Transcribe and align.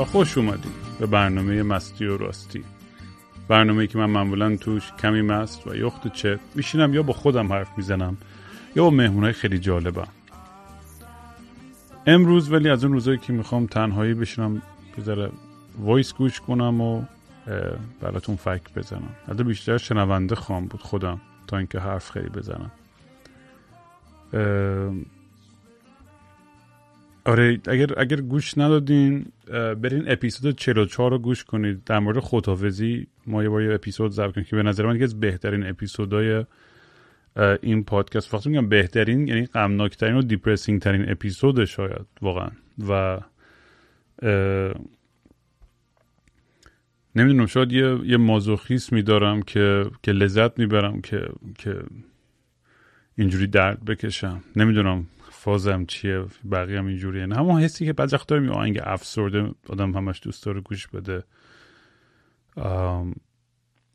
و 0.00 0.04
خوش 0.04 0.38
اومدید 0.38 0.72
به 1.00 1.06
برنامه 1.06 1.62
مستی 1.62 2.06
و 2.06 2.16
راستی. 2.16 2.64
برنامه 3.48 3.86
که 3.86 3.98
من 3.98 4.06
معمولا 4.06 4.56
توش 4.56 4.92
کمی 4.92 5.22
مست 5.22 5.66
و 5.66 5.74
یخت 5.74 6.12
چه 6.12 6.38
میشینم 6.54 6.94
یا 6.94 7.02
با 7.02 7.12
خودم 7.12 7.52
حرف 7.52 7.68
می‌زنم 7.76 8.16
یا 8.76 8.84
با 8.84 8.90
مهمونهای 8.90 9.32
خیلی 9.32 9.58
جالبم. 9.58 10.08
امروز 12.06 12.52
ولی 12.52 12.68
از 12.68 12.84
اون 12.84 12.92
روزایی 12.92 13.18
که 13.18 13.32
می‌خوام 13.32 13.66
تنهایی 13.66 14.14
بشینم 14.14 14.62
بذاره 14.98 15.30
وایس 15.78 16.14
گوش 16.14 16.40
کنم 16.40 16.80
و 16.80 17.02
براتون 18.00 18.36
فک 18.36 18.74
بزنم. 18.76 19.14
حتی 19.28 19.44
بیشتر 19.44 19.78
شنونده 19.78 20.34
خواهم 20.34 20.66
بود 20.66 20.82
خودم 20.82 21.20
تا 21.46 21.58
اینکه 21.58 21.80
حرف 21.80 22.10
خیلی 22.10 22.28
بزنم. 22.28 22.70
آره 27.24 27.60
اگر 27.66 28.00
اگر 28.00 28.20
گوش 28.20 28.58
ندادین 28.58 29.26
برین 29.82 30.04
اپیزود 30.06 30.56
44 30.56 31.10
رو 31.10 31.18
گوش 31.18 31.44
کنید. 31.44 31.84
در 31.84 31.98
مورد 31.98 32.18
خداحافظی 32.18 33.06
ما 33.26 33.42
یه 33.42 33.48
بار 33.48 33.72
اپیزود 33.72 34.12
ضبط 34.12 34.34
کنیم 34.34 34.46
که 34.46 34.56
به 34.56 34.62
نظر 34.62 34.86
من 34.86 34.94
یکی 34.94 35.04
از 35.04 35.20
بهترین 35.20 35.66
اپیزودهای 35.66 36.44
این 37.62 37.84
پادکست. 37.84 38.34
وقتی 38.34 38.48
میگم 38.50 38.68
بهترین 38.68 39.28
یعنی 39.28 39.46
غمناکترین 39.46 40.16
و 40.16 40.22
دیپرسینگ 40.22 40.80
ترین 40.80 41.10
اپیزود 41.10 41.64
شاید 41.64 42.06
واقعا. 42.22 42.50
و 42.88 43.20
نمی‌دونم 47.16 47.46
شاید 47.46 47.72
یه 47.72 47.98
یه 48.04 48.16
مازوخیسمی 48.16 49.02
دارم 49.02 49.42
که 49.42 49.84
که 50.02 50.12
لذت 50.12 50.58
می‌برم 50.58 51.00
که 51.00 51.28
که 51.58 51.76
اینجوری 53.18 53.46
درد 53.46 53.84
بکشم. 53.84 54.42
نمی‌دونم. 54.56 55.06
فازم 55.40 55.84
چیه؟ 55.84 56.24
بقیه 56.52 56.78
هم 56.78 56.86
اینجوریه. 56.86 57.26
نه 57.26 57.36
همون 57.36 57.62
حسی 57.62 57.86
که 57.86 57.92
بعضی 57.92 58.16
وقت 58.16 58.28
داریم 58.28 58.50
آهنگ 58.50 58.80
افسرده 58.82 59.50
آدم 59.68 59.96
همش 59.96 60.20
دوست 60.22 60.44
داره 60.44 60.60
گوش 60.60 60.86
بده. 60.86 61.24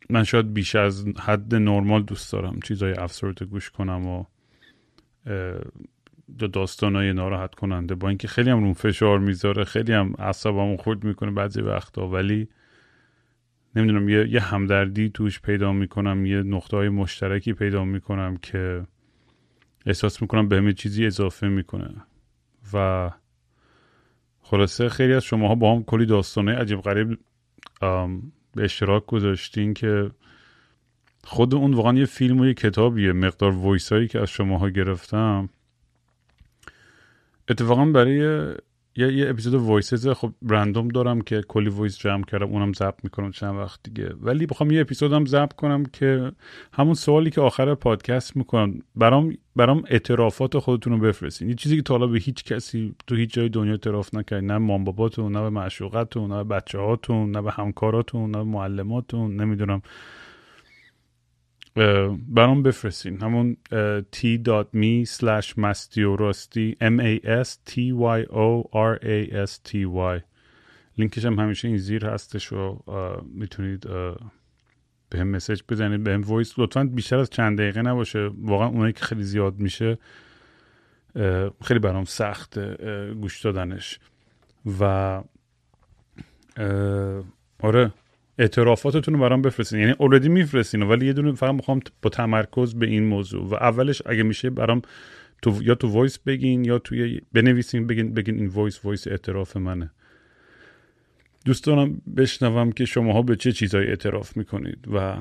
من 0.10 0.23
شاید 0.23 0.54
بیش 0.54 0.76
از 0.76 1.06
حد 1.08 1.56
نرمال 1.56 2.04
دوست 2.04 2.32
دارم 2.34 2.60
چیزای 2.60 2.94
افسرده 2.94 3.46
گوش 3.46 3.70
کنم 3.70 4.08
و 4.08 4.26
داستانای 6.54 7.14
ناراحت 7.14 7.56
کننده. 7.56 7.96
با 7.96 8.10
اینکه 8.10 8.28
خیلی 8.28 8.50
هم 8.50 8.64
رو 8.64 8.73
فشار 8.73 9.20
می‌ذاره 9.20 9.64
خیلی 9.64 9.94
هم 9.94 10.14
اعصابمو 10.20 10.78
خورد 10.78 11.04
می‌کنه 11.04 11.32
بعضی 11.32 11.62
وقتا 11.62 12.08
ولی 12.08 12.48
نمی‌دونم 13.76 14.10
یه, 14.10 14.30
یه 14.30 14.40
همدردی 14.40 15.10
توش 15.10 15.42
پیدا 15.42 15.73
می‌کنم 15.73 16.26
یه 16.26 16.44
نقطه 16.44 16.78
های 16.78 16.90
مشترکی 16.90 17.54
پیدا 17.54 17.86
می‌کنم 17.86 18.38
که 18.38 18.86
احساس 19.86 20.22
می‌کنم 20.22 20.50
به 20.50 20.58
همه 20.58 20.73
چیزی 20.73 21.05
اضافه 21.05 21.47
می‌کنه. 21.47 21.89
و 22.73 23.11
خلاصه 24.42 24.89
خیلی 24.89 25.14
از 25.14 25.23
شماها 25.23 25.55
با 25.55 25.75
هم 25.75 25.83
کلی 25.83 26.05
داستانه 26.05 26.55
عجیب 26.55 26.81
غریب 26.81 27.19
به 28.55 28.64
اشتراک 28.64 29.05
گذاشتین 29.05 29.73
که 29.73 30.11
خود 31.23 31.55
اون 31.55 31.73
واقعا 31.73 31.94
یه 31.94 32.05
فیلم 32.05 32.39
و 32.39 32.45
یه 32.45 32.54
کتابیه. 32.54 33.14
مقدار 33.14 33.52
voice 33.52 33.92
هایی 33.92 34.08
که 34.08 34.20
از 34.20 34.30
شماها 34.30 34.70
گرفتم. 34.70 35.49
اتفاقا 37.49 37.86
برای 37.86 38.54
یه, 38.98 39.14
یه 39.14 39.30
اپیزود 39.30 39.54
voices 39.54 40.08
خب 40.08 40.33
random 40.49 40.88
دارم 40.88 41.22
که 41.22 41.42
کلی 41.48 41.70
voice 41.70 41.98
جمع 41.98 42.23
کردم 42.23 42.45
اونم 42.45 42.73
ضبط 42.73 43.04
می‌کنم 43.04 43.32
چند 43.32 43.56
وقت 43.56 43.80
دیگه. 43.83 44.14
ولی 44.22 44.45
بخوام 44.45 44.72
یه 44.72 44.82
اپیزودم 44.82 45.26
ضبط 45.26 45.54
کنم 45.54 45.83
که 45.86 46.32
همون 46.73 46.94
سوالی 46.94 47.30
که 47.30 47.42
آخر 47.42 47.76
پادکست 47.76 48.38
می‌کنم 48.38 48.82
برام 48.95 49.38
برام 49.55 49.84
اعترافات 49.88 50.58
خودتون 50.60 50.94
رو 50.94 51.00
بفرستین. 51.00 51.50
یه 51.50 51.55
چیزی 51.55 51.76
که 51.76 51.82
تا 51.82 51.98
به 51.98 52.20
هیچ 52.20 52.44
کسی 52.44 52.95
تو 53.08 53.16
هیچ 53.16 53.34
جای 53.34 53.50
دنیا 53.50 53.72
اعتراف 53.72 54.14
نکرد 54.14 54.44
نه 54.44 54.58
مام 54.58 54.84
باباتون 54.84 55.32
نه 55.32 55.42
به 55.42 55.50
معشوقتون 55.50 56.32
نه 56.32 56.44
به 56.44 56.55
بچه 56.55 56.78
هاتون 56.80 57.32
نه 57.32 57.42
به 57.42 57.52
همکاراتون 57.52 58.32
نه 58.32 58.38
به 58.38 58.44
معلماتون 58.44 59.36
نمی‌دونم. 59.36 59.82
برام 62.27 62.63
بفرستین. 62.63 63.21
همون 63.21 63.58
t.me 64.15 65.09
slash 65.19 65.58
مستیوراستی 65.58 66.77
m 66.81 67.02
a 67.02 67.25
s 67.43 67.49
t 67.69 67.73
y 67.91 68.25
o 68.30 68.63
r 68.73 68.99
a 69.03 69.47
s 69.47 69.52
t 69.69 69.71
y. 70.17 70.21
لینکش 70.97 71.25
هم 71.25 71.39
همیشه 71.39 71.67
این 71.67 71.77
زیر 71.77 72.05
هستش 72.05 72.53
و 72.53 72.80
می‌تونید 73.33 73.87
به 75.09 75.19
هم 75.19 75.27
message 75.27 75.61
بزنید 75.69 76.03
به 76.03 76.13
هم 76.13 76.21
voice. 76.21 76.60
لطفا 76.59 76.83
بیشتر 76.83 77.17
از 77.17 77.30
چند 77.30 77.58
دقیقه 77.58 77.81
نباشه. 77.81 78.30
واقعا 78.42 78.67
اونایی 78.67 78.93
که 78.93 79.05
خیلی 79.05 79.23
زیاد 79.23 79.59
میشه 79.59 79.97
خیلی 81.63 81.80
برام 81.80 82.05
سخت 82.05 82.59
گوش 83.13 83.42
دادنش. 83.42 83.99
و 84.80 85.23
آره. 87.59 87.92
اعترافاتتون 88.38 89.14
رو 89.14 89.20
برام 89.20 89.42
بفرستین. 89.42 89.80
یعنی 89.80 89.96
already 89.98 90.30
میفرستین 90.30 90.84
ولی 90.84 91.06
یه 91.06 91.14
دونه 91.14 91.32
فقط 91.32 91.54
می‌خوام 91.54 91.80
با 92.02 92.10
تمرکز 92.10 92.76
به 92.76 92.86
این 92.86 93.04
موضوع. 93.04 93.50
و 93.50 93.54
اولش 93.54 94.02
اگه 94.06 94.23
میشه 94.23 94.50
برام 94.50 94.82
تو 95.42 95.64
یا 95.64 95.76
تو 95.76 95.88
voice 95.88 96.20
بگین 96.20 96.66
یا 96.66 96.80
توی 96.80 97.22
بنویسین 97.34 97.88
بگین 97.88 98.14
بگین 98.14 98.36
این 98.36 98.48
وایس 98.48 98.86
وایس 98.86 99.08
اعتراف 99.08 99.58
منه. 99.58 99.92
دوست 101.46 101.66
دارم 101.66 102.02
بشنوم 102.18 102.72
که 102.72 102.86
شماها 102.86 103.22
به 103.22 103.36
چه 103.36 103.52
چیزایی 103.52 103.88
اعتراف 103.88 104.38
می‌کنید 104.38 104.88
و 104.94 105.17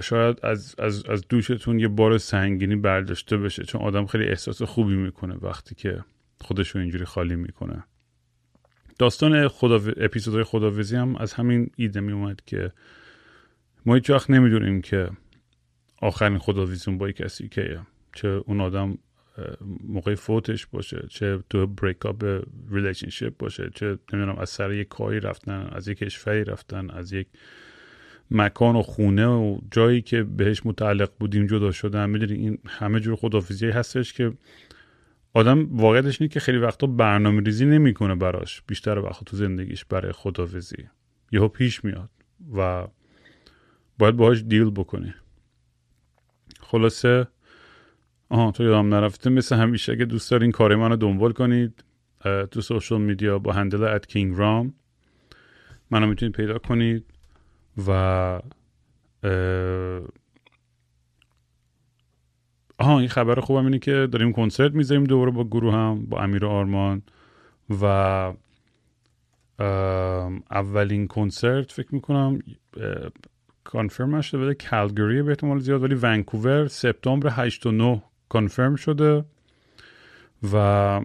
شاید 0.00 0.38
از, 0.42 0.74
از, 0.78 1.06
از 1.06 1.24
دوشتون 1.28 1.80
یه 1.80 1.88
بار 1.88 2.18
سنگینی 2.18 2.76
برداشته 2.76 3.36
بشه 3.36 3.64
چون 3.64 3.80
آدم 3.80 4.06
خیلی 4.06 4.24
احساس 4.24 4.62
خوبی 4.62 4.96
می‌کنه 4.96 5.34
وقتی 5.42 5.74
که 5.74 6.04
خودش 6.40 6.68
رو 6.68 6.80
اینجوری 6.80 7.04
خالی 7.04 7.36
می‌کنه. 7.36 7.84
داستان 8.98 9.48
خدا 9.48 9.74
اپیزودهای 9.96 10.44
خداویزی 10.44 10.96
هم 10.96 11.16
از 11.16 11.32
همین 11.32 11.70
ایده 11.76 12.00
می 12.00 12.12
اومد 12.12 12.40
که 12.46 12.72
ما 13.86 13.94
هیچ 13.94 14.10
وقت 14.10 14.30
نمی‌دونیم 14.30 14.80
که 14.80 15.10
آخرین 16.02 16.38
خداویزیون 16.38 16.98
با 16.98 17.10
کسی 17.10 17.48
که 17.48 17.80
چه 18.14 18.28
اون 18.28 18.60
آدم 18.60 18.98
موقع 19.84 20.14
فوتش 20.14 20.66
باشه 20.66 21.06
چه 21.10 21.38
تو 21.50 21.66
بریک 21.66 22.06
اپ 22.06 22.44
relationship 22.70 23.36
باشه 23.38 23.70
چه 23.74 23.98
نمی‌دونم 24.12 24.38
از 24.38 24.50
سر 24.50 24.72
یک 24.72 24.88
کاری 24.88 25.20
رفتن 25.20 25.68
از 25.72 25.88
یک 25.88 25.98
کشوری 25.98 26.44
رفتن 26.44 26.90
از 26.90 27.12
یک 27.12 27.26
مکان 28.30 28.76
و 28.76 28.82
خونه 28.82 29.26
و 29.26 29.58
جایی 29.70 30.02
که 30.02 30.22
بهش 30.22 30.66
متعلق 30.66 31.10
بودیم 31.18 31.46
جدا 31.46 31.72
شدن. 31.72 32.10
می‌دونی 32.10 32.32
این 32.32 32.58
همه 32.66 33.00
جور 33.00 33.16
خدافیزی 33.16 33.66
هستش 33.66 34.12
که 34.12 34.32
آدم 35.36 35.76
واقعیتش 35.76 36.20
اینه 36.20 36.32
که 36.32 36.40
خیلی 36.40 36.58
وقتا 36.58 36.86
برنامه 36.86 37.42
ریزی 37.42 37.66
نمی‌کنه 37.66 38.14
براش 38.14 38.62
بیشتر 38.66 38.98
وقت 38.98 39.24
تو 39.24 39.36
زندگیش 39.36 39.84
برای 39.84 40.12
خدافزی 40.12 40.88
یهو 41.32 41.48
پیش 41.48 41.84
میاد 41.84 42.10
و 42.56 42.86
باید 43.98 44.16
باهاش 44.16 44.42
deal 44.42 44.70
بکنه 44.70 45.14
خلاصه 46.60 47.26
آها 48.28 48.50
تا 48.50 48.62
یادم 48.62 48.94
نرفته 48.94 49.30
مثل 49.30 49.56
همیشه 49.56 49.92
اگه 49.92 50.04
دوست 50.04 50.30
دارین 50.30 50.52
کار 50.52 50.76
من 50.76 50.90
رو 50.90 50.96
دنبال 50.96 51.32
کنید 51.32 51.84
تو 52.50 52.60
social 52.60 53.00
media 53.00 53.38
با 53.38 53.52
handle 53.52 53.84
at 53.84 54.06
کینگ 54.06 54.38
رام 54.38 54.74
منو 55.90 56.06
می‌تونید 56.06 56.34
پیدا 56.34 56.58
کنید 56.58 57.04
و 57.88 58.40
آها 62.78 62.98
این 62.98 63.08
خبر 63.08 63.40
خوبم 63.40 63.64
اینه 63.64 63.78
که 63.78 64.08
داریم 64.12 64.32
کنسرت 64.32 64.72
می‌ذاریم 64.72 65.04
دوباره 65.04 65.30
با 65.30 65.44
گروهم 65.44 66.06
با 66.06 66.22
امیر 66.22 66.46
آرمان 66.46 67.02
و 67.80 67.84
اولین 70.50 71.06
کنسرت 71.06 71.72
فکر 71.72 71.94
می‌کنم 71.94 72.38
کانفرم 73.64 74.20
شده 74.20 74.38
بده 74.38 74.54
کلگری 74.54 75.22
به 75.22 75.28
احتمال 75.28 75.58
زیاد 75.58 75.82
ولی 75.82 75.94
ونکوور 75.94 76.66
سپتامبر 76.66 77.28
8 77.32 77.66
و 77.66 77.70
9 77.70 78.02
کانفرم 78.28 78.76
شده 78.76 79.24
و 80.52 81.00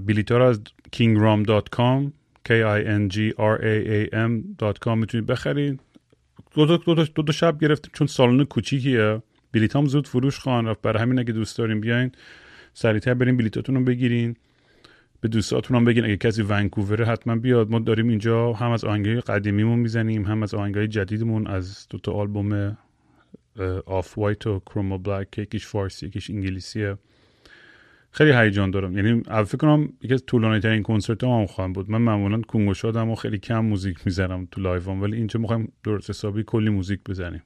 بلیتا 0.00 0.38
رو 0.38 0.44
از 0.44 0.60
kingram.com 0.96 2.12
k 2.48 2.50
i 2.50 2.80
n 3.00 3.08
g 3.14 3.16
r 3.38 3.56
a 3.60 3.74
a 3.96 4.10
m.com 4.12 4.94
می‌تونید 4.96 5.26
بخرید. 5.26 5.80
دو 6.54 6.66
دو, 6.66 6.76
دو, 6.76 7.22
دو, 7.22 7.32
شب 7.32 7.58
گرفتیم 7.60 7.90
چون 7.94 8.06
سالن 8.06 8.44
کوچیکیه. 8.44 9.22
بلیط 9.52 9.76
هم 9.76 9.86
زود 9.86 10.08
فروش 10.08 10.38
خواهن 10.38 10.66
رفت. 10.66 10.82
برای 10.82 11.02
همین 11.02 11.18
اگه 11.18 11.32
دوست 11.32 11.58
داریم 11.58 11.80
بیاین 11.80 12.12
سریعتر 12.74 13.14
بریم 13.14 13.36
بلیتاتون 13.36 13.74
رو 13.74 13.84
بگیرین. 13.84 14.36
به 15.20 15.28
دوستاتون 15.28 15.84
بگین 15.84 16.04
اگه 16.04 16.16
کسی 16.16 16.42
ونکوور 16.42 17.04
حتما 17.04 17.36
بیاد. 17.36 17.70
ما 17.70 17.78
داریم 17.78 18.08
اینجا 18.08 18.52
هم 18.52 18.70
از 18.70 18.84
آهنگای 18.84 19.20
قدیمیمون 19.20 19.78
می‌زنیم 19.78 20.24
هم 20.24 20.42
از 20.42 20.54
آهنگای 20.54 20.88
جدیدمون 20.88 21.46
از 21.46 21.86
دو 21.90 21.98
تا 21.98 22.12
آلبوم 22.12 22.78
Off 23.86 24.18
White 24.18 24.46
و 24.46 24.60
کرومو 24.60 24.98
Black 24.98 25.38
یکیش 25.38 25.66
فارسی 25.66 26.06
یکیش 26.06 26.30
انگلیسیه. 26.30 26.96
خیلی 28.14 28.32
هیجان 28.32 28.70
دارم. 28.70 28.96
یعنی 28.96 29.22
فکر 29.22 29.56
کنم 29.56 29.88
یکی 30.02 30.14
از 30.14 30.24
طولانی 30.26 30.60
ترین 30.60 30.82
کنسرت 30.82 31.24
هم 31.24 31.46
خواهم 31.46 31.72
بود. 31.72 31.90
من 31.90 32.02
معمولا 32.02 32.40
کنگو 32.40 32.74
شادم 32.74 33.10
و 33.10 33.14
خیلی 33.14 33.38
کم 33.38 33.58
موزیک 33.58 33.98
می‌زنم 34.04 34.48
تو 34.50 34.60
live 34.60 34.94
ام 34.94 35.02
ولی 35.02 35.16
اینجا 35.16 35.40
می‌خوایم 35.40 35.72
درست 35.84 36.10
حسابی 36.10 36.44
کلی 36.46 36.70
موزیک 36.70 37.00
بزنیم. 37.08 37.42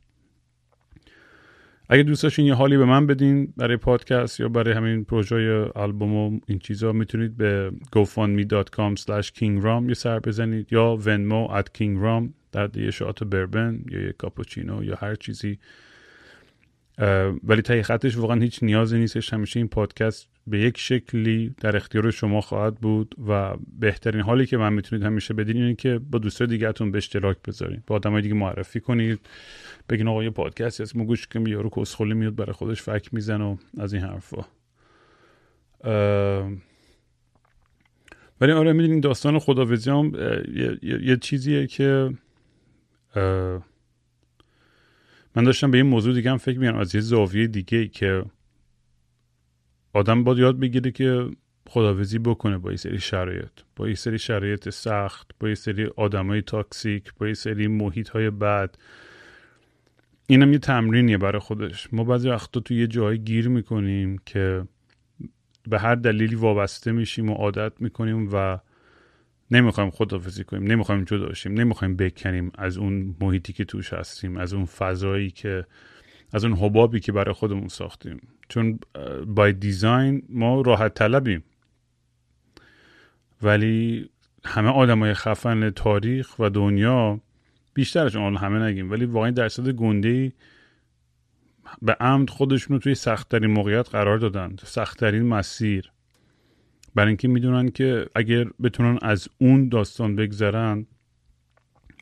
اگه 1.88 2.03
دوست 2.03 2.23
داشتین 2.23 2.47
یه 2.47 2.55
حالی 2.55 2.76
به 2.76 2.85
من 2.85 3.06
بدین 3.06 3.55
برای 3.56 3.76
پادکست 3.76 4.41
یا 4.41 4.49
برای 4.49 4.75
همین 4.75 5.05
پروژه 5.05 5.65
آلبوم 5.75 6.15
و 6.15 6.41
این 6.47 6.59
چیزا 6.59 6.93
می‌تونید 6.93 7.37
به 7.37 7.73
gofundme.com 7.97 9.00
slash 9.00 9.26
kingram 9.26 9.88
یه 9.88 9.94
سر 9.94 10.19
بزنید 10.19 10.73
یا 10.73 10.99
venmo 11.05 11.53
at 11.59 11.65
kingram 11.79 12.29
در 12.53 12.76
یه 12.76 12.91
shot 12.90 13.25
bourbon 13.25 13.84
یا 13.91 14.00
یه 14.00 14.12
کاپوچینو 14.12 14.85
یا 14.85 14.97
هر 15.00 15.15
چیزی. 15.15 15.59
ولی 17.44 17.62
تایی 17.62 17.82
خطش 17.82 18.16
واقعا 18.16 18.40
هیچ 18.40 18.62
نیازی 18.62 18.98
نیستش. 18.98 19.32
همیشه 19.32 19.60
این 19.60 19.68
پادکست 19.68 20.28
به 20.46 20.58
یک 20.60 20.78
شکلی 20.78 21.54
در 21.60 21.76
اختیار 21.76 22.10
شما 22.10 22.40
خواهد 22.40 22.74
بود 22.74 23.14
و 23.28 23.56
بهترین 23.78 24.20
حالی 24.20 24.46
که 24.46 24.56
من 24.56 24.72
می‌تونید 24.72 25.04
همیشه 25.04 25.34
بدین 25.34 25.56
اینه 25.56 25.74
که 25.74 26.00
با 26.10 26.18
دوستای 26.18 26.46
دیگهتون 26.46 26.90
به 26.90 26.98
اشتراک 26.98 27.36
بذارین. 27.48 27.82
با 27.86 27.94
آدمای 27.96 28.22
دیگه 28.22 28.34
معرفی 28.34 28.80
کنید. 28.80 29.20
بگین 29.88 30.08
آقا 30.08 30.24
یه 30.24 30.30
پادکستی 30.30 30.82
هست. 30.82 30.96
ما 30.96 31.04
گوش 31.04 31.26
کنیم 31.26 31.46
یارو 31.46 31.70
کسخلی 31.70 32.14
میاد 32.14 32.34
برای 32.34 32.52
خودش 32.52 32.82
فک 32.82 33.14
میزن 33.14 33.40
و 33.40 33.56
از 33.78 33.92
این 33.92 34.02
حرفا. 34.02 34.44
ولی 38.40 38.52
آره 38.52 38.72
می‌دونین 38.72 39.00
داستان 39.00 39.38
خداوزی 39.38 39.90
هم 39.90 40.12
یه،, 40.54 40.78
یه،, 40.82 41.02
یه 41.02 41.16
چیزیه 41.16 41.66
که 41.66 42.10
من 45.38 45.44
داشتم 45.44 45.70
به 45.70 45.79
این 45.79 45.87
موضوع 45.87 46.14
دیگه 46.14 46.31
هم 46.31 46.37
فکر 46.37 46.58
می‌کنم 46.58 46.79
از 46.79 46.94
یه 46.94 47.00
زاویه 47.00 47.46
دیگه 47.46 47.88
که 47.88 48.25
آدم 49.93 50.25
باید 50.25 50.38
یاد 50.38 50.61
بگیره 50.61 50.90
که 50.90 51.31
خداوزی 51.69 52.19
بکنه 52.19 52.58
با 52.58 52.70
یه 52.70 52.76
سری 52.76 53.00
شرایط. 53.00 53.50
با 53.76 53.88
یه 53.88 53.94
سری 53.94 54.19
شرایط 54.19 54.69
سخت 54.69 55.31
با 55.40 55.49
یه 55.49 55.55
سری 55.55 55.87
آدمای 55.96 56.43
تاکسیک 56.43 57.14
با 57.19 57.29
یه 57.29 57.35
سری 57.35 57.67
محیط 57.67 58.08
های 58.08 58.31
بد. 58.31 58.75
اینم 60.26 60.52
یه 60.52 60.58
تمرینیه 60.58 61.19
برای 61.19 61.41
خودش. 61.41 61.88
ما 61.93 62.05
بعضی 62.05 62.29
وقتا 62.29 62.61
تو 62.61 62.75
یه 62.75 62.87
جایی 62.87 63.19
گیر 63.19 63.49
می‌کنیم 63.49 64.19
که 64.26 64.64
به 65.69 65.79
هر 65.79 65.94
دلیلی 65.94 66.34
وابسته 66.34 66.93
میشیم 66.93 67.31
و 67.31 67.34
عادت 67.34 67.73
می‌کنیم 67.81 68.29
و 68.32 68.58
نمی‌خوایم 69.50 69.90
خدافزی 69.90 70.44
کنیم 70.44 70.64
نمی‌خوایم 70.64 71.04
جدا 71.04 71.34
شیم 71.34 71.52
نمی‌خوایم 71.52 71.96
بکنیم 71.96 72.52
از 72.58 72.78
اون 72.78 73.16
محیطی 73.20 73.52
که 73.52 73.64
توش 73.64 73.92
هستیم 73.92 74.36
از 74.36 74.54
اون 74.54 74.64
فضایی 74.64 75.30
که 75.30 75.66
از 76.32 76.44
اون 76.44 76.56
حبابی 76.56 77.00
که 77.00 77.12
برای 77.12 77.34
خودمون 77.34 77.68
ساختیم. 77.68 78.20
چون 78.48 78.78
بای 79.26 79.52
دیزاین 79.52 80.22
ما 80.28 80.60
راحت 80.60 80.94
طلبیم. 80.94 81.44
ولی 83.42 84.08
همه 84.44 84.68
آدمای 84.68 85.14
خفن 85.14 85.70
تاریخ 85.70 86.38
و 86.38 86.50
دنیا 86.50 87.20
بیشترشون 87.74 88.36
همه 88.36 88.58
نگیم 88.58 88.90
ولی 88.90 89.04
واقعا 89.04 89.30
درصد 89.30 89.70
گنده 89.70 90.32
به 91.82 91.92
عمد 92.00 92.30
خودشون 92.30 92.76
رو 92.76 92.80
توی 92.80 92.94
سختترین 92.94 93.50
موقعیت 93.50 93.88
قرار 93.88 94.18
دادن 94.18 94.56
سختترین 94.64 95.22
مسیر. 95.22 95.92
برای 96.94 97.08
اینکه 97.08 97.29
می‌دونن 97.29 97.69
که 97.69 98.06
اگر 98.14 98.44
بتونن 98.62 98.99
از 99.02 99.29
اون 99.38 99.69
داستان 99.69 100.17
بگذرن 100.17 100.87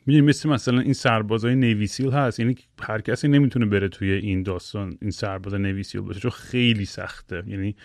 می‌دونی 0.05 0.27
مثل 0.27 0.49
مثلا 0.49 0.79
این 0.79 0.93
سربازای 0.93 1.55
نیویسیل 1.55 2.11
هست. 2.11 2.39
یعنی 2.39 2.55
هر 2.81 3.01
کسی 3.01 3.27
نمی‌تونه 3.27 3.65
بره 3.65 3.87
توی 3.87 4.11
این 4.11 4.43
داستان 4.43 4.97
این 5.01 5.11
سرباز 5.11 5.53
نیویسیل 5.53 6.01
باشه 6.01 6.19
چون 6.19 6.31
خیلی 6.31 6.85
سخته. 6.85 7.43
یعنی 7.47 7.75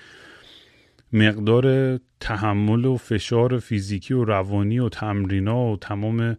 مقدار 1.12 1.98
تحمل 2.20 2.84
و 2.84 2.96
فشار 2.96 3.58
فیزیکی 3.58 4.14
و 4.14 4.24
روانی 4.24 4.78
و 4.78 4.88
تمرینا 4.88 5.72
و 5.72 5.76
تمام 5.76 6.36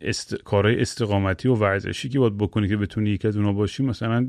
است... 0.00 0.34
کارهای 0.34 0.80
استقامتی 0.80 1.48
و 1.48 1.54
ورزشی 1.54 2.08
که 2.08 2.18
باید 2.18 2.36
بکنی 2.38 2.68
که 2.68 2.76
بتونی 2.76 3.10
یکی 3.10 3.28
از 3.28 3.36
اونا 3.36 3.52
باشی 3.52 3.82
مثلا 3.82 4.28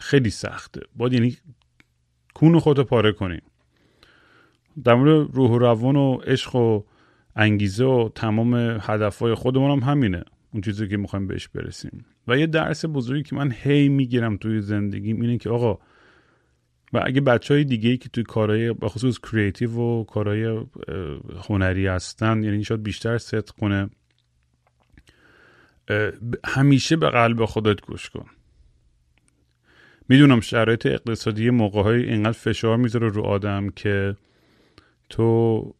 خیلی 0.00 0.30
سخته. 0.30 0.80
باید 0.96 1.12
یعنی 1.12 1.36
کون 2.34 2.58
خودت 2.58 2.80
پاره 2.86 3.12
کنی. 3.12 3.40
در 4.84 4.94
مورد 4.94 5.28
روح 5.32 5.50
و 5.50 5.58
روان 5.58 5.96
و 5.96 6.16
عشق 6.16 6.54
و 6.56 6.82
انگیزه 7.36 7.84
و 7.84 8.08
تمام 8.14 8.54
هدفهای 8.80 9.34
خودمون 9.34 9.70
هم 9.70 9.90
همینه. 9.90 10.24
اون 10.52 10.60
چیزی 10.60 10.88
که 10.88 10.96
می‌خوایم 10.96 11.26
بهش 11.26 11.48
برسیم. 11.48 12.04
و 12.28 12.38
یه 12.38 12.46
درس 12.46 12.84
بزرگی 12.84 13.22
که 13.22 13.36
من 13.36 13.54
هی 13.62 13.88
می‌گیرم 13.88 14.36
توی 14.36 14.60
زندگیم 14.60 15.20
اینه 15.20 15.38
که 15.38 15.50
آقا 15.50 15.78
و 16.92 17.02
اگه 17.04 17.20
بچه 17.20 17.54
های 17.54 17.64
دیگه 17.64 17.90
ای 17.90 17.96
که 17.96 18.08
توی 18.08 18.24
کارهای 18.24 18.72
بخصوص 18.72 19.18
creative 19.18 19.80
و 19.80 20.04
کارهای 20.04 20.60
هنری 21.48 21.86
هستن 21.86 22.42
یعنی 22.42 22.64
شاید 22.64 22.82
بیشتر 22.82 23.18
صدق 23.18 23.50
کنه 23.50 23.90
همیشه 26.44 26.96
به 26.96 27.10
قلب 27.10 27.44
خودت 27.44 27.80
گوش 27.80 28.10
کن. 28.10 28.26
می‌دونم 30.08 30.40
شرایط 30.40 30.86
اقتصادی 30.86 31.50
موقع 31.50 31.82
های 31.82 32.02
اینقدر 32.02 32.32
فشار 32.32 32.76
می‌ذاره 32.76 33.08
رو 33.08 33.22
آدم 33.22 33.70
که 33.70 34.16
تو 35.08 35.74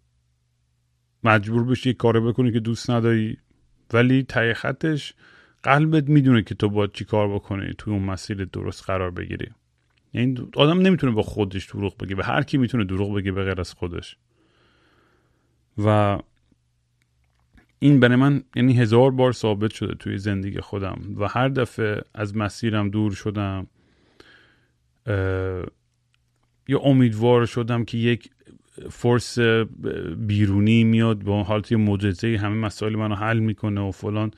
مجبور 1.24 1.64
بشی 1.64 1.94
کار 1.94 2.20
بکنی 2.20 2.52
که 2.52 2.60
دوست 2.60 2.90
نداری 2.90 3.38
ولی 3.92 4.22
تای 4.22 4.54
خطش 4.54 5.14
قلبت 5.62 6.08
می‌دونه 6.08 6.42
که 6.42 6.54
تو 6.54 6.68
باید 6.68 6.92
چی 6.92 7.04
کار 7.04 7.34
بکنی 7.34 7.74
توی 7.78 7.92
اون 7.92 8.02
مسیر 8.02 8.44
درست 8.44 8.84
قرار 8.84 9.10
بگیری. 9.10 9.50
یعنی 10.12 10.48
آدم 10.56 10.78
نمی‌تونه 10.78 11.12
با 11.12 11.22
خودش 11.22 11.66
دروغ 11.66 11.96
بگه 11.96 12.16
و 12.16 12.22
هر 12.22 12.42
کی 12.42 12.58
می‌تونه 12.58 12.84
دروغ 12.84 13.14
بگه 13.14 13.32
به 13.32 13.44
غیر 13.44 13.60
از 13.60 13.72
خودش. 13.72 14.16
و 15.78 16.18
این 17.78 18.00
برای 18.00 18.16
من 18.16 18.42
یعنی 18.56 18.78
هزار 18.78 19.10
بار 19.10 19.32
ثابت 19.32 19.74
شده 19.74 19.94
توی 19.94 20.18
زندگی 20.18 20.60
خودم 20.60 20.98
و 21.16 21.28
هر 21.28 21.48
دفعه 21.48 22.02
از 22.14 22.36
مسیرم 22.36 22.90
دور 22.90 23.12
شدم 23.12 23.66
یا 26.68 26.78
امیدوار 26.78 27.46
شدم 27.46 27.84
که 27.84 27.98
یک 27.98 28.30
فورس 28.90 29.38
بیرونی 30.16 30.84
میاد 30.84 31.22
با 31.22 31.42
حالت 31.42 31.72
معجزه 31.72 32.36
همه 32.36 32.54
مسائل 32.54 32.96
منو 32.96 33.14
حل 33.14 33.38
می‌کنه 33.38 33.80
و 33.80 33.90
فلان. 33.90 34.30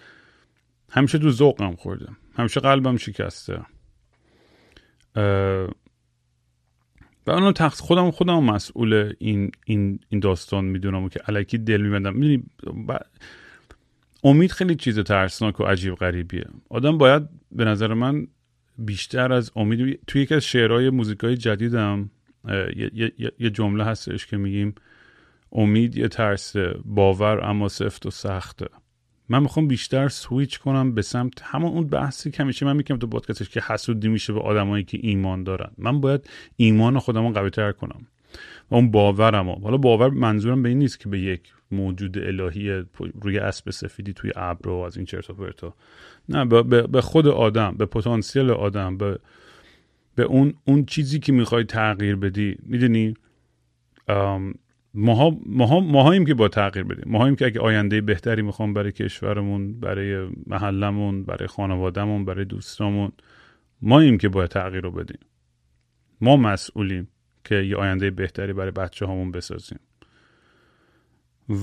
همیشه 0.90 1.18
تو 1.18 1.30
ذوقم 1.30 1.76
خورده 1.76 2.08
همیشه 2.34 2.60
قلبم 2.60 2.96
شکسته. 2.96 3.60
و 7.26 7.30
اونو 7.30 7.52
تخص 7.52 7.80
خودم 7.80 8.10
خودم 8.10 8.44
مسئول 8.44 9.12
این 9.18 9.50
این 9.64 9.98
این 10.08 10.20
داستان 10.20 10.64
می‌دونم 10.64 11.04
و 11.04 11.08
که 11.08 11.20
علکی 11.28 11.58
دل 11.58 11.80
میبندم. 11.80 12.14
می‌دونی 12.14 12.44
امید 14.24 14.52
خیلی 14.52 14.74
چیز 14.74 14.98
ترسناک 14.98 15.60
و 15.60 15.64
عجیب 15.64 15.94
غریبیه. 15.94 16.46
آدم 16.68 16.98
باید 16.98 17.22
به 17.52 17.64
نظر 17.64 17.94
من 17.94 18.26
بیشتر 18.78 19.32
از 19.32 19.52
امید 19.56 20.00
توی 20.06 20.22
یکی 20.22 20.34
از 20.34 20.44
شعرهای 20.44 20.90
موزیکای 20.90 21.36
جدیدم 21.36 22.10
یه, 22.48 23.12
یه 23.38 23.50
جمله 23.50 23.84
هستش 23.84 24.26
که 24.26 24.36
میگیم 24.36 24.74
امید 25.52 25.96
یه 25.96 26.08
ترس 26.08 26.56
باور 26.84 27.44
اما 27.44 27.68
سفت 27.68 28.06
و 28.06 28.10
سخته 28.10 28.66
من 29.28 29.42
می‌خوام 29.42 29.68
بیشتر 29.68 30.08
سویچ 30.08 30.58
کنم 30.58 30.94
به 30.94 31.02
سمت 31.02 31.42
همون 31.42 31.72
اون 31.72 31.86
بحثی 31.86 32.30
که 32.30 32.42
همیشه 32.42 32.66
من 32.66 32.76
میگم 32.76 32.96
تو 32.96 33.06
پادکستش 33.06 33.48
که 33.48 33.62
حسودی 33.66 34.08
میشه 34.08 34.32
به 34.32 34.40
آدمایی 34.40 34.84
که 34.84 34.98
ایمان 35.02 35.44
دارن. 35.44 35.70
من 35.78 36.00
باید 36.00 36.30
ایمان 36.56 36.98
خودم 36.98 37.26
رو 37.26 37.32
قوی 37.32 37.50
تر 37.50 37.72
کنم 37.72 38.06
و 38.70 38.74
اون 38.74 38.90
باورم 38.90 39.50
حالا 39.50 39.76
باور 39.76 40.10
منظورم 40.10 40.62
به 40.62 40.68
این 40.68 40.78
نیست 40.78 41.00
که 41.00 41.08
به 41.08 41.20
یک 41.20 41.52
موجود 41.70 42.18
الهی 42.18 42.84
روی 43.22 43.38
اسب 43.38 43.70
سفیدی 43.70 44.12
توی 44.12 44.32
ابر 44.36 44.68
و 44.68 44.74
از 44.74 44.96
این 44.96 45.06
چرت 45.06 45.30
و 45.30 45.34
پرتا 45.34 45.74
نه 46.28 46.44
به 46.86 47.00
خود 47.00 47.26
آدم 47.26 47.74
به 47.78 47.86
پتانسیل 47.86 48.50
آدم 48.50 48.96
به 48.96 49.18
به 50.14 50.22
اون 50.22 50.54
اون 50.64 50.84
چیزی 50.84 51.18
که 51.18 51.32
می‌خوای 51.32 51.64
تغییر 51.64 52.16
بدی 52.16 52.56
می‌دونی؟ 52.62 53.14
ماها 54.94 55.38
ماها 55.46 55.80
ماهاییم 55.80 56.24
که 56.24 56.34
با 56.34 56.48
تغییر 56.48 56.84
بدیم. 56.84 57.12
ماهاییم 57.12 57.36
که 57.36 57.46
اگه 57.46 57.60
آینده 57.60 58.00
بهتری 58.00 58.42
می‌خوام 58.42 58.74
برای 58.74 58.92
کشورمون 58.92 59.80
برای 59.80 60.28
محلمون 60.46 61.24
برای 61.24 61.46
خانوادهمون 61.46 62.24
برای 62.24 62.44
دوستامون 62.44 63.12
ماییم 63.82 64.18
که 64.18 64.28
باید 64.28 64.50
تغییر 64.50 64.82
رو 64.82 64.90
بدیم. 64.90 65.18
ما 66.20 66.36
مسئولیم 66.36 67.08
که 67.44 67.54
یه 67.54 67.76
آینده 67.76 68.10
بهتری 68.10 68.52
برای 68.52 68.70
بچه 68.70 69.06
هامون 69.06 69.30
بسازیم. 69.30 69.78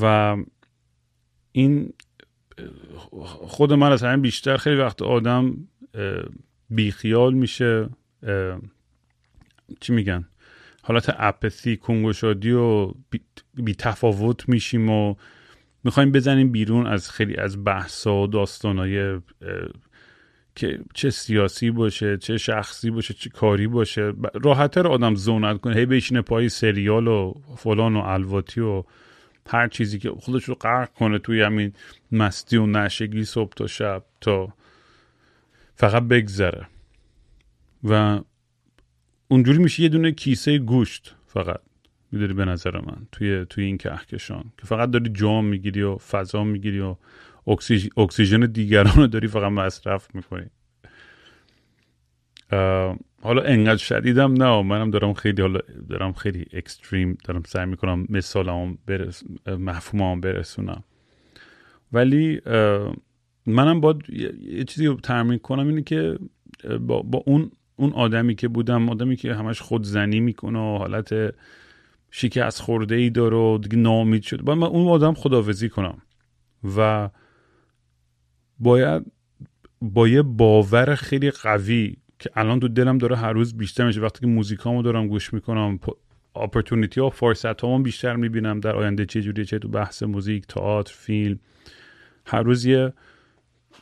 و 0.01 0.36
این 1.51 1.94
خود 3.24 3.74
من 3.74 3.92
از 3.92 4.04
همین 4.04 4.22
بیشتر 4.22 4.58
خیلی 4.58 4.75
وقت 4.75 5.01
آدم 5.01 5.68
بیخیال 6.70 7.34
میشه. 7.34 7.89
چی 9.79 9.93
میگن؟ 9.93 10.27
حالت 10.83 11.15
اپسی 11.17 11.77
کنگوشادی 11.77 12.51
و 12.51 12.93
بی, 13.53 13.74
تفاوت 13.74 14.50
میشیم 14.50 14.89
و 14.89 15.15
می‌خوایم 15.83 16.12
بزنیم 16.12 16.51
بیرون 16.51 16.88
از 16.88 17.12
خیلی 17.12 17.36
از 17.36 17.63
بحثا 17.63 18.15
و 18.15 18.27
داستانهای 18.27 19.19
که 20.55 20.79
چه 20.93 21.09
سیاسی 21.09 21.71
باشه 21.71 22.17
چه 22.17 22.38
شخصی 22.38 22.91
باشه 22.91 23.13
چه 23.13 23.29
کاری 23.29 23.67
باشه. 23.67 24.13
راحتتر 24.33 24.88
آدم 24.88 25.15
زونت 25.15 25.62
کنه. 25.62 25.75
هی 25.75 25.86
بشینه 25.86 26.21
پای 26.21 26.50
سریال 26.50 27.07
و 27.07 27.33
فلان 27.57 27.95
و 27.95 28.00
الواتی 28.00 28.62
و 28.62 28.83
هر 29.50 29.67
چیزی 29.67 30.00
که 30.00 30.09
خودش 30.09 30.43
رو 30.43 30.55
غرق 30.55 30.93
کنه 30.93 31.19
توی 31.19 31.41
همین 31.41 31.74
مستی 32.12 32.57
و 32.57 32.65
نشگی 32.65 33.24
صبح 33.24 33.53
تا 33.55 33.67
شب 33.67 34.03
تا 34.21 34.53
فقط 35.75 36.03
بگذره. 36.03 36.67
و 37.84 38.19
اونجوری 39.27 39.57
میشه 39.57 39.84
یه 39.84 39.89
دونه 39.89 40.12
کیسه 40.12 40.57
گوشت 40.57 41.15
فقط 41.27 41.60
میداری 42.12 42.34
به 42.34 42.46
نظر 42.46 42.77
من 42.77 43.07
توی 43.12 43.46
توی 43.50 43.63
این 43.63 43.77
کهکشان 43.77 44.43
که 44.57 44.65
فقط 44.65 44.91
داری 44.91 45.10
جام 45.10 45.46
می‌گیری 45.46 45.81
و 45.81 45.98
فضا 45.98 46.43
می‌گیری 46.43 46.79
و 46.79 46.96
اکسیژن 47.98 48.39
دیگران 48.39 48.96
رو 48.96 49.07
داری 49.07 49.27
فقط 49.27 49.51
مصرف 49.51 50.15
می‌کنی. 50.15 50.46
حالا 53.22 53.41
انقدر 53.41 53.77
شدیدم 53.77 54.34
نه 54.34 54.62
منم 54.62 54.91
دارم 54.91 55.13
خیلی 55.13 55.41
حالا 55.41 55.60
دارم 55.89 56.13
خیلی 56.13 56.46
اکستریم 56.53 57.17
دارم 57.24 57.43
سعی 57.48 57.65
می‌کنم 57.65 58.05
مثالم 58.10 58.77
برس 58.86 59.24
مفهومم 59.48 60.22
برسونم. 60.22 60.84
ولی 61.91 62.41
منم 63.46 63.81
باید 63.81 64.10
یه 64.41 64.63
چیزی 64.63 64.86
رو 64.86 64.96
ترمین 64.96 65.39
کنم 65.39 65.67
اینه 65.67 65.81
که 65.81 66.19
با, 66.79 67.01
با 67.01 67.24
اون 67.25 67.51
اون 67.79 67.93
آدمی 67.93 68.36
که 68.36 68.48
بودم 68.48 68.89
آدمی 68.89 69.15
که 69.15 69.34
همش 69.34 69.62
خودزنی 69.62 70.19
می‌کنه 70.19 70.60
و 70.60 70.77
حالت 70.77 71.36
شکست 72.12 72.62
خورده 72.62 72.96
ای 72.96 73.10
داره 73.10 73.38
و 73.38 73.57
دیگه 73.57 73.77
نامید 73.77 74.24
شد 74.24 74.41
باید 74.41 74.60
من 74.60 74.67
اون 74.67 74.88
آدم 74.88 75.13
خداوزی 75.13 75.69
کنم. 75.69 76.01
و 76.77 77.10
باید 78.60 79.05
با 79.81 80.07
یه 80.07 80.22
باور 80.22 80.96
خیلی 80.96 81.31
قوی 81.31 81.96
که 82.19 82.29
الان 82.36 82.60
تو 82.60 82.67
دلم 82.67 82.98
داره 82.98 83.15
هر 83.15 83.34
روز 83.34 83.57
بیشتر 83.57 83.86
میشه. 83.86 84.01
وقتی 84.01 84.19
که 84.19 84.27
موزیکامو 84.27 84.81
دارم 84.81 85.07
گوش 85.07 85.34
می‌کنم 85.34 85.79
اپورتونیتی 86.36 87.01
ها 87.01 87.10
فرصت 87.10 87.62
هامو 87.62 87.84
بیشتر 87.84 88.15
می‌بینم 88.15 88.60
در 88.60 88.75
آینده 88.75 89.05
چه 89.05 89.22
جوریه 89.22 89.46
چه 89.46 89.60
تو 89.60 89.67
بحث 89.67 90.03
موزیک 90.03 90.48
تئاتر 90.48 90.93
فیلم. 90.93 91.39
هر 92.25 92.43
روز 92.43 92.65
یه 92.65 92.93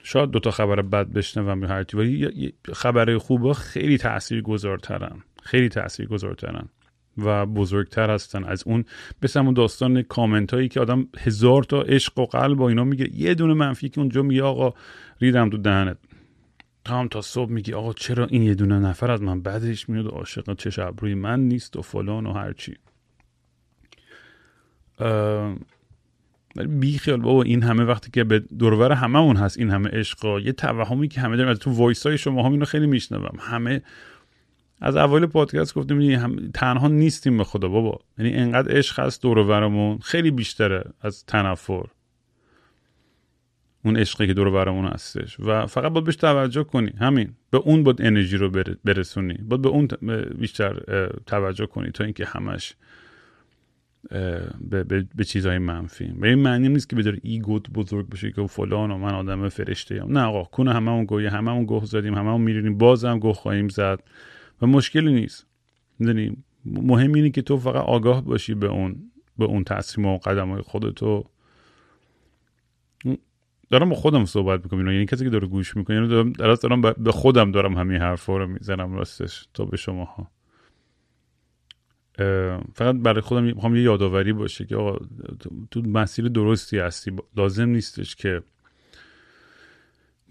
شاید 0.05 0.29
دوتا 0.29 0.51
خبر 0.51 0.81
بد 0.81 1.07
بشنوم 1.07 1.63
یا 1.63 1.69
هر 1.69 1.85
ولی 1.93 2.53
خبر 2.74 3.17
خوبا 3.17 3.53
خیلی 3.53 3.97
تأثیر 3.97 4.41
گذارترن 4.41 5.24
خیلی 5.43 5.69
تأثیر 5.69 6.07
گذارترن 6.07 6.69
و 7.17 7.45
بزرگتر 7.45 8.09
هستن. 8.09 8.43
از 8.43 8.63
اون 8.65 8.85
مثل 9.24 9.39
اون 9.39 9.53
داستان 9.53 10.01
کامنت 10.01 10.53
هایی 10.53 10.67
که 10.67 10.79
آدم 10.79 11.07
هزار 11.17 11.63
تا 11.63 11.81
عشق 11.81 12.19
و 12.19 12.25
قلب 12.25 12.59
و 12.59 12.63
اینا 12.63 12.83
میگه 12.83 13.09
یه 13.13 13.33
دونه 13.33 13.53
منفی 13.53 13.89
که 13.89 14.00
اونجا 14.00 14.21
میگه 14.21 14.43
آقا 14.43 14.74
ریدم 15.21 15.50
تو 15.50 15.57
دهنت. 15.57 15.97
تا 16.83 17.00
هم 17.00 17.07
تا 17.07 17.21
صبح 17.21 17.51
میگی 17.51 17.74
آقا 17.74 17.93
چرا 17.93 18.25
این 18.25 18.41
یه 18.41 18.55
دونه 18.55 18.79
نفر 18.79 19.12
از 19.12 19.21
من 19.21 19.41
بعدش 19.41 19.89
میاد؟ 19.89 20.07
عاشق 20.07 20.55
چه 20.55 20.83
روی 20.97 21.13
من 21.13 21.39
نیست 21.39 21.75
و 21.75 21.81
فلان 21.81 22.25
و 22.25 22.33
هرچی 22.33 22.77
ولی 26.55 26.67
بی 26.67 26.97
خیال 26.97 27.21
بابا 27.21 27.43
این 27.43 27.63
همه 27.63 27.83
وقتی 27.83 28.12
که 28.12 28.24
به 28.24 28.39
دورور 28.39 28.91
هممون 28.91 29.35
هست 29.35 29.57
این 29.57 29.69
همه 29.69 29.89
عشق 29.89 30.39
یه 30.45 30.51
توهمی 30.51 31.07
که 31.07 31.21
همه 31.21 31.38
داریم 31.38 31.53
تو 31.53 31.71
voice 31.71 32.07
های 32.07 32.17
شما 32.17 32.43
هم 32.43 32.51
اینو 32.51 32.65
خیلی 32.65 32.88
میشنوم. 32.88 33.38
همه 33.39 33.81
از 34.81 34.95
اول 34.95 35.25
پادکست 35.25 35.74
گفتیم 35.74 36.01
هم 36.01 36.51
تنها 36.53 36.88
نیستیم 36.88 37.38
به 37.38 37.43
خدا 37.43 37.67
بابا. 37.67 38.00
یعنی 38.17 38.33
انقدر 38.33 38.77
عشق 38.77 39.00
هست 39.00 39.21
دور 39.21 40.00
خیلی 40.03 40.31
بیشتره 40.31 40.83
از 41.01 41.25
تنفر. 41.25 41.83
اون 43.85 43.97
عشقی 43.97 44.27
که 44.27 44.33
دور 44.33 44.67
هستش. 44.67 45.39
و 45.39 45.65
فقط 45.65 45.91
باید 45.91 46.05
بهش 46.05 46.15
توجه 46.15 46.63
کنی. 46.63 46.93
همین. 47.00 47.33
به 47.51 47.57
اون 47.57 47.83
باید 47.83 48.01
انرژی 48.01 48.38
رو 48.38 48.50
برسونی. 48.83 49.33
باید 49.33 49.62
به 49.62 49.69
اون 49.69 49.88
بیشتر 50.39 50.79
توجه 51.25 51.65
کنی 51.65 51.91
تا 51.91 52.03
اینکه 52.03 52.25
همش 52.25 52.75
به, 54.09 54.83
به, 54.83 55.07
به 55.15 55.24
چیزهای 55.24 55.57
منفی. 55.57 56.05
به 56.07 56.27
این 56.29 56.39
معنی 56.39 56.69
نیست 56.69 56.89
که 56.89 56.95
بدار 56.95 57.17
ایگوت 57.24 57.69
بزرگ 57.69 58.09
بشه 58.09 58.31
که 58.31 58.47
فلان 58.47 58.91
و 58.91 58.97
من 58.97 59.13
آدم 59.13 59.50
فرشته 59.50 60.01
هم. 60.01 60.12
نه 60.12 60.24
آقا 60.24 60.43
کنه 60.43 60.74
همه 60.74 60.91
اون 60.91 61.05
گویه 61.05 61.29
همه 61.29 61.51
اون 61.51 61.65
گوه 61.65 61.85
زدیم 61.85 62.13
همه 62.13 62.29
اون 62.29 62.41
میرینیم 62.41 62.77
بازم 62.77 63.19
گوه 63.19 63.33
خواهیم 63.33 63.67
زد. 63.67 64.00
و 64.62 64.67
مشکلی 64.67 65.13
نیست. 65.13 65.47
می‌دونی 66.00 66.38
مهم 66.65 67.13
اینه 67.13 67.29
که 67.29 67.41
تو 67.41 67.57
فقط 67.57 67.83
آگاه 67.83 68.24
باشی 68.24 68.53
به 68.53 68.67
اون 68.67 69.12
به 69.38 69.45
اون 69.45 69.63
تصمیم 69.63 70.07
و 70.07 70.17
قدم 70.17 70.50
های 70.50 70.62
خودتو 70.62 71.24
دارم 73.69 73.89
با 73.89 73.95
خودم 73.95 74.25
صحبت 74.25 74.63
می‌کنم. 74.63 74.91
یعنی 74.91 75.05
کسی 75.05 75.24
که 75.24 75.29
داره 75.29 75.47
گوش 75.47 75.77
می‌کنه 75.77 75.95
یعنی 75.95 76.07
دارم 76.07 76.55
دارم 76.55 76.81
به 76.81 77.12
خودم 77.12 77.51
دارم 77.51 77.77
همین 77.77 78.01
حرفا 78.01 78.38
رو 78.38 78.47
می‌زنم 78.47 78.93
راستش 78.93 79.47
تا 79.53 79.65
به 79.65 79.77
شماها. 79.77 80.31
فقط 82.74 82.95
برای 82.95 83.22
خودم 83.22 83.43
می‌خوام 83.43 83.75
یه 83.75 83.81
یادآوری 83.81 84.34
باشه 84.34 84.65
که 84.65 84.75
آقا 84.75 85.05
تو 85.72 85.81
مسیر 85.81 86.27
درستی 86.27 86.77
هستی. 86.77 87.12
لازم 87.38 87.69
نیستش 87.69 88.15
که 88.15 88.41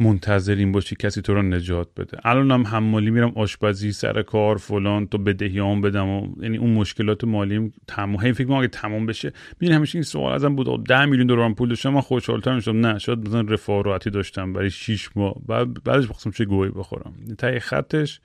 منتظر 0.01 0.67
باشی 0.67 0.97
کسی 0.97 1.23
تو 1.23 1.35
رو 1.35 1.43
نجات 1.43 1.89
بده. 1.97 2.19
الانم 2.25 2.51
هم 2.53 2.67
حمالی 2.67 3.11
میرم 3.11 3.33
آشپزی 3.37 3.93
سر 3.93 4.23
کار 4.23 4.57
فلان 4.57 5.07
تو 5.07 5.19
بدهیام 5.19 5.81
بدم 5.81 6.09
و 6.09 6.43
یعنی 6.43 6.57
اون 6.57 6.71
مشکلات 6.71 7.25
مالیم 7.25 7.73
تمام 7.87 8.21
هی 8.21 8.33
فکر 8.33 8.53
اگه 8.53 8.69
تمام 8.69 9.07
بشه. 9.07 9.33
می‌دونی 9.61 9.77
همیشه 9.77 9.97
این 9.97 10.03
سوال 10.03 10.33
ازم 10.33 10.57
بود 10.57 10.87
10 10.87 11.05
میلیون 11.05 11.27
دلار 11.27 11.55
پول 11.55 11.69
داشتم 11.69 11.91
من 11.91 12.01
خوشحالتر 12.01 12.55
میشم 12.55 12.77
نه 12.77 12.99
شاید 12.99 13.29
مثلا 13.29 13.41
رفاه 13.41 13.83
راحتی 13.83 14.11
داشتم 14.11 14.53
برای 14.53 14.71
6 14.71 15.09
ماه. 15.17 15.35
بعد 15.47 15.85
بعدش 15.85 16.05
بخواستم 16.05 16.31
چه 16.31 16.45
گویی 16.45 16.71
بخورم. 16.71 17.15
تای 17.39 17.61
خطش 17.61 18.21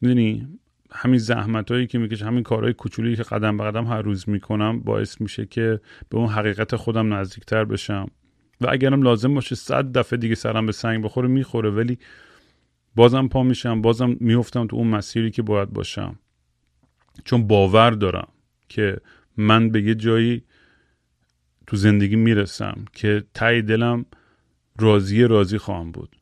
می‌دونی؟ 0.00 0.48
همین 0.92 1.18
زحمت 1.18 1.70
هایی 1.70 1.86
که 1.86 1.98
می‌کشه 1.98 2.26
همین 2.26 2.42
کارهای 2.42 2.72
کوچولی 2.72 3.16
که 3.16 3.22
قدم 3.22 3.56
به 3.56 3.64
قدم 3.64 3.86
هر 3.86 4.02
روز 4.02 4.28
می‌کنم 4.28 4.80
باعث 4.80 5.20
میشه 5.20 5.46
که 5.46 5.80
به 6.08 6.18
اون 6.18 6.28
حقیقت 6.28 6.76
خودم 6.76 7.14
نزدیکتر 7.14 7.64
بشم. 7.64 8.10
و 8.60 8.66
اگرم 8.70 9.02
لازم 9.02 9.34
باشه 9.34 9.54
صد 9.54 9.92
دفعه 9.92 10.16
دیگه 10.16 10.34
سرم 10.34 10.66
به 10.66 10.72
سنگ 10.72 11.04
بخوره 11.04 11.28
می‌خوره. 11.28 11.70
ولی 11.70 11.98
بازم 12.94 13.28
پا 13.28 13.42
میشم 13.42 13.82
بازم 13.82 14.16
میفتم 14.20 14.66
تو 14.66 14.76
اون 14.76 14.88
مسیری 14.88 15.30
که 15.30 15.42
باید 15.42 15.70
باشم. 15.70 16.18
چون 17.24 17.46
باور 17.46 17.90
دارم 17.90 18.28
که 18.68 18.96
من 19.36 19.70
به 19.70 19.82
یه 19.82 19.94
جایی 19.94 20.42
تو 21.66 21.76
زندگی 21.76 22.16
می‌رسم 22.16 22.84
که 22.92 23.24
تای 23.34 23.62
دلم 23.62 24.06
راضی 24.78 25.24
راضی 25.24 25.58
خواهم 25.58 25.92
بود. 25.92 26.16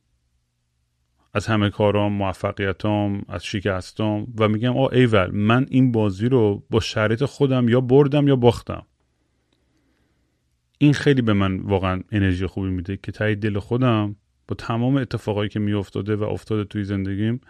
از 1.34 1.46
همه 1.46 1.70
کارام 1.70 2.12
موفقیتام 2.12 3.24
از 3.28 3.44
شکستام 3.44 4.26
و 4.38 4.48
میگم 4.48 4.78
آ 4.78 4.88
ایول 4.88 5.30
من 5.30 5.66
این 5.70 5.92
بازی 5.92 6.28
رو 6.28 6.62
با 6.70 6.80
شرایط 6.80 7.24
خودم 7.24 7.68
یا 7.68 7.80
بردم 7.80 8.28
یا 8.28 8.36
باختم. 8.36 8.86
این 10.78 10.92
خیلی 10.92 11.22
به 11.22 11.32
من 11.32 11.60
واقعا 11.60 12.02
انرژی 12.12 12.46
خوبی 12.46 12.70
میده 12.70 12.96
که 12.96 13.12
تایی 13.12 13.36
دل 13.36 13.58
خودم 13.58 14.16
با 14.48 14.54
تمام 14.54 14.96
اتفاقایی 14.96 15.48
که 15.48 15.60
میافتاده 15.60 16.16
و 16.16 16.22
افتاده 16.22 16.64
توی 16.64 16.84
زندگیم 16.84 17.40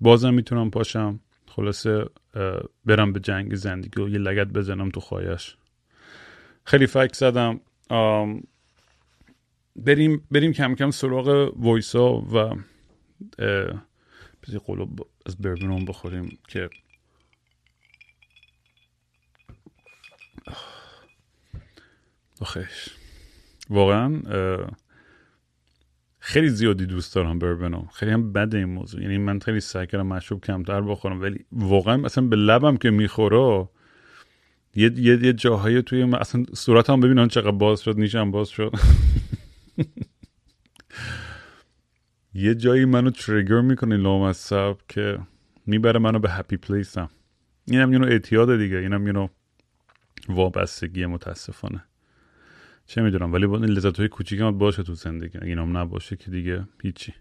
بازم 0.00 0.34
می‌تونم 0.34 0.70
پاشم. 0.70 1.20
خلاصه 1.46 2.04
برم 2.84 3.12
به 3.12 3.20
جنگ 3.20 3.54
زندگی 3.54 4.02
و 4.02 4.08
یه 4.08 4.18
لگت 4.18 4.46
بزنم 4.46 4.88
تو 4.88 5.00
خواهش 5.00 5.56
خیلی 6.64 6.86
فکر 6.86 7.12
زدم. 7.14 7.60
بریم 9.78 10.26
بریم 10.30 10.52
کم 10.52 10.74
کم 10.74 10.90
سراغ 10.90 11.52
وایسا 11.56 12.12
و 12.12 12.56
بذاری 14.42 14.64
قلوب 14.66 15.08
از 15.26 15.36
بربنون 15.36 15.84
بخوریم 15.84 16.38
که 16.48 16.70
آخش 22.40 22.88
واقعا 23.70 24.22
خیلی 26.18 26.48
زیادی 26.48 26.86
دوست 26.86 27.14
دارم 27.14 27.38
بربنو 27.38 27.86
خیلی 27.92 28.12
هم 28.12 28.32
بد 28.32 28.54
این 28.54 28.64
موضوع. 28.64 29.02
یعنی 29.02 29.18
من 29.18 29.38
خیلی 29.38 29.60
سعی 29.60 29.86
کردم 29.86 30.06
مشروب 30.06 30.40
کمتر 30.40 30.80
بخورم 30.80 31.20
ولی 31.20 31.44
واقعا 31.52 31.96
مثلا 31.96 32.26
به 32.26 32.36
لبم 32.36 32.76
که 32.76 32.90
می‌خوره 32.90 33.68
یه 34.74 34.92
یه 34.96 35.24
یه 35.24 35.32
جاهایی 35.32 35.82
توی 35.82 36.04
من 36.04 36.18
اصلا 36.18 36.44
صورتم 36.54 37.00
ببینن 37.00 37.28
چقدر 37.28 37.50
باز 37.50 37.80
شد 37.80 37.98
نیشم 37.98 38.30
باز 38.30 38.48
شد. 38.48 38.72
یه 42.34 42.54
جایی 42.54 42.84
منو 42.84 43.10
trigger 43.10 43.60
می‌کنه 43.60 43.96
لامصب 43.96 44.76
که 44.88 45.18
می‌بره 45.66 45.98
منو 45.98 46.18
به 46.18 46.30
happy 46.30 46.56
place 46.56 47.01
م 47.01 47.10
اینم 47.64 47.92
یه 47.92 47.98
نوع 47.98 48.08
اعتیاد 48.08 48.58
دیگه 48.58 48.76
اینم 48.76 49.06
یه 49.06 49.12
نوع 49.12 49.30
وابستگی 50.28 51.06
متاسفانه. 51.06 51.84
چه 52.86 53.02
می‌دونم 53.02 53.32
ولی 53.32 53.46
با 53.46 53.56
لذت 53.56 53.98
های 53.98 54.08
کوچیک 54.08 54.40
باشه 54.40 54.82
تو 54.82 54.94
زندگی. 54.94 55.38
اگه 55.38 55.46
اینام 55.46 55.76
نباشه 55.76 56.16
که 56.16 56.30
دیگه 56.30 56.68
هیچی. 56.82 57.14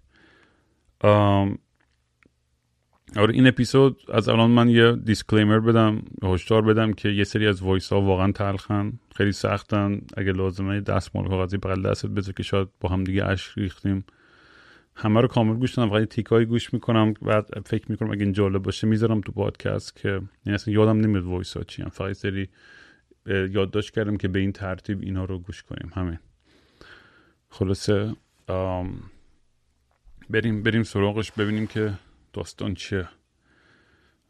آره 3.15 3.33
این 3.33 3.47
اپیزود 3.47 4.01
از 4.13 4.29
الان 4.29 4.51
من 4.51 4.69
یه 4.69 4.95
disclaimer 4.95 5.59
بدم 5.59 6.01
هشدار 6.23 6.61
بدم 6.61 6.93
که 6.93 7.09
یه 7.09 7.23
سری 7.23 7.47
از 7.47 7.61
voice 7.61 7.93
ها 7.93 8.01
واقعا 8.01 8.31
تلخن 8.31 8.93
خیلی 9.15 9.31
سختن. 9.31 10.01
اگه 10.17 10.31
لازمه 10.31 10.81
دستمال 10.81 11.27
کاغذی 11.27 11.57
بغل 11.57 11.81
دستت 11.81 12.09
بذار 12.09 12.33
که 12.33 12.43
شاید 12.43 12.67
با 12.79 12.89
هم 12.89 13.03
دیگه 13.03 13.25
اشک 13.25 13.51
ریختیم. 13.57 14.05
همه 14.95 15.21
رو 15.21 15.27
کامل 15.27 15.55
گوش 15.55 15.73
دادم 15.73 15.89
فقط 15.89 16.07
تیکایی 16.07 16.45
گوش 16.45 16.73
می‌کنم. 16.73 17.13
بعد 17.13 17.45
فکر 17.65 17.91
می‌کنم 17.91 18.11
اگه 18.11 18.23
این 18.23 18.33
جالب 18.33 18.63
باشه 18.63 18.87
می‌ذارم 18.87 19.21
تو 19.21 19.31
پادکست 19.31 19.95
که 19.95 20.09
یعنی 20.09 20.55
اصلا 20.55 20.73
یادم 20.73 20.99
نمیاد 20.99 21.23
voice 21.23 21.57
ها 21.57 21.63
چی 21.63 21.81
هم 21.81 21.89
فقط 21.89 22.13
سری 22.13 22.49
یادداشت 23.27 23.93
کردم 23.93 24.17
که 24.17 24.27
به 24.27 24.39
این 24.39 24.51
ترتیب 24.51 25.01
اینا 25.01 25.25
رو 25.25 25.39
گوش 25.39 25.63
کنیم. 25.63 25.91
همین. 25.95 26.19
خلاصه 27.49 28.15
بریم 30.29 30.63
بریم 30.63 30.83
سراغش. 30.83 31.31
ببینیم 31.31 31.67
که 31.67 31.93
داستان 32.35 32.73
چیه 32.73 33.07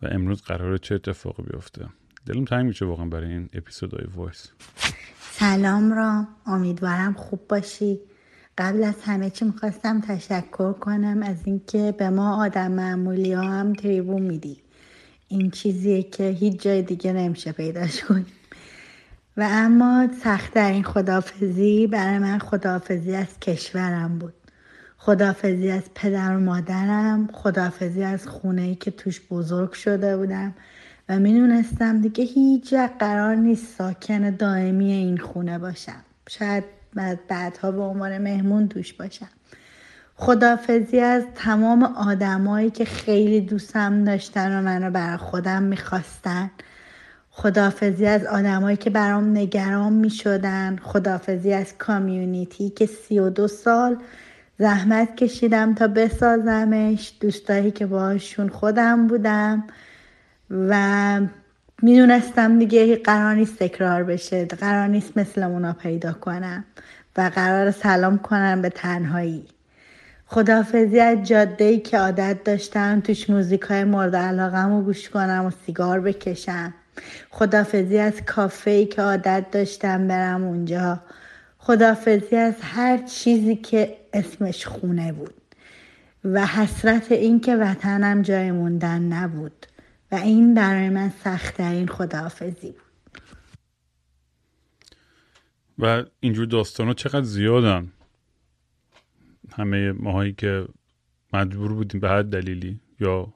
و 0.01 0.07
امروز 0.11 0.41
قراره 0.41 0.77
چه 0.77 0.95
اتفاقی 0.95 1.43
بیفته. 1.43 1.85
دلم 2.25 2.45
تنگ 2.45 2.65
میشه 2.65 2.85
واقعا 2.85 3.05
برای 3.05 3.31
این 3.31 3.49
اپیزودهای 3.53 4.05
voice. 4.15 4.47
سلام 5.31 5.93
را 5.93 6.27
امیدوارم 6.45 7.13
خوب 7.13 7.47
باشی. 7.47 7.99
قبل 8.57 8.83
از 8.83 9.03
همه 9.03 9.29
چی 9.29 9.45
می‌خواستم 9.45 10.01
تشکر 10.01 10.73
کنم 10.73 11.23
از 11.23 11.37
اینکه 11.45 11.95
به 11.97 12.09
ما 12.09 12.45
آدم 12.45 12.71
معمولی 12.71 13.33
ها 13.33 13.43
هم 13.43 13.73
تریبون 13.73 14.21
میدی. 14.21 14.61
این 15.27 15.51
چیزیه 15.51 16.03
که 16.03 16.29
هیچ 16.29 16.61
جای 16.61 16.81
دیگه 16.81 17.13
نمیشه 17.13 17.51
پیداش 17.51 18.03
کنیم 18.03 18.25
و 19.37 19.47
اما 19.51 20.07
سختترین 20.23 20.83
خدافزی 20.83 21.87
برای 21.87 22.19
من 22.19 22.39
خدافزی 22.39 23.15
از 23.15 23.39
کشورم 23.39 24.19
بود. 24.19 24.33
خدافزی 25.05 25.71
از 25.71 25.83
پدر 25.95 26.35
و 26.35 26.39
مادرم 26.39 27.29
خدافزی 27.33 28.03
از 28.03 28.27
خونه 28.27 28.61
ای 28.61 28.75
که 28.75 28.91
توش 28.91 29.21
بزرگ 29.31 29.73
شده 29.73 30.17
بودم 30.17 30.53
و 31.09 31.19
می‌دونستم 31.19 32.01
دیگه 32.01 32.23
هیچ 32.23 32.73
قرار 32.73 33.35
نیست 33.35 33.77
ساکن 33.77 34.29
دائمی 34.29 34.91
این 34.91 35.17
خونه 35.17 35.59
باشم. 35.59 36.01
شاید 36.29 36.63
بعدها 37.27 37.71
به 37.71 37.81
عنوان 37.81 38.17
مهمون 38.17 38.67
توش 38.67 38.93
باشم. 38.93 39.29
خدافزی 40.15 40.99
از 40.99 41.23
تمام 41.35 41.83
آدمایی 41.83 42.69
که 42.69 42.85
خیلی 42.85 43.41
دوستم 43.41 44.03
داشتن 44.03 44.59
و 44.59 44.61
منو 44.61 44.91
برای 44.91 45.17
خودم 45.17 45.63
می‌خواستن. 45.63 46.51
خدافزی 47.31 48.05
از 48.05 48.25
آدمایی 48.25 48.77
که 48.77 48.89
برام 48.89 49.37
نگران 49.37 49.93
می‌شدن. 49.93 50.75
خدافزی 50.83 51.53
از 51.53 51.77
کامیونیتی 51.77 52.69
که 52.69 52.85
سی 52.85 53.19
و 53.19 53.29
دو 53.29 53.47
سال 53.47 53.97
زحمت 54.59 55.15
کشیدم 55.15 55.73
تا 55.73 55.87
بسازمش. 55.87 57.13
دوستایی 57.19 57.71
که 57.71 57.85
باشون 57.85 58.49
خودم 58.49 59.07
بودم 59.07 59.63
و 60.49 61.21
می‌دونستم 61.81 62.59
دیگه 62.59 62.95
قرار 62.95 63.35
نیست 63.35 63.59
تکرار 63.59 64.03
بشه 64.03 64.45
قرار 64.45 64.87
نیست 64.87 65.17
مثل 65.17 65.43
اونا 65.43 65.73
پیدا 65.73 66.13
کنم 66.13 66.65
و 67.17 67.31
قرار 67.35 67.71
سلام 67.71 68.17
کنم 68.17 68.61
به 68.61 68.69
تنهایی. 68.69 69.45
خدافزی 70.27 70.99
از 70.99 71.27
جاده 71.27 71.63
ای 71.63 71.79
که 71.79 71.97
عادت 71.97 72.43
داشتم 72.43 72.99
توش 72.99 73.29
موزیک 73.29 73.61
های 73.61 73.83
مورد 73.83 74.15
علاقم 74.15 74.69
رو 74.71 74.81
گوش 74.81 75.09
کنم 75.09 75.45
و 75.45 75.51
سیگار 75.65 75.99
بکشم. 75.99 76.73
خدافزی 77.29 77.97
از 77.97 78.13
کافه 78.25 78.71
ای 78.71 78.85
که 78.85 79.01
عادت 79.01 79.45
داشتم 79.51 80.07
برم 80.07 80.43
اونجا. 80.43 80.99
خدافزی 81.65 82.35
از 82.35 82.55
هر 82.61 82.97
چیزی 82.97 83.55
که 83.55 83.97
اسمش 84.13 84.67
خونه 84.67 85.13
بود 85.13 85.33
و 86.23 86.45
حسرت 86.45 87.11
این 87.11 87.39
که 87.39 87.55
وطنم 87.55 88.21
جای 88.21 88.51
موندن 88.51 89.01
نبود 89.01 89.65
و 90.11 90.15
این 90.15 90.53
برای 90.53 90.89
من 90.89 91.09
سختترین 91.09 91.87
خداحافظی 91.87 92.71
بود. 92.71 92.81
و 95.79 96.03
اینجور 96.19 96.45
داستان 96.45 96.87
ها 96.87 96.93
چقدر 96.93 97.23
زیادن؟ 97.23 97.91
همه 99.51 99.91
ماهایی 99.91 100.33
که 100.33 100.67
مجبور 101.33 101.73
بودیم 101.73 102.01
به 102.01 102.09
هر 102.09 102.21
دلیلی 102.21 102.79
یا 102.99 103.33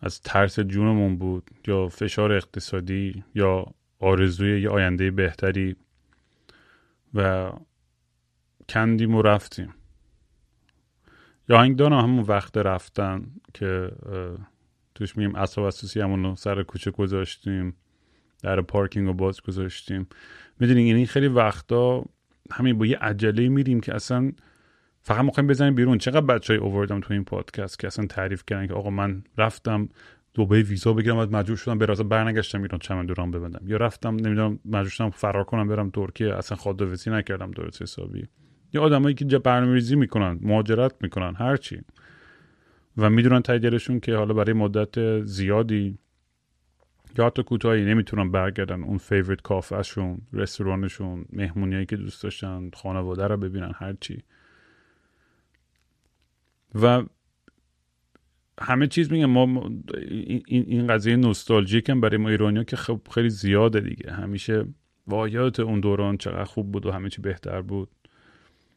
از 0.00 0.20
ترس 0.20 0.60
جونمون 0.60 1.16
بود 1.16 1.50
یا 1.66 1.88
فشار 1.88 2.32
اقتصادی 2.32 3.24
یا 3.34 3.66
آرزوی 3.98 4.62
یه 4.62 4.68
آینده 4.68 5.10
بهتری. 5.10 5.76
و 7.14 7.50
کندیم 8.68 9.14
و 9.14 9.22
رفتیم. 9.22 9.74
یا 11.48 11.60
هنگدان 11.60 11.92
همون 11.92 12.24
وقت 12.24 12.56
رفتن 12.56 13.26
که 13.54 13.90
توش 14.94 15.16
میگیم 15.16 15.36
اصاب 15.36 15.64
اساسی 15.64 16.00
همونو 16.00 16.36
سر 16.36 16.62
کوچه 16.62 16.90
گذاشتیم 16.90 17.76
در 18.42 18.60
پارکینگ 18.60 19.06
رو 19.06 19.14
باز 19.14 19.40
گذاشتیم. 19.40 20.06
می‌دونین 20.60 20.86
یعنی 20.86 21.06
خیلی 21.06 21.28
وقتا 21.28 22.04
همین 22.50 22.78
با 22.78 22.86
یه 22.86 22.98
عجله 22.98 23.48
میریم 23.48 23.80
که 23.80 23.94
اصلا 23.94 24.32
فقط 25.00 25.24
می‌خوایم 25.24 25.46
بزنیم 25.46 25.74
بیرون. 25.74 25.98
چقدر 25.98 26.26
بچه 26.26 26.52
های 26.52 26.62
اووردم 26.62 27.00
تو 27.00 27.12
این 27.12 27.24
پادکست 27.24 27.78
که 27.78 27.86
اصلا 27.86 28.06
تعریف 28.06 28.42
کردن 28.46 28.66
که 28.66 28.74
آقا 28.74 28.90
من 28.90 29.24
رفتم 29.38 29.88
دوبه 30.34 30.62
ویزا 30.62 30.92
بگیرم 30.92 31.16
و 31.16 31.26
مجبور 31.26 31.56
شدم 31.56 31.78
به 31.78 31.86
راستا 31.86 32.04
برنگشتم 32.04 32.62
ایران 32.62 32.78
چمن 32.78 33.06
دوران 33.06 33.30
ببندم. 33.30 33.60
یا 33.66 33.76
رفتم 33.76 34.14
نمی‌دونم 34.14 34.58
مجبور 34.64 34.88
شدم 34.88 35.10
فرار 35.10 35.44
کنم 35.44 35.68
برم 35.68 35.90
ترکیه. 35.90 36.34
اصلا 36.34 36.58
خداویسی 36.58 37.10
نکردم 37.10 37.50
درست 37.50 37.82
حسابی. 37.82 38.28
یا 38.72 38.82
آدمایی 38.82 39.14
که 39.14 39.38
برنامه‌ریزی 39.38 39.96
می‌کنن 39.96 40.38
مهاجرت 40.42 40.94
می‌کنن 41.00 41.34
هرچی 41.34 41.80
و 42.96 43.10
می‌دونن 43.10 43.40
تای 43.40 44.00
که 44.00 44.16
حالا 44.16 44.34
برای 44.34 44.52
مدت 44.52 45.24
زیادی 45.24 45.98
یا 47.18 47.26
حتی 47.26 47.42
کوتاهی 47.42 47.84
نمی‌تونن 47.84 48.30
برگردن. 48.30 48.82
اون 48.82 48.98
فیوریت 48.98 49.40
کافهشون 49.40 50.18
رستورانشون 50.32 51.24
مهمونیایی 51.32 51.86
که 51.86 51.96
دوست 51.96 52.22
داشتن 52.22 52.70
خانواده 52.74 53.26
رو 53.26 53.36
ببینن 53.36 53.72
هرچی 53.74 54.22
و 56.74 57.02
همه 58.62 58.86
چیز 58.86 59.12
میگم 59.12 59.26
ما 59.26 59.70
این, 60.08 60.42
این 60.46 60.86
قضیه 60.86 61.16
نوستالژیک 61.16 61.90
هم 61.90 62.00
برای 62.00 62.16
ما 62.16 62.28
ایرانیا 62.28 62.64
که 62.64 62.76
خب 62.76 63.00
خیلی 63.14 63.30
زیاده 63.30 63.80
دیگه. 63.80 64.12
همیشه 64.12 64.64
وایات 65.06 65.60
اون 65.60 65.80
دوران 65.80 66.16
چقدر 66.16 66.44
خوب 66.44 66.72
بود 66.72 66.86
و 66.86 66.92
همه 66.92 67.08
چی 67.08 67.22
بهتر 67.22 67.62
بود. 67.62 67.88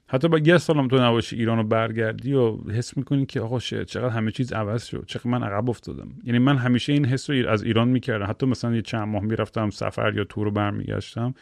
حتی 0.08 0.28
با 0.28 0.38
یه 0.38 0.58
سالم 0.58 0.88
تو 0.88 0.98
نباشی 0.98 1.36
ایران 1.36 1.58
رو 1.58 1.64
برگردی 1.64 2.34
و 2.34 2.58
حس 2.72 2.98
می‌کنی 2.98 3.26
که 3.26 3.42
آقا 3.42 3.60
چقدر 3.60 4.10
همه 4.10 4.32
چیز 4.32 4.54
عوض 4.54 4.86
شد. 4.86 5.04
چقدر 5.08 5.30
من 5.30 5.44
عقب 5.44 5.70
افتادم. 5.70 6.10
یعنی 6.24 6.40
من 6.40 6.58
همیشه 6.58 6.94
این 6.94 7.06
حس 7.06 7.30
رو 7.30 7.50
از 7.50 7.64
ایران 7.64 7.88
می‌کردم. 7.88 8.26
حتی 8.26 8.46
مثلا 8.46 8.76
یه 8.76 8.82
چند 8.82 9.08
ماه 9.08 9.24
می‌رفتم 9.24 9.70
سفر 9.70 10.14
یا 10.16 10.24
تور 10.24 10.46
رو 10.46 10.52
برمیگشتم. 10.52 11.34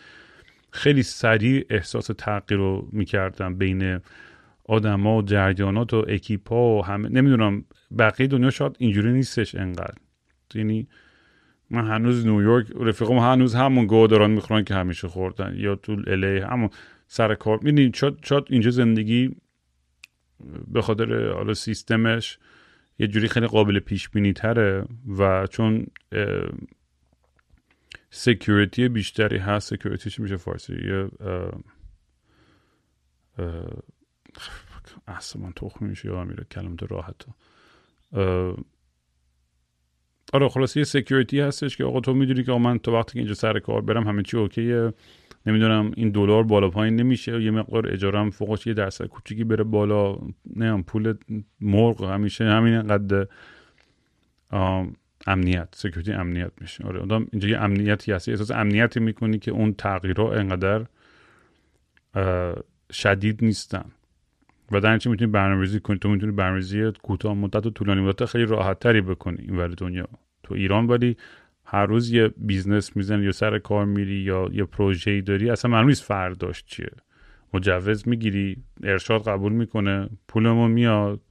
خیلی 0.72 1.04
سریع 1.04 1.66
احساس 1.70 2.10
تغییر 2.18 2.60
رو 2.60 2.88
می‌کردم 2.92 3.56
بین 3.56 4.00
آدما 4.66 5.18
و 5.18 5.22
جریانات 5.22 5.94
و 5.94 6.06
اکیپا 6.08 6.78
و 6.78 6.86
همه 6.86 7.10
نمی‌دونم 7.10 7.66
بقیه 8.00 8.28
دنیا 8.28 8.50
شاید 8.50 8.76
اینجوری 8.80 9.12
نیستش 9.12 9.56
انقدر. 9.56 9.98
یعنی 10.56 10.88
من 11.70 11.88
هنوز 11.88 12.26
نیویورک 12.26 12.68
رفیقم 12.80 13.18
هنوز 13.18 13.56
همون 13.56 13.86
گو 13.86 14.08
دارن 14.08 14.32
می‌خورن 14.32 14.64
که 14.64 14.74
همیشه 14.74 15.08
خوردن. 15.08 15.54
یا 15.58 15.76
تو 15.76 16.02
LA 16.08 16.40
همون 16.40 16.70
سر 17.08 17.36
کار. 17.36 17.60
می‌دونید 17.62 17.96
شاید 18.24 18.44
اینجا 18.50 18.72
زندگی 18.72 19.36
به 20.68 20.82
خاطر 20.82 21.32
حالا 21.32 21.54
سیستمش 21.54 22.38
یه 23.00 23.08
جوری 23.08 23.28
خیلی 23.28 23.48
قابل 23.48 23.80
پیش 23.80 24.10
بینی 24.10 24.34
تره 24.34 24.86
و 25.18 25.48
چون 25.48 25.88
security 28.10 28.90
بیشتری 28.90 29.38
هست 29.38 29.76
security 29.76 30.10
چی 30.10 30.22
میشه 30.22 30.38
فارسی؟ 30.38 30.74
یه 30.74 31.10
اصلا 35.08 35.52
تخمی 35.56 35.90
میشه 35.90 36.10
یا 36.10 36.24
میره 36.24 36.46
کلمت 36.52 36.92
راحت 36.92 37.26
آره 40.34 40.50
خلاص 40.50 40.78
یه 40.78 40.84
security 40.84 41.40
هستش 41.40 41.78
که 41.78 41.84
آقا 41.84 42.00
تو 42.00 42.14
می‌دونی 42.14 42.44
که 42.44 42.52
من 42.52 42.78
تو 42.78 42.92
وقتی 42.92 43.14
که 43.14 43.20
اینجا 43.20 43.34
سر 43.34 43.60
کار 43.60 43.82
برم 43.82 44.08
همه 44.08 44.24
چی 44.24 44.38
okay 44.38 44.75
ه. 44.75 44.94
نمی‌دونم 45.46 45.92
این 45.96 46.10
دلار 46.10 46.44
بالا 46.44 46.70
پایین 46.70 46.96
نمیشه. 46.96 47.44
یه 47.44 47.52
مقدار 47.52 47.94
اجاره 47.94 48.30
فوقش 48.30 48.68
یه 48.68 48.74
درصد 48.74 49.06
کوچیکی 49.06 49.44
بره 49.44 49.64
بالا. 49.64 50.18
نه 50.56 50.82
پول 50.82 51.14
مرغ 51.62 52.04
همیشه 52.04 52.46
همین 52.46 52.82
قد 52.82 53.30
امنیت 55.28 55.68
security 55.76 56.12
امنیت 56.12 56.52
میشه. 56.62 56.84
آره 56.84 57.00
آدم 57.00 57.28
اینجا 57.32 57.48
یه 57.48 57.58
امنیتی 57.58 58.12
هست. 58.12 58.30
احساس 58.30 58.52
امنیتی 58.52 59.00
می‌کنی 59.00 59.40
که 59.40 59.52
اون 59.52 59.74
تغییرها 59.74 60.34
انقدر 60.34 60.86
شدید 62.92 63.44
نیستن. 63.44 63.86
و 64.74 64.80
در 64.80 64.98
چی 64.98 65.10
می‌تونی 65.10 65.32
برنامه‌ریزی 65.32 65.80
کنی؟ 65.80 65.98
تو 65.98 66.10
می‌تونی 66.10 66.32
برنامه‌ریزی 66.32 66.92
کوتاه 67.04 67.34
مدت 67.34 67.66
و 67.66 67.70
طولانی 67.70 68.02
مدت 68.02 68.26
خیلی 68.26 68.46
راحت 68.46 68.80
تری 68.80 69.02
بکنی 69.02 69.38
این 69.40 69.68
دنیا. 69.68 70.08
تو 70.44 70.54
ایران 70.54 70.88
ولی 70.88 71.18
هر 71.66 71.86
روز 71.86 72.12
یه 72.12 72.28
بیزنس 72.38 72.96
می‌زنی 72.98 73.26
یا 73.26 73.32
سر 73.32 73.60
کار 73.60 73.86
میری 73.86 74.16
یا 74.16 74.50
یه 74.52 74.64
پروژه‌ای 74.64 75.22
داری 75.22 75.50
اصلا 75.50 75.72
معلوم 75.72 75.88
نیست 75.88 76.04
فرداش 76.04 76.64
چیه. 76.68 76.92
مجوز 77.54 78.08
می‌گیری 78.08 78.58
ارشاد 78.84 79.24
قبول 79.28 79.52
می‌کنه 79.52 80.10
پولمون 80.28 80.72
میاد 80.72 81.22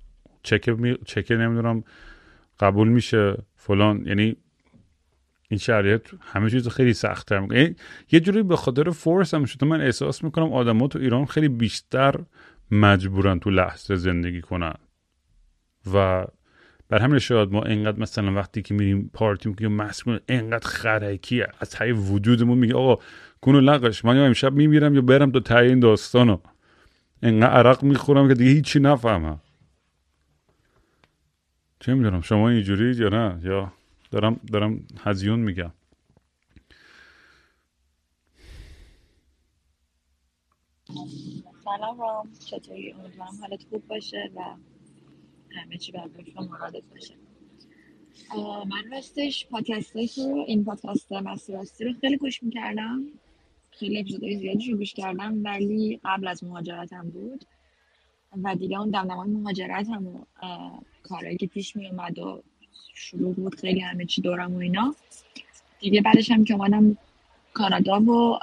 چک 0.42 0.68
می... 0.68 0.96
چک 1.04 1.30
نمی‌دونم 1.30 1.84
قبول 2.60 2.88
میشه 2.88 3.36
فلان. 3.56 4.06
یعنی 4.06 4.36
این 5.48 5.58
شرایط 5.58 6.08
همه 6.20 6.50
چیز 6.50 6.68
خیلی 6.68 6.92
سخت 6.92 7.32
می‌کنه. 7.32 7.58
یعنی 7.58 7.76
یه 8.12 8.20
جوری 8.20 8.42
به 8.42 8.56
خاطر 8.56 8.90
force 8.90 9.34
هم 9.34 9.44
شده 9.44 9.66
من 9.66 9.80
احساس 9.80 10.24
می‌کنم 10.24 10.52
آدما 10.52 10.88
تو 10.88 10.98
ایران 10.98 11.26
خیلی 11.26 11.48
بیشتر 11.48 12.14
مجبورن 12.72 13.38
تو 13.38 13.50
لحظه 13.50 13.96
زندگی 13.96 14.40
کنن. 14.40 14.74
و 15.94 16.26
بر 16.88 16.98
همین 16.98 17.18
شاید 17.18 17.52
ما 17.52 17.62
انقدر 17.62 17.98
مثلا 17.98 18.32
وقتی 18.32 18.62
که 18.62 18.74
میریم 18.74 19.10
پارتی 19.14 19.48
می‌کنیم 19.48 19.72
مسکون 19.72 20.20
انقدر 20.28 20.68
خرکی 20.68 21.42
از 21.60 21.70
تای 21.70 21.92
وجودمون 21.92 22.58
میگه 22.58 22.74
آقا 22.74 23.02
کنو 23.40 23.60
لقش 23.60 24.04
من 24.04 24.16
یا 24.16 24.26
امشب 24.26 24.52
میمیرم 24.52 24.94
یا 24.94 25.00
برم 25.00 25.30
تو 25.30 25.40
تای 25.40 25.68
این 25.68 25.80
داستانو. 25.80 26.38
انقدر 27.22 27.52
عرق 27.52 27.82
می‌خورم 27.82 28.28
که 28.28 28.34
دیگه 28.34 28.50
هیچی 28.50 28.80
نفهمم. 28.80 29.40
چه 31.80 31.94
می‌دونم 31.94 32.20
شما 32.20 32.48
اینجوری 32.48 32.96
یا 32.96 33.08
نه؟ 33.08 33.40
یا 33.44 33.72
دارم 34.10 34.40
دارم 34.52 34.80
هزیون 35.00 35.40
میگم. 35.40 35.72
سلام 41.64 42.00
رام 42.00 42.32
چطوری؟ 42.46 42.92
امیدوارم 42.92 43.38
حالت 43.40 43.64
خوب 43.70 43.86
باشه 43.88 44.30
و 44.36 44.40
همه 45.50 45.78
چی 45.78 45.92
بر 45.92 46.08
شما 46.34 46.46
مرادت 46.46 46.82
باشه. 46.90 47.14
من 48.70 48.90
راستش 48.92 49.46
پادکست 49.46 49.96
رو 50.18 50.44
این 50.46 50.64
پادکست 50.64 51.12
مسیر 51.12 51.56
راستی 51.56 51.84
رو 51.84 51.92
خیلی 52.00 52.16
گوش 52.16 52.42
می‌کردم. 52.42 53.04
خیلی 53.70 54.00
اپیزودهای 54.00 54.36
زیادی 54.36 54.70
رو 54.70 54.76
گوش 54.76 54.94
کردم 54.94 55.44
ولی 55.44 56.00
قبل 56.04 56.28
از 56.28 56.44
مهاجرتم 56.44 57.10
بود 57.10 57.44
و 58.42 58.54
دیگه 58.54 58.80
اون 58.80 58.90
دمدمان 58.90 59.30
مهاجرت 59.30 59.88
هم 59.88 60.06
و 60.06 60.24
کارهایی 61.02 61.36
که 61.36 61.46
پیش 61.46 61.76
می 61.76 61.88
اومد 61.88 62.18
و 62.18 62.42
شروع 62.94 63.34
بود 63.34 63.54
خیلی 63.54 63.80
همه 63.80 64.04
چی 64.04 64.20
دورم 64.22 64.54
و 64.54 64.58
اینا. 64.58 64.94
دیگه 65.80 66.02
بعدش 66.02 66.30
هم 66.30 66.44
که 66.44 66.54
اومدم 66.54 66.96
کانادا 67.54 68.00
و 68.00 68.38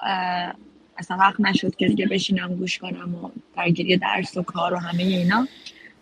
اصلا 0.99 1.17
وقت 1.17 1.39
نشد 1.39 1.75
که 1.75 1.87
دیگه 1.87 2.07
بشینم 2.07 2.55
گوش 2.55 2.77
کنم 2.77 3.15
و 3.15 3.29
درگیری 3.57 3.97
درس 3.97 4.37
و 4.37 4.43
کار 4.43 4.73
و 4.73 4.77
همه 4.77 5.03
اینا. 5.03 5.47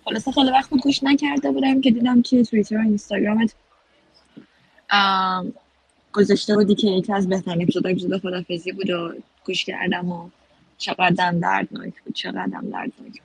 خلاصه 0.06 0.32
خیلی 0.32 0.52
وقت 0.52 0.70
گوش 0.70 1.04
نکرده 1.04 1.52
بودم 1.52 1.82
که 1.82 1.92
دیدم 1.92 2.22
که 2.22 2.44
توییتر 2.44 2.78
و 2.78 2.82
اینستاگرامت 2.82 3.54
گذاشته 6.14 6.56
بودی 6.56 6.76
که 6.76 6.88
یکی 6.88 7.14
از 7.14 7.30
بهترین 7.30 7.62
اپیزود 7.62 7.88
اپیزود 7.88 8.18
خدافزی 8.18 8.72
بود 8.72 8.90
و 8.90 9.14
گوش 9.46 9.66
کردم 9.66 10.12
و 10.12 10.30
چقدرم 10.78 11.40
دردناک 11.40 11.94
بود 12.06 12.16
چقدرم 12.16 12.70
دردناک 12.70 12.92
بود. 13.02 13.22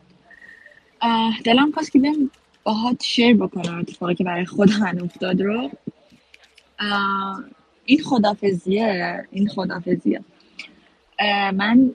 دلم 1.44 1.72
خواست 1.72 1.92
که 1.92 1.98
بهم 1.98 2.30
باهات 2.64 3.02
شیر 3.02 3.36
بکنم 3.36 3.78
اتفاقی 3.78 4.14
که 4.14 4.24
برای 4.24 4.44
خود 4.44 4.72
من 4.72 5.00
افتاد 5.00 5.42
رو. 5.42 5.70
این 7.84 8.02
خدافزیه 8.02 9.24
این 9.30 9.48
خدافزیه 9.48 10.20
من 11.54 11.94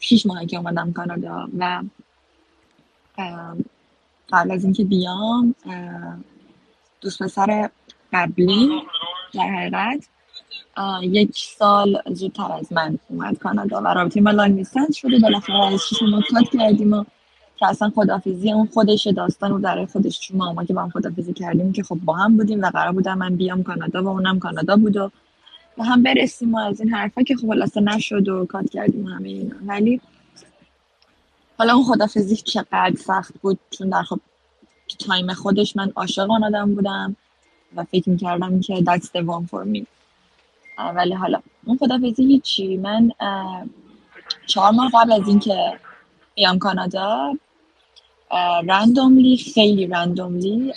شیش 0.00 0.26
ماهی 0.26 0.46
که 0.46 0.56
اومدم 0.56 0.92
کانادا 0.92 1.48
و 1.58 1.82
قبل 4.32 4.50
از 4.50 4.64
اینکه 4.64 4.84
بیام 4.84 5.54
دوست 7.00 7.22
پسر 7.22 7.70
قبلی 8.12 8.68
در 9.34 9.48
حقیقت 9.48 10.08
یک 11.02 11.30
سال 11.58 12.02
زودتر 12.12 12.52
از 12.52 12.72
من 12.72 12.98
اومد 13.08 13.38
کانادا 13.38 13.80
و 13.80 13.86
رابطه 13.86 14.20
ما 14.20 14.30
لانگ 14.30 14.56
دیستنس 14.56 14.96
شده. 14.96 15.18
بالاخره 15.18 15.66
از 15.66 15.80
شیش 15.80 16.02
ما 16.02 16.42
کردیم 16.52 16.92
و 16.92 17.04
که 17.56 17.66
اصلا 17.66 17.92
خدافیزی 17.94 18.52
اون 18.52 18.68
خودش 18.74 19.06
داستان 19.06 19.52
و 19.52 19.60
در 19.60 19.86
خودش 19.86 20.20
چون 20.20 20.36
ما 20.36 20.64
که 20.64 20.74
با 20.74 20.82
هم 20.82 20.90
خدافیزی 20.90 21.32
کردیم 21.32 21.72
که 21.72 21.82
خب 21.82 21.98
با 22.04 22.14
هم 22.14 22.36
بودیم 22.36 22.62
و 22.62 22.70
قرار 22.70 22.92
بودم 22.92 23.18
من 23.18 23.36
بیام 23.36 23.62
کانادا 23.62 24.02
و 24.02 24.08
اونم 24.08 24.38
کانادا 24.38 24.76
بود 24.76 24.96
و 24.96 25.10
با 25.80 25.86
هم 25.86 26.02
برسیم 26.02 26.54
و 26.54 26.58
از 26.58 26.80
این 26.80 26.94
حرفا 26.94 27.22
که 27.22 27.36
خب 27.36 27.48
خلاصه 27.48 27.80
نشد 27.80 28.28
و 28.28 28.46
کات 28.46 28.70
کردیم 28.70 29.06
همه 29.06 29.28
اینا. 29.28 29.56
ولی 29.66 30.00
حالا 31.58 31.74
اون 31.74 31.84
خدافیزی 31.84 32.36
چقدر 32.36 32.92
سخت 32.96 33.34
بود؟ 33.42 33.58
چون 33.70 33.88
در 33.88 34.02
خب 34.02 34.20
تایم 34.98 35.34
خودش 35.34 35.76
من 35.76 35.92
عاشق 35.96 36.30
آن 36.30 36.44
آدم 36.44 36.74
بودم 36.74 37.16
و 37.76 37.84
فکر 37.84 38.10
می‌کردم 38.10 38.60
که 38.60 38.76
that's 38.76 39.04
the 39.04 39.20
one 39.20 39.46
for 39.50 39.64
me. 39.74 39.84
ولی 40.96 41.14
حالا 41.14 41.42
اون 41.66 41.78
خدافیزی 41.78 42.24
هیچی. 42.24 42.76
من 42.76 43.12
چهار 44.46 44.72
ماه 44.72 44.90
قبل 44.94 45.12
از 45.12 45.28
اینکه 45.28 45.78
بیام 46.34 46.58
کانادا 46.58 47.32
رندوملی 48.68 49.36
خیلی 49.36 49.86
رندوملی 49.86 50.74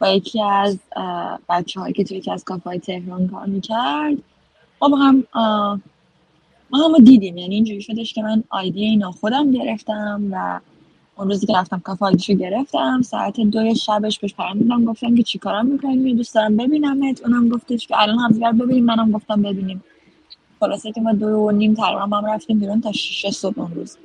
با 0.00 0.08
یکی 0.08 0.42
از 0.42 0.78
بچه 1.48 1.80
هایی 1.80 1.92
که 1.92 2.04
توی 2.04 2.16
یکی 2.16 2.30
از 2.30 2.44
کافه 2.44 2.78
تهران 2.78 3.28
کار 3.28 3.46
می‌کرد. 3.46 4.16
ما 4.82 4.88
با 4.88 4.96
هم 4.96 5.24
ما 6.70 6.78
هم 6.84 7.04
دیدیم. 7.04 7.36
یعنی 7.36 7.54
اینجوری 7.54 7.80
شدش 7.80 8.14
که 8.14 8.22
من 8.22 8.44
آیدی 8.50 8.84
اینا 8.84 9.10
خودم 9.10 9.52
گرفتم 9.52 10.22
و 10.30 10.60
اون 11.16 11.28
روزی 11.28 11.46
که 11.46 11.52
رفتم 11.56 11.78
کافه 11.78 12.06
آیدیشو 12.06 12.34
گرفتم. 12.34 13.02
ساعت 13.02 13.40
دوی 13.40 13.76
شبش 13.76 14.18
بهش 14.18 14.34
پیام 14.34 14.84
گفتم 14.84 15.14
که 15.14 15.22
چیکارم 15.22 15.66
می‌کنی؟ 15.66 16.14
دوست 16.14 16.34
دارم 16.34 16.56
ببینمت. 16.56 17.22
اونم 17.24 17.48
گفتش 17.48 17.86
که 17.86 18.02
الان 18.02 18.18
هم 18.42 18.58
ببینیم. 18.58 18.84
منم 18.84 19.12
گفتم 19.12 19.42
ببینیم. 19.42 19.84
خلاصه 20.60 20.92
که 20.92 21.00
ما 21.00 21.12
دو 21.12 21.26
و 21.26 21.50
نیم 21.50 21.74
تقریبا 21.74 22.16
هم 22.18 22.26
رفتیم 22.26 22.58
بیرون 22.58 22.80
تا 22.80 22.92
شیش 22.92 23.34
صبح 23.34 23.60
اون 23.60 23.74
روز. 23.74 23.96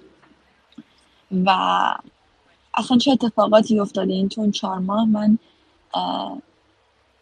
و 1.45 1.49
اصلا 2.75 2.97
چه 2.97 3.11
اتفاقاتی 3.11 3.79
افتاده 3.79 4.13
این 4.13 4.29
چون 4.29 4.51
چهار 4.51 4.79
ماه؟ 4.79 5.05
من 5.05 5.37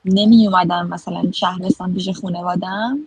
نمی 0.06 0.48
اومدم 0.48 0.88
مثلا 0.88 1.32
شهرستان 1.32 1.94
پیش 1.94 2.10
خانوادم 2.10 3.00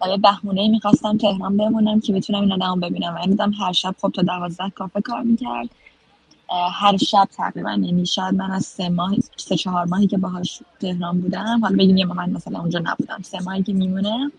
و 0.00 0.06
به 0.06 0.16
بهونه 0.16 0.68
می‌خواستم 0.68 1.18
تهران 1.18 1.56
بمونم 1.56 2.00
که 2.00 2.12
بتونم 2.12 2.40
این 2.40 2.52
آدم 2.52 2.80
ببینم. 2.80 3.14
و 3.14 3.26
دیدم 3.26 3.52
هر 3.52 3.72
شب 3.72 3.94
خب 4.00 4.10
تا 4.14 4.22
دوازده 4.22 4.70
کافه 4.70 5.00
کار 5.00 5.22
می‌کرد. 5.22 5.68
هر 6.72 6.96
شب 6.96 7.28
تقریبا 7.36 7.70
یعنی 7.70 8.06
شاید 8.06 8.34
من 8.34 8.50
از 8.50 8.64
سه 8.64 8.88
ماه 8.88 9.14
سه 9.36 9.56
چهار 9.56 9.84
ماهی 9.84 10.06
که 10.06 10.18
باهاش 10.18 10.60
تهران 10.80 11.20
بودم 11.20 11.60
حالا 11.62 11.76
بگیم 11.76 11.96
یه 11.96 12.04
من 12.04 12.30
مثلا 12.30 12.60
اونجا 12.60 12.78
نبودم 12.78 13.22
سه 13.22 13.40
ماهی 13.42 13.62
که 13.62 13.72
میمونه. 13.72 14.32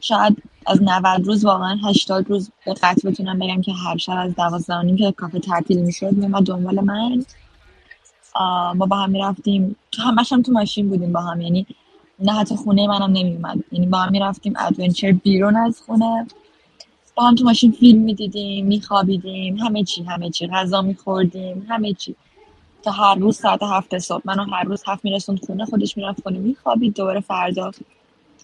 شاید 0.00 0.42
از 0.66 0.82
90 0.82 1.26
روز 1.26 1.44
واقعا 1.44 1.76
80 1.84 2.30
روز 2.30 2.50
به 2.66 2.74
قطع 2.74 3.10
بتونم 3.10 3.38
بگم 3.38 3.62
که 3.62 3.72
هر 3.72 3.96
شب 3.96 4.16
از 4.16 4.34
12 4.34 4.96
که 4.96 5.12
کافه 5.12 5.38
تعطیل 5.38 5.82
می‌شد 5.82 6.12
میومد 6.12 6.42
دنبال 6.42 6.80
من. 6.80 7.24
ما 8.74 8.86
با 8.86 8.96
هم 8.96 9.10
می‌رفتیم. 9.10 9.76
همش 9.98 10.32
هم 10.32 10.42
تو 10.42 10.52
ماشین 10.52 10.88
بودیم 10.88 11.12
با 11.12 11.20
هم. 11.20 11.40
یعنی 11.40 11.66
نه 12.18 12.32
حتی 12.32 12.56
خونه 12.56 12.86
منم 12.86 13.12
نمیومد 13.12 13.64
یعنی 13.72 13.86
با 13.86 13.98
هم 13.98 14.12
می‌رفتیم 14.12 14.54
ادونچر 14.58 15.12
بیرون 15.12 15.56
از 15.56 15.80
خونه. 15.86 16.26
با 17.14 17.22
هم 17.22 17.34
تو 17.34 17.44
ماشین 17.44 17.72
فیلم 17.72 18.02
می‌دیدیم 18.02 18.66
میخوابیدیم. 18.66 19.56
همه 19.56 19.84
چی 19.84 20.02
همه 20.02 20.30
چی. 20.30 20.46
غذا 20.46 20.82
میخوردیم 20.82 21.66
همه 21.68 21.92
چی. 21.92 22.14
تا 22.82 22.90
هر 22.90 23.14
روز 23.14 23.36
ساعت 23.36 23.62
هفت 23.62 23.98
صبح. 23.98 24.22
منو 24.24 24.44
هر 24.44 24.64
روز 24.64 24.82
هفت 24.86 25.04
میرسوند 25.04 25.44
خونه 25.46 25.64
خودش 25.64 25.96
می‌رفت 25.96 26.22
خونه 26.22 26.38
میخوابید. 26.38 26.94
دوباره 26.94 27.20
فردا 27.20 27.70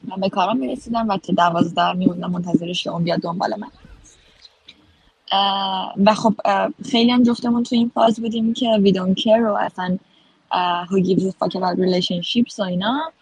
من 0.04 0.20
به 0.20 0.28
کارم 0.28 0.56
می‌رسیدم 0.56 1.08
و 1.08 1.16
تا 1.16 1.32
دوازده 1.32 1.92
میموندم 1.92 2.30
منتظرش 2.30 2.84
که 2.84 2.90
اون 2.90 3.04
بیاد 3.04 3.20
دنبال 3.20 3.54
من. 3.58 3.68
و 6.06 6.14
خب 6.14 6.34
خیلی 6.90 7.10
هم 7.10 7.22
جفتمون 7.22 7.62
تو 7.62 7.74
این 7.74 7.90
فاز 7.94 8.20
بودیم 8.20 8.54
که 8.54 8.66
we 8.84 8.92
don't 8.92 9.22
care 9.22 9.42
و 9.50 9.56
اصلا 9.60 9.98
who 10.86 11.04
gives 11.04 11.22
a 11.22 11.30
fuck 11.30 11.52
about 11.52 11.76
relationships 11.76 12.58
و 12.58 12.62
اینا. 12.62 13.12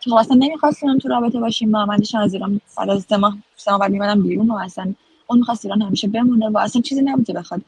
که 0.00 0.10
خب 0.10 0.16
اصلا 0.16 0.36
نمی‌خواستیم 0.36 0.98
تو 0.98 1.08
رابطه 1.08 1.40
باشیم. 1.40 1.72
با 1.72 1.84
من 1.84 2.00
از 2.14 2.34
ایران 2.34 2.60
بعد 2.76 2.90
از 2.90 3.06
سه 3.08 3.16
ماه 3.16 3.38
بعد 3.80 3.90
میمدم 3.90 4.22
بیرون 4.22 4.50
و 4.50 4.54
اصلا 4.54 4.94
اون 5.26 5.38
می‌خواست 5.38 5.64
ایران 5.64 5.82
همیشه 5.82 6.08
بمونه 6.08 6.48
و 6.48 6.58
اصلا 6.58 6.82
چیزی 6.82 7.02
نبوده 7.02 7.32
بخواد 7.32 7.60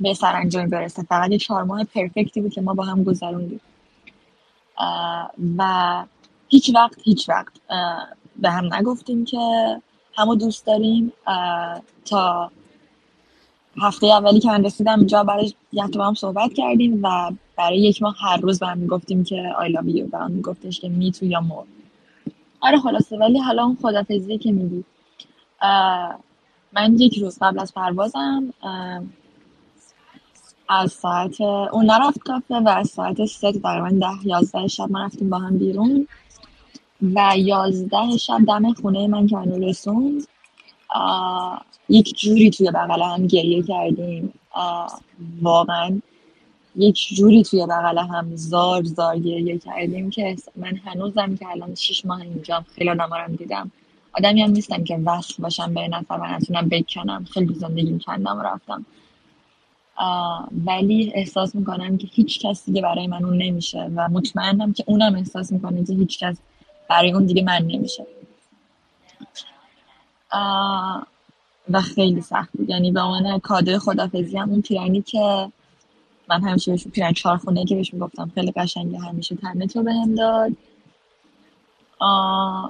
به 0.00 0.14
سرانجام 0.14 0.68
برسه. 0.68 1.02
فقط 1.02 1.30
یه 1.30 1.38
چهار 1.38 1.62
ماه 1.62 1.84
پرفکتی 1.84 2.40
بود 2.40 2.52
که 2.52 2.60
ما 2.60 2.74
با 2.74 2.84
هم 2.84 3.04
گذروندیم. 3.04 3.60
و 5.58 6.04
هیچ 6.48 6.74
وقت 6.74 6.98
هیچ 7.04 7.28
وقت 7.28 7.52
به 8.36 8.50
هم 8.50 8.74
نگفتیم 8.74 9.24
که 9.24 9.38
همو 10.14 10.34
دوست 10.34 10.66
داریم 10.66 11.12
تا 12.04 12.50
هفته 13.78 14.06
اولی 14.06 14.40
که 14.40 14.48
من 14.48 14.64
رسیدم 14.64 14.98
اینجا 14.98 15.24
برای 15.24 15.54
یه 15.72 15.86
با 15.86 16.06
هم 16.06 16.14
صحبت 16.14 16.52
کردیم 16.52 17.00
و 17.02 17.32
برای 17.56 17.78
یک 17.78 18.02
ماه 18.02 18.16
هر 18.20 18.36
روز 18.36 18.58
به 18.58 18.66
هم 18.66 18.86
گفتیم 18.86 19.24
که 19.24 19.52
I 19.60 19.72
love 19.72 19.96
you 19.96 20.08
و 20.12 20.18
هم 20.18 20.30
میگفتش 20.30 20.80
که 20.80 20.88
می 20.88 21.12
تو 21.12 21.26
یا 21.26 21.40
مور 21.40 21.64
آره 22.60 22.78
خلاصه 22.80 23.16
ولی 23.18 23.38
حالا 23.38 23.64
اون 23.64 23.78
خدافزی 23.82 24.38
که 24.38 24.52
میگی. 24.52 24.84
من 26.72 26.98
یک 26.98 27.18
روز 27.18 27.38
قبل 27.40 27.60
از 27.60 27.74
پروازم 27.74 28.54
از 30.68 30.92
ساعت 30.92 31.40
اون 31.72 31.86
نرفت 31.90 32.18
کافه 32.18 32.54
و 32.54 32.68
از 32.68 32.88
ساعت 32.88 33.24
سه 33.24 33.52
تقریبا 33.52 33.88
ده 33.88 34.26
یازده 34.28 34.68
شب 34.68 34.90
ما 34.90 35.04
رفتیم 35.04 35.30
با 35.30 35.38
هم 35.38 35.58
بیرون 35.58 36.08
و 37.02 37.34
یازده 37.38 38.16
شب 38.16 38.38
دم 38.48 38.72
خونه 38.72 39.06
من 39.06 39.26
که 39.26 39.36
رسوند. 39.36 40.26
یک 41.90 42.18
جوری 42.18 42.50
توی 42.50 42.70
بغل 42.70 43.02
هم 43.02 43.26
گریه 43.26 43.62
کردیم. 43.62 44.32
واقعا 45.42 46.00
یک 46.76 47.06
جوری 47.16 47.42
توی 47.42 47.66
بغل 47.66 47.98
هم 47.98 48.36
زار 48.36 48.82
زار 48.82 49.18
گریه 49.18 49.58
کردیم 49.58 50.10
که 50.10 50.36
من 50.56 50.76
هنوزم 50.76 51.36
که 51.36 51.48
الان 51.48 51.74
شیش 51.74 52.04
ماه 52.04 52.20
اینجام 52.20 52.66
خیلی 52.74 52.90
آدم 52.90 53.14
رو 53.14 53.36
دیدم. 53.36 53.70
آدمی 54.12 54.42
هم 54.42 54.50
نیستم 54.50 54.84
که 54.84 54.96
وصل 54.96 55.42
باشم 55.42 55.74
به 55.74 55.88
نفر 55.88 56.14
و 56.14 56.26
نتونم 56.26 56.68
بکنم. 56.68 57.24
خیلی 57.24 57.54
زندگیم 57.54 57.98
کندم 57.98 58.40
رفتم. 58.40 58.86
ولی 60.66 61.12
احساس 61.14 61.54
می‌کنم 61.54 61.98
که 61.98 62.08
هیچ 62.12 62.46
کس 62.46 62.66
دیگه 62.66 62.82
برای 62.82 63.06
من 63.06 63.24
اون 63.24 63.42
نمیشه 63.42 63.90
و 63.96 64.08
مطمئنم 64.08 64.72
که 64.72 64.84
اونم 64.86 65.14
احساس 65.14 65.52
می‌کنه 65.52 65.84
که 65.84 65.92
هیچ 65.92 66.18
کس 66.18 66.36
برای 66.88 67.12
اون 67.12 67.26
دیگه 67.26 67.42
من 67.42 67.62
نمیشه. 67.62 68.06
و 71.70 71.80
خیلی 71.80 72.20
سخت 72.20 72.50
بود. 72.52 72.70
یعنی 72.70 72.92
به 72.92 73.00
عنوان 73.00 73.38
کادوی 73.38 73.78
خدافزی 73.78 74.38
هم 74.38 74.50
اون 74.50 74.62
پیرنی 74.62 75.02
که 75.02 75.52
من 76.28 76.42
همیشه 76.42 76.70
بهش 76.70 76.88
پیرن 76.88 77.12
چهارخونه 77.12 77.64
که 77.64 77.74
بهش 77.74 77.94
می‌گفتم 77.94 78.30
خیلی 78.34 78.52
قشنگه 78.52 78.98
همیشه 78.98 79.36
تنت 79.36 79.76
رو 79.76 79.82
بهم 79.82 80.14
داد. 80.14 80.52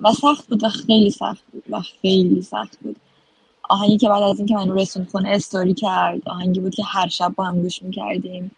و 0.04 0.12
سخت 0.12 0.48
بود 0.48 0.64
و 0.64 0.68
خیلی 0.68 1.10
سخت 1.10 1.42
بود 1.52 1.64
و 1.70 1.80
خیلی 1.80 2.42
سخت 2.42 2.78
بود. 2.80 2.96
آهنگی 3.68 3.98
که 3.98 4.08
بعد 4.08 4.22
از 4.22 4.38
اینکه 4.38 4.54
من 4.54 4.78
رسون 4.78 5.04
خونه 5.04 5.28
استوری 5.28 5.74
کرد. 5.74 6.28
آهنگی 6.28 6.60
بود 6.60 6.74
که 6.74 6.84
هر 6.84 7.08
شب 7.08 7.32
با 7.36 7.44
هم 7.44 7.62
گوش 7.62 7.82
می‌کردیم. 7.82 8.50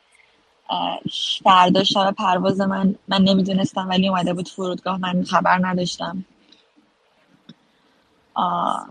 فردا 1.45 1.85
شب 1.85 2.15
پرواز 2.19 2.61
من. 2.61 2.95
من 3.09 3.23
نمی‌دونستم 3.23 3.89
ولی 3.89 4.09
اومده 4.09 4.35
بود 4.35 4.49
فرودگاه 4.49 4.99
من 5.01 5.25
خبر 5.25 5.59
نداشتم. 5.67 6.25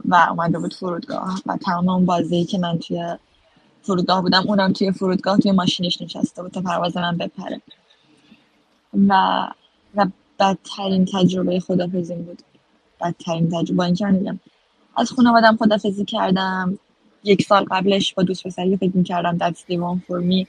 و 0.05 0.27
اومده 0.29 0.59
بود 0.59 0.73
فرودگاه. 0.73 1.41
و 1.45 1.57
تمام 1.57 1.89
اون 1.89 2.05
بازی 2.05 2.45
که 2.45 2.57
من 2.57 2.79
توی 2.79 3.15
فرودگاه 3.81 4.21
بودم 4.21 4.43
اونم 4.47 4.73
توی 4.73 4.91
فرودگاه 4.91 5.37
توی 5.37 5.51
ماشینش 5.51 6.01
نشسته 6.01 6.41
بود 6.41 6.51
تا 6.51 6.61
پرواز 6.61 6.97
من 6.97 7.17
بپره. 7.17 7.61
و 9.07 9.47
و 9.95 10.07
بدترین 10.39 11.05
تجربه 11.05 11.59
خدافزی 11.59 12.15
بود. 12.15 12.41
بدترین 13.01 13.49
تجربه 13.49 13.73
با 13.73 13.83
اینکه 13.83 14.05
میگم 14.05 14.39
از 14.97 15.11
خانوادم 15.11 15.57
خدافزی 15.57 16.05
کردم. 16.05 16.79
یک 17.23 17.41
سال 17.41 17.65
قبلش 17.71 18.13
با 18.13 18.23
دوست 18.23 18.47
پسری 18.47 18.77
فکر 18.77 18.97
می‌کردم 18.97 19.37
that's 19.37 19.57
the 19.57 19.75
one 19.75 19.99
for 20.07 20.21
me. 20.31 20.47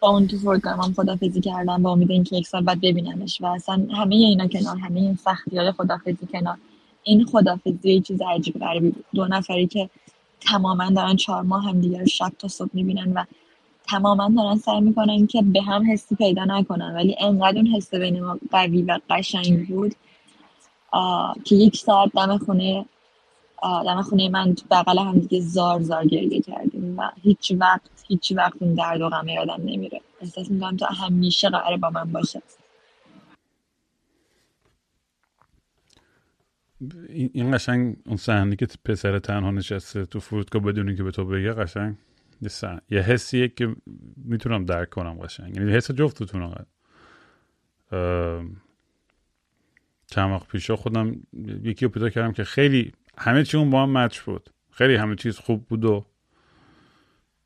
با 0.00 0.08
اون 0.08 0.26
تو 0.26 0.38
فرودگاه 0.38 0.84
هم 0.84 0.92
خدافزی 0.92 1.40
کردم 1.40 1.82
با 1.82 1.92
امید 1.92 2.10
اینکه 2.10 2.36
یک 2.36 2.46
سال 2.46 2.64
بعد 2.64 2.80
ببینمش. 2.80 3.40
و 3.40 3.46
اصلا 3.46 3.86
همه 3.94 4.14
اینا 4.14 4.46
کنار 4.48 4.76
همه 4.76 5.00
این 5.00 5.16
سختی 5.16 5.58
های 5.58 5.72
خدافزی 5.72 6.26
کنار. 6.32 6.58
این 7.02 7.24
خدافزی 7.24 7.92
یه 7.92 8.00
چیز 8.00 8.22
عجیب 8.22 8.58
غریبی 8.58 8.90
بود. 8.90 9.04
دو 9.14 9.26
نفری 9.26 9.66
که 9.66 9.90
تماما 10.40 10.90
دارن 10.90 11.16
چهار 11.16 11.42
ماه 11.42 11.64
هم 11.64 11.80
دیگر 11.80 12.04
شب 12.04 12.32
تا 12.38 12.48
صبح 12.48 12.70
می‌بینن 12.72 13.12
و 13.12 13.24
تماما 13.88 14.30
دارن 14.36 14.56
سعی 14.56 14.80
می‌کنن 14.80 15.26
که 15.26 15.42
به 15.42 15.62
هم 15.62 15.92
حسی 15.92 16.14
پیدا 16.14 16.44
نکنن. 16.44 16.94
ولی 16.94 17.16
انقدر 17.20 17.56
اون 17.56 17.66
حس 17.66 17.94
بین 17.94 18.24
ما 18.24 18.38
قوی 18.50 18.82
و 18.82 18.98
قشنگ 19.10 19.68
بود 19.68 19.94
که 21.44 21.56
یک 21.56 21.76
ساعت 21.76 22.12
دم 22.12 22.38
خونه 22.38 22.84
دم 23.62 24.02
خونه 24.02 24.28
من 24.28 24.56
بغل 24.70 24.98
هم 24.98 25.18
دیگه 25.18 25.40
زار 25.40 25.82
زار 25.82 26.06
گریه 26.06 26.40
کردیم 26.40 26.98
و 26.98 27.10
هیچ 27.22 27.52
وقت 27.58 27.90
هیچ 28.08 28.32
وقت 28.36 28.62
اون 28.62 28.74
درد 28.74 29.00
و 29.00 29.08
غم 29.08 29.28
یادم 29.28 29.60
نمیره. 29.64 30.00
احساس 30.20 30.50
می‌کنم 30.50 30.76
تو 30.76 30.86
همیشه 30.86 31.50
قراره 31.50 31.76
با 31.76 31.90
من 31.90 32.12
باشه. 32.12 32.42
این 37.08 37.56
قشنگ 37.56 37.96
اون 38.06 38.16
صحنه 38.16 38.56
که 38.56 38.66
پسر 38.84 39.18
تنها 39.18 39.50
نشسته 39.50 40.06
تو 40.06 40.20
فرودگاه 40.20 40.62
بدونی 40.62 40.96
که 40.96 41.02
به 41.02 41.10
تو 41.10 41.24
بگه 41.24 41.52
قشنگ 41.52 41.96
یه, 42.42 42.50
یه 42.90 43.00
حسیه 43.00 43.48
که 43.48 43.76
می‌تونم 44.16 44.64
درک 44.64 44.90
کنم 44.90 45.14
قشنگ. 45.14 45.56
یعنی 45.56 45.72
حس 45.72 45.90
جفتتون 45.90 46.54
چند 50.06 50.30
وقت 50.30 50.48
پیشا 50.48 50.76
خودم 50.76 51.22
یکی 51.62 51.84
رو 51.84 51.90
پیدا 51.90 52.10
کردم 52.10 52.32
که 52.32 52.44
خیلی 52.44 52.92
همه 53.18 53.44
چی 53.44 53.56
اون 53.56 53.70
با 53.70 53.82
هم 53.82 53.98
مچ 53.98 54.20
بود. 54.20 54.50
خیلی 54.70 54.94
همه 54.94 55.16
چیز 55.16 55.38
خوب 55.38 55.66
بود 55.66 55.84
و 55.84 56.06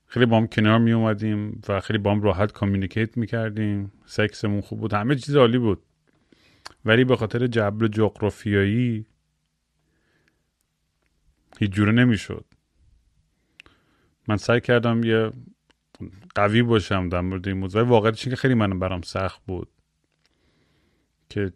خیلی 0.06 0.26
با 0.26 0.36
هم 0.36 0.46
کنار 0.46 0.78
می 0.78 0.92
اومدیم 0.92 1.60
و 1.68 1.80
خیلی 1.80 1.98
با 1.98 2.12
هم 2.12 2.22
راحت 2.22 2.52
کامیونیکیت 2.52 3.16
می 3.16 3.26
کردیم 3.26 3.92
سکسمون 4.06 4.60
خوب 4.60 4.80
بود. 4.80 4.94
همه 4.94 5.16
چیز 5.16 5.36
عالی 5.36 5.58
بود. 5.58 5.82
ولی 6.84 7.04
به 7.04 7.16
خاطر 7.16 7.46
جبر 7.46 7.86
جغرافیایی 7.86 9.06
هیچ 11.58 11.70
جوره 11.70 11.92
نمی‌شد. 11.92 12.44
من 14.28 14.36
سعی 14.36 14.60
کردم 14.60 15.04
یه 15.04 15.30
قوی 16.34 16.62
باشم 16.62 17.08
در 17.08 17.20
مورد 17.20 17.48
این 17.48 17.56
موضوع. 17.58 17.82
واقعیتش 17.82 18.28
که 18.28 18.36
خیلی 18.36 18.54
منم 18.54 18.78
برام 18.78 19.02
سخت 19.02 19.42
بود 19.46 19.68
که 21.28 21.52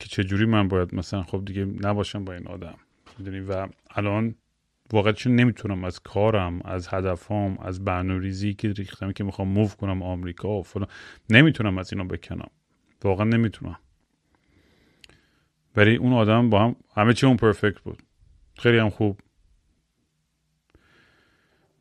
که 0.00 0.08
چجوری 0.08 0.44
من 0.44 0.68
باید 0.68 0.94
مثلا 0.94 1.22
خب 1.22 1.44
دیگه 1.44 1.64
نباشم 1.64 2.24
با 2.24 2.32
این 2.32 2.46
آدم. 2.46 2.78
می‌دونی؟ 3.18 3.40
و 3.40 3.68
الان 3.90 4.34
واقعا 4.92 5.14
نمی‌تونم 5.26 5.84
از 5.84 6.00
کارم 6.00 6.62
از 6.62 6.88
هدفام 6.88 7.58
از 7.58 7.84
برنامه‌ریزی 7.84 8.54
که 8.54 8.72
ریختم 8.72 9.12
که 9.12 9.24
می‌خوام 9.24 9.48
موو 9.48 9.68
کنم 9.68 10.02
آمریکا 10.02 10.48
و 10.48 10.62
فلان 10.62 10.88
نمی‌تونم 11.30 11.78
از 11.78 11.92
اینا 11.92 12.04
بکنم. 12.04 12.50
واقعا 13.04 13.24
نمی‌تونم. 13.24 13.78
ولی 15.76 15.96
اون 15.96 16.12
آدم 16.12 16.50
با 16.50 16.64
هم 16.64 16.76
همه 16.94 17.14
چی 17.14 17.26
اون 17.26 17.36
پرفکت 17.36 17.80
بود. 17.80 18.02
خیلی 18.58 18.78
هم 18.78 18.90
خوب. 18.90 19.20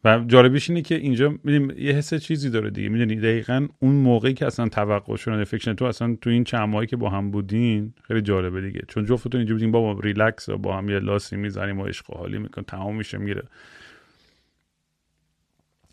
و 0.03 0.23
جالبیش 0.27 0.69
اینه 0.69 0.81
که 0.81 0.95
اینجا 0.95 1.29
می‌دونیم 1.29 1.71
یه 1.77 1.91
حس 1.91 2.13
چیزی 2.13 2.49
داره 2.49 2.69
دیگه. 2.69 2.89
می‌دونی 2.89 3.15
دقیقا 3.15 3.67
اون 3.79 3.95
موقعی 3.95 4.33
که 4.33 4.45
اصلا 4.45 4.69
توقع 4.69 5.15
شده 5.15 5.43
فکشن 5.43 5.73
تو 5.73 5.85
اصلا 5.85 6.17
تو 6.21 6.29
این 6.29 6.43
چند 6.43 6.85
که 6.85 6.95
با 6.95 7.09
هم 7.09 7.31
بودین 7.31 7.93
خیلی 8.03 8.21
جالبه 8.21 8.61
دیگه. 8.61 8.81
چون 8.87 9.05
جفتتون 9.05 9.39
اینجا 9.39 9.55
بودین 9.55 9.71
بابا 9.71 9.99
ریلکس 9.99 10.49
و 10.49 10.57
با 10.57 10.77
هم 10.77 10.89
یه 10.89 10.99
لاسی 10.99 11.35
می‌زنیم 11.35 11.79
و 11.79 11.85
عشق 11.85 12.05
حالی 12.11 12.37
میکن 12.37 12.61
تمام 12.61 12.95
میشه 12.95 13.17
میره 13.17 13.43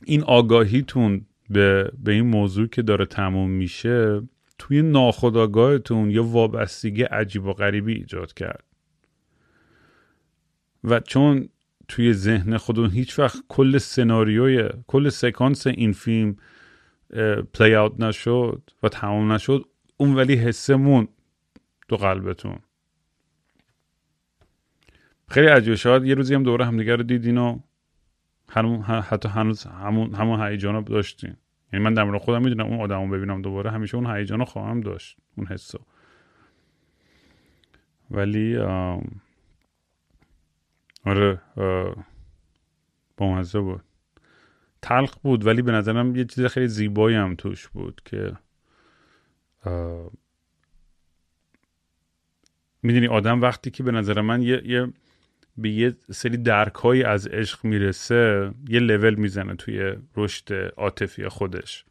این 0.04 0.22
آگاهیتون 0.22 1.26
به, 1.50 1.92
به 2.04 2.12
این 2.12 2.26
موضوع 2.26 2.66
که 2.66 2.82
داره 2.82 3.06
تموم 3.06 3.50
میشه 3.50 4.22
توی 4.58 4.82
ناخداگاهتون 4.82 6.10
یه 6.10 6.20
وابستگی 6.20 7.02
عجیب 7.02 7.46
و 7.46 7.52
غریبی 7.52 7.92
ایجاد 7.92 8.34
کرد. 8.34 8.64
و 10.84 11.00
چون 11.00 11.48
توی 11.88 12.12
ذهن 12.12 12.56
خودمون 12.56 12.90
هیچ 12.90 13.18
وقت 13.18 13.36
کل 13.48 13.78
سناریوی 13.78 14.68
کل 14.86 15.08
سکانس 15.08 15.66
این 15.66 15.92
فیلم 15.92 16.36
پلی 17.54 17.74
اوت 17.74 18.00
نشد 18.00 18.70
و 18.82 18.88
تمام 18.88 19.32
نشد 19.32 19.64
اون 19.96 20.14
ولی 20.14 20.34
حسمون 20.34 21.08
تو 21.88 21.96
قلبتون. 21.96 22.58
خیلی 25.28 25.46
عجیبه. 25.46 25.76
شاید 25.76 26.04
یه 26.04 26.14
روزی 26.14 26.34
هم 26.34 26.42
دوره 26.42 26.64
همدیگه 26.64 26.96
رو 26.96 27.02
دیدین 27.02 27.38
و 27.38 27.58
حتی 28.82 29.28
هنوز 29.28 29.64
همون 29.64 30.14
همون 30.14 30.40
هیجان 30.40 30.74
رو 30.74 30.82
داشتین. 30.82 31.36
یعنی 31.72 31.84
من 31.84 31.94
در 31.94 32.18
خودم 32.18 32.42
می‌دونم 32.42 32.66
اون 32.66 32.80
آدمو 32.80 33.08
ببینم 33.08 33.42
دوباره 33.42 33.70
همیشه 33.70 33.96
اون 33.96 34.16
هیجان 34.16 34.38
رو 34.38 34.44
خواهم 34.44 34.80
داشت 34.80 35.16
اون 35.36 35.46
حسو. 35.46 35.78
ولی 38.10 38.58
آره 41.04 41.40
با 43.16 43.34
مزه 43.34 43.60
بود. 43.60 43.80
تلخ 44.82 45.16
بود 45.18 45.46
ولی 45.46 45.62
به 45.62 45.72
نظرم 45.72 46.16
یه 46.16 46.24
چیز 46.24 46.44
خیلی 46.44 46.68
زیبایی 46.68 47.16
هم 47.16 47.34
توش 47.34 47.68
بود 47.68 48.00
که 48.04 48.32
می‌دونی 52.82 53.06
آدم 53.06 53.42
وقتی 53.42 53.70
که 53.70 53.82
به 53.82 53.90
نظر 53.90 54.20
من 54.20 54.42
یه, 54.42 54.62
یه 54.64 54.92
به 55.56 55.70
یه 55.70 55.96
سری 56.10 56.36
درکهایی 56.36 57.02
از 57.02 57.26
عشق 57.26 57.64
می‌رسه 57.64 58.50
یه 58.68 58.80
لول 58.80 59.14
می‌زنه 59.14 59.54
توی 59.54 59.94
رشد 60.16 60.52
عاطفی 60.76 61.28
خودش. 61.28 61.84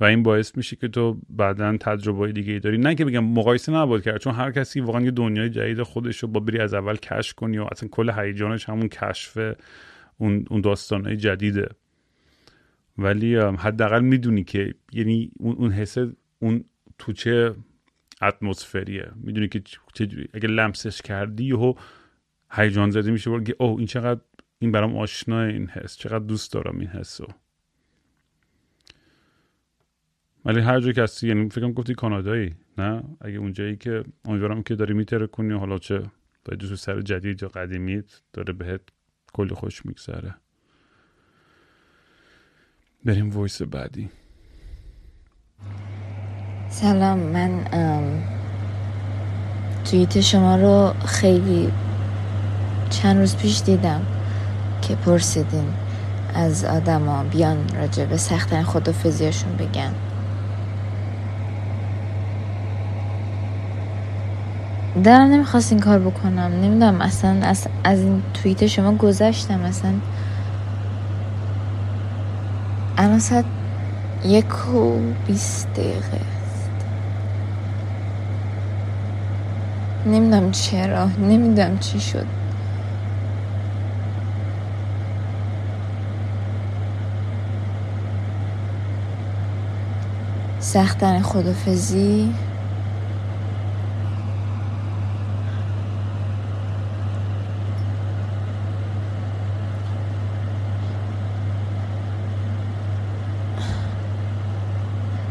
و 0.00 0.04
این 0.04 0.22
باعث 0.22 0.56
میشه 0.56 0.76
که 0.76 0.88
تو 0.88 1.20
بعدا 1.30 1.76
تجربه 1.76 2.32
دیگه 2.32 2.52
ای 2.52 2.60
داری. 2.60 2.78
نه 2.78 2.94
که 2.94 3.04
بگم 3.04 3.24
مقایسه 3.24 3.72
نباید 3.72 4.04
کرد 4.04 4.20
چون 4.20 4.34
هر 4.34 4.52
کسی 4.52 4.80
واقعا 4.80 5.00
یه 5.00 5.10
دنیای 5.10 5.50
جدید 5.50 5.82
خودش 5.82 6.18
رو 6.18 6.28
با 6.28 6.40
بری 6.40 6.58
از 6.58 6.74
اول 6.74 6.96
کشف 6.96 7.34
کنی 7.34 7.58
و 7.58 7.66
اصلا 7.72 7.88
کل 7.88 8.10
هیجانش 8.10 8.68
همون 8.68 8.88
کشف 8.88 9.38
اون 10.18 10.44
اون 10.50 10.60
داستانهای 10.60 11.16
جدیده. 11.16 11.68
ولی 12.98 13.36
حداقل 13.36 14.00
می‌دونی 14.00 14.44
که 14.44 14.74
یعنی 14.92 15.30
اون 15.38 15.72
حس 15.72 15.98
اون 16.38 16.64
تو 16.98 17.12
چه 17.12 17.54
اتمسفریه. 18.22 19.10
می‌دونی 19.16 19.48
که 19.48 19.62
چجوری 19.94 20.28
اگه 20.34 20.48
لمسش 20.48 21.02
کردی 21.02 21.52
و 21.52 21.74
هیجان 22.50 22.90
زده 22.90 23.10
میشه 23.10 23.30
اوه 23.30 23.78
این 23.78 23.86
چقدر 23.86 24.20
این 24.58 24.72
برام 24.72 24.96
آشنا 24.96 25.42
این 25.42 25.66
حس. 25.66 25.96
چقدر 25.96 26.24
دوست 26.24 26.52
دارم 26.52 26.78
این 26.78 26.88
حسو. 26.88 27.26
ولی 30.48 30.60
هر 30.60 30.80
جا 30.80 30.92
که 30.92 31.26
یعنی 31.26 31.48
فکرم 31.48 31.72
گفتی 31.72 31.94
کانادایی 31.94 32.54
نه؟ 32.78 33.02
اگه 33.20 33.38
اونجایی 33.38 33.76
که 33.76 34.04
امیدوارم 34.24 34.62
که 34.62 34.74
داری 34.74 34.94
میتره 34.94 35.26
کنی 35.26 35.54
حالا 35.54 35.78
چه 35.78 36.02
با 36.44 36.56
دوست 36.56 36.74
سر 36.74 37.00
جدید 37.00 37.42
یا 37.42 37.48
قدیمیت 37.48 38.04
داره 38.32 38.52
بهت 38.52 38.80
کلی 39.32 39.54
خوش 39.54 39.86
میگذره. 39.86 40.34
بریم 43.04 43.30
وایس 43.30 43.62
بعدی. 43.62 44.08
سلام 46.68 47.18
من 47.18 47.64
توییت 49.84 50.20
شما 50.20 50.56
رو 50.56 51.06
خیلی 51.06 51.72
چند 52.90 53.18
روز 53.18 53.36
پیش 53.36 53.62
دیدم 53.62 54.06
که 54.82 54.94
پرسیدین 54.94 55.68
از 56.34 56.64
آدما 56.64 57.24
بیان 57.24 57.68
راجع 57.74 58.04
به 58.04 58.16
سختن 58.16 58.62
خدافزیاشون 58.62 59.56
بگن. 59.56 60.07
دارم 65.02 65.28
نمی‌خواست 65.28 65.72
این 65.72 65.80
کار 65.80 65.98
بکنم. 65.98 66.52
نمی‌دونم 66.62 67.00
اصلا 67.00 67.30
از, 67.42 67.66
از 67.84 67.98
این 68.00 68.22
توییت 68.34 68.66
شما 68.66 68.92
گذشتم 68.94 69.60
اصلا. 69.60 69.90
الان 72.96 73.18
ساعت 73.18 73.44
یک 74.24 74.74
و 74.74 74.98
بیست 75.26 75.68
دقیقه 75.72 76.20
است. 76.46 76.70
نمی‌دونم 80.06 80.50
چرا 80.50 81.06
نمی‌دونم 81.06 81.78
چی 81.78 82.00
شد. 82.00 82.26
سختن 90.60 91.22
خدافزی. 91.22 92.32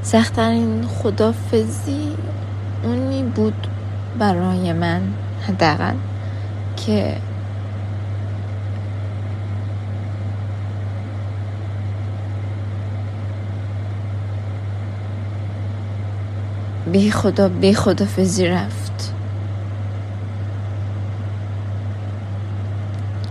سختترین 0.08 0.86
خدافزی 0.88 2.16
اونی 2.84 3.24
بود 3.24 3.68
برای 4.20 4.74
من 4.74 5.02
حداقل 5.48 5.96
که 6.78 7.18
بی 16.92 17.12
خدا 17.12 17.50
بی 17.50 17.74
خدافزی 17.74 18.48
رفت. 18.48 19.14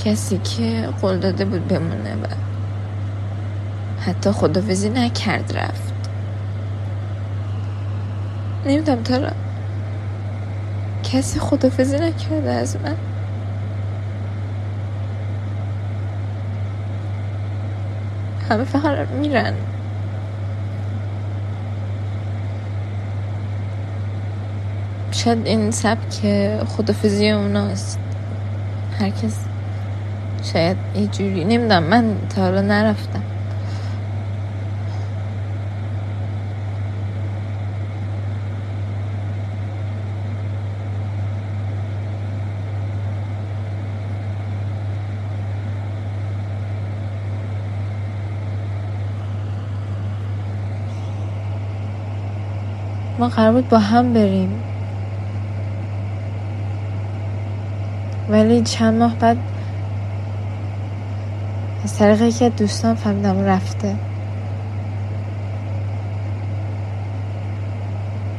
کسی 0.04 0.38
که 0.38 0.88
قول 1.00 1.18
داده 1.18 1.44
بود 1.44 1.68
بمونه 1.68 2.14
و 2.14 2.26
حتی 4.00 4.30
خدافزی 4.30 4.88
نکرد 4.88 5.56
رفت. 5.56 5.95
نمی‌دونم 8.66 9.02
تا 9.02 9.20
کسی 11.02 11.40
خدافزی 11.40 11.96
نکرده 11.96 12.50
از 12.50 12.76
من. 12.76 12.96
همه 18.50 18.64
فقط 18.64 19.08
میرن. 19.08 19.52
شاید 25.12 25.46
این 25.46 25.70
سبک 25.70 26.20
خدافزی 26.64 27.30
اوناست. 27.30 27.98
هر 29.00 29.10
کس 29.10 29.44
شاید 30.52 30.76
یه 30.94 31.06
جوری 31.06 31.44
نمی‌دونم 31.44 31.82
من 31.82 32.16
تا 32.34 32.42
حالا 32.42 32.60
نرفتم. 32.60 33.22
قرار 53.28 53.52
بود 53.52 53.68
با 53.68 53.78
هم 53.78 54.12
بریم. 54.12 54.64
ولی 58.28 58.62
چند 58.62 58.94
ماه 58.98 59.16
بعد 59.18 59.36
از 61.84 61.96
طریق 61.98 62.22
یکی 62.22 62.50
دوستان 62.50 62.94
فهمیدم 62.94 63.38
رفته. 63.40 63.94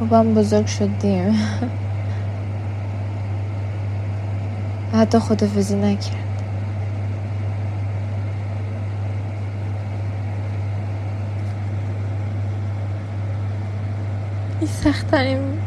ما 0.01 0.07
با 0.07 0.19
هم 0.19 0.33
بزرگ 0.33 0.67
شدیم. 0.67 1.31
حتی 4.93 5.19
خدافزی 5.19 5.75
نکرد 5.75 6.43
این 14.59 14.69
سختترین 14.69 15.59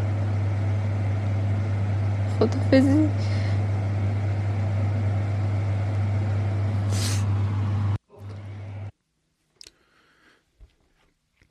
خدافزی 2.39 3.09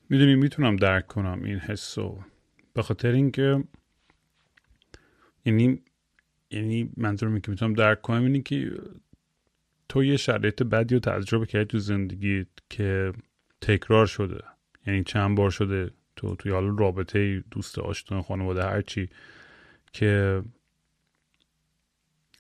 می‌دونی 0.10 0.36
می‌تونم 0.50 0.76
درک 0.76 1.08
کنم 1.08 1.44
این 1.44 1.60
حسو. 1.60 2.20
به 2.74 2.82
خاطر 2.82 3.12
اینکه 3.12 3.64
یعنی 5.46 5.82
یعنی 6.52 6.92
منظورم 6.98 7.40
که 7.40 7.52
می‌تونم 7.52 7.74
درک 7.74 8.02
کنم 8.02 8.24
اینه 8.24 8.42
که 8.42 8.72
تو 9.90 10.04
یه 10.04 10.18
شرایط 10.18 10.64
بدی 10.64 10.96
رو 10.96 11.00
تجربه 11.00 11.46
کردی 11.46 11.66
تو 11.66 11.80
زندگی 11.80 12.46
که 12.70 13.14
تکرار 13.62 14.06
شده. 14.06 14.44
یعنی 14.88 15.04
چند 15.04 15.38
بار 15.38 15.52
شده 15.52 15.92
تو 16.16 16.36
توی 16.36 16.52
حال 16.52 16.78
رابطه 16.78 17.44
دوست 17.52 17.80
آشنا 17.80 18.22
خانواده 18.22 18.64
هرچی 18.64 19.10
که 19.94 20.44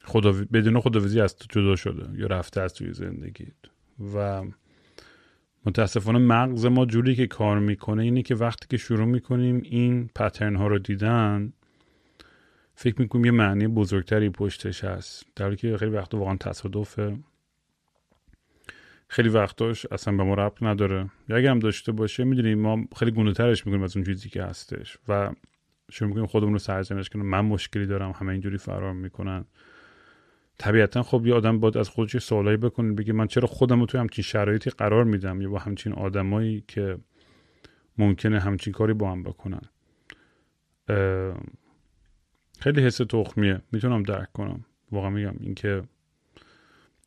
خدا 0.04 0.32
بدون 0.32 0.80
خداویزی 0.80 1.22
از 1.22 1.36
تو 1.36 1.46
جدا 1.50 1.76
شده 1.76 2.20
یا 2.20 2.28
رفته 2.28 2.62
از 2.62 2.74
توی 2.74 2.94
زندگیت. 2.94 3.54
و 4.14 4.44
متاسفانه 5.70 6.20
مغز 6.20 6.66
ما 6.66 6.86
جوری 6.86 7.16
که 7.16 7.28
کار 7.28 7.60
می‌کنه 7.60 8.04
اینه 8.04 8.22
که 8.22 8.36
وقتی 8.36 8.68
که 8.70 8.78
شروع 8.78 9.06
می‌کنیم 9.06 9.62
این 9.64 10.10
پترن 10.16 10.56
ها 10.56 10.68
رو 10.68 10.80
دیدن 10.80 11.54
فکر 12.76 13.02
می‌کنیم 13.02 13.26
یه 13.26 13.32
معنی 13.32 13.68
بزرگتری 13.68 14.30
پشتش 14.30 14.84
هست. 14.84 15.26
در 15.36 15.56
که 15.56 15.78
خیلی 15.78 15.92
وقت 15.92 16.14
واقعا 16.14 16.36
تصادفه 16.36 17.18
خیلی 19.08 19.30
وقتاش 19.30 19.86
اصلا 19.92 20.18
به 20.18 20.24
ما 20.24 20.34
ربط 20.34 20.64
نداره. 20.64 21.10
یا 21.30 21.38
اگر 21.38 21.52
هم 21.52 21.60
داشته 21.60 21.92
باشه 21.92 22.24
می‌دونیم 22.24 22.60
ما 22.60 22.84
خیلی 22.96 23.12
گونه 23.12 23.34
ترش 23.34 23.66
می‌کنیم 23.66 23.84
از 23.84 23.98
اون 23.98 24.06
چیزی 24.06 24.30
که 24.30 24.44
هستش 24.44 24.98
و 25.08 25.32
شروع 25.92 26.08
می‌کنیم 26.10 26.28
خودمون 26.28 26.54
رو 26.54 26.60
سرزنش 26.60 27.10
کنیم. 27.10 27.26
من 27.26 27.42
مشکلی 27.42 27.86
دارم 27.86 28.12
همه 28.12 28.32
اینجوری 28.32 28.58
فرار 28.58 28.94
می‌کنن. 28.94 29.46
طبیعتا 30.60 31.04
خب 31.04 31.26
یه 31.26 31.34
آدم 31.34 31.60
باید 31.60 31.78
از 31.78 31.90
خودش 31.90 32.18
سوالایی 32.18 32.58
بکنه 32.58 32.94
بگه 32.94 33.14
من 33.14 33.28
چرا 33.28 33.48
خودم 33.48 33.80
رو 33.80 33.86
توی 33.86 34.00
همچین 34.00 34.24
شرایطی 34.24 34.70
قرار 34.70 35.04
میدم 35.04 35.42
یا 35.42 35.50
با 35.50 35.60
همچین 35.60 35.94
آدمایی 35.94 36.64
که 36.68 36.98
ممکنه 37.98 38.40
همچین 38.40 38.74
کاری 38.74 38.94
با 38.94 39.12
هم 39.12 39.24
بکنن. 39.24 39.62
خیلی 42.60 42.82
حس 42.82 42.98
تخمیه. 42.98 43.62
می‌تونم 43.72 44.04
درک 44.04 44.32
کنم. 44.32 44.66
واقعا 44.92 45.10
میگم 45.10 45.36
اینکه 45.40 45.84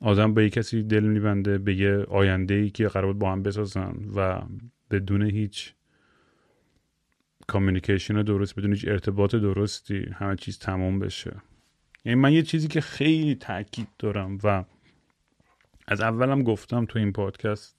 آدم 0.01 0.35
به 0.35 0.45
یک 0.45 0.53
کسی 0.53 0.83
دل 0.83 1.05
میبنده 1.05 1.59
به 1.59 1.75
یه 1.75 1.97
آینده 1.97 2.55
ای 2.55 2.71
که 2.71 2.89
قرار 2.89 3.13
با 3.13 3.33
هم 3.33 3.43
بسازن 3.43 3.95
و 4.17 4.43
بدون 4.91 5.23
هیچ 5.23 5.75
communication 7.47 8.23
درست 8.23 8.57
بدون 8.57 8.73
هیچ 8.73 8.89
ارتباط 8.89 9.35
درستی 9.35 10.07
همه 10.15 10.37
چیز 10.37 10.59
تمام 10.59 10.99
بشه. 10.99 11.33
یعنی 12.05 12.21
من 12.21 12.33
یه 12.33 12.43
چیزی 12.43 12.69
که 12.69 12.81
خیلی 12.81 13.35
تاکید 13.35 13.89
دارم 13.99 14.39
و 14.45 14.65
از 15.87 16.01
اولم 16.01 16.43
گفتم 16.43 16.85
تو 16.85 16.99
این 16.99 17.13
پادکست 17.13 17.77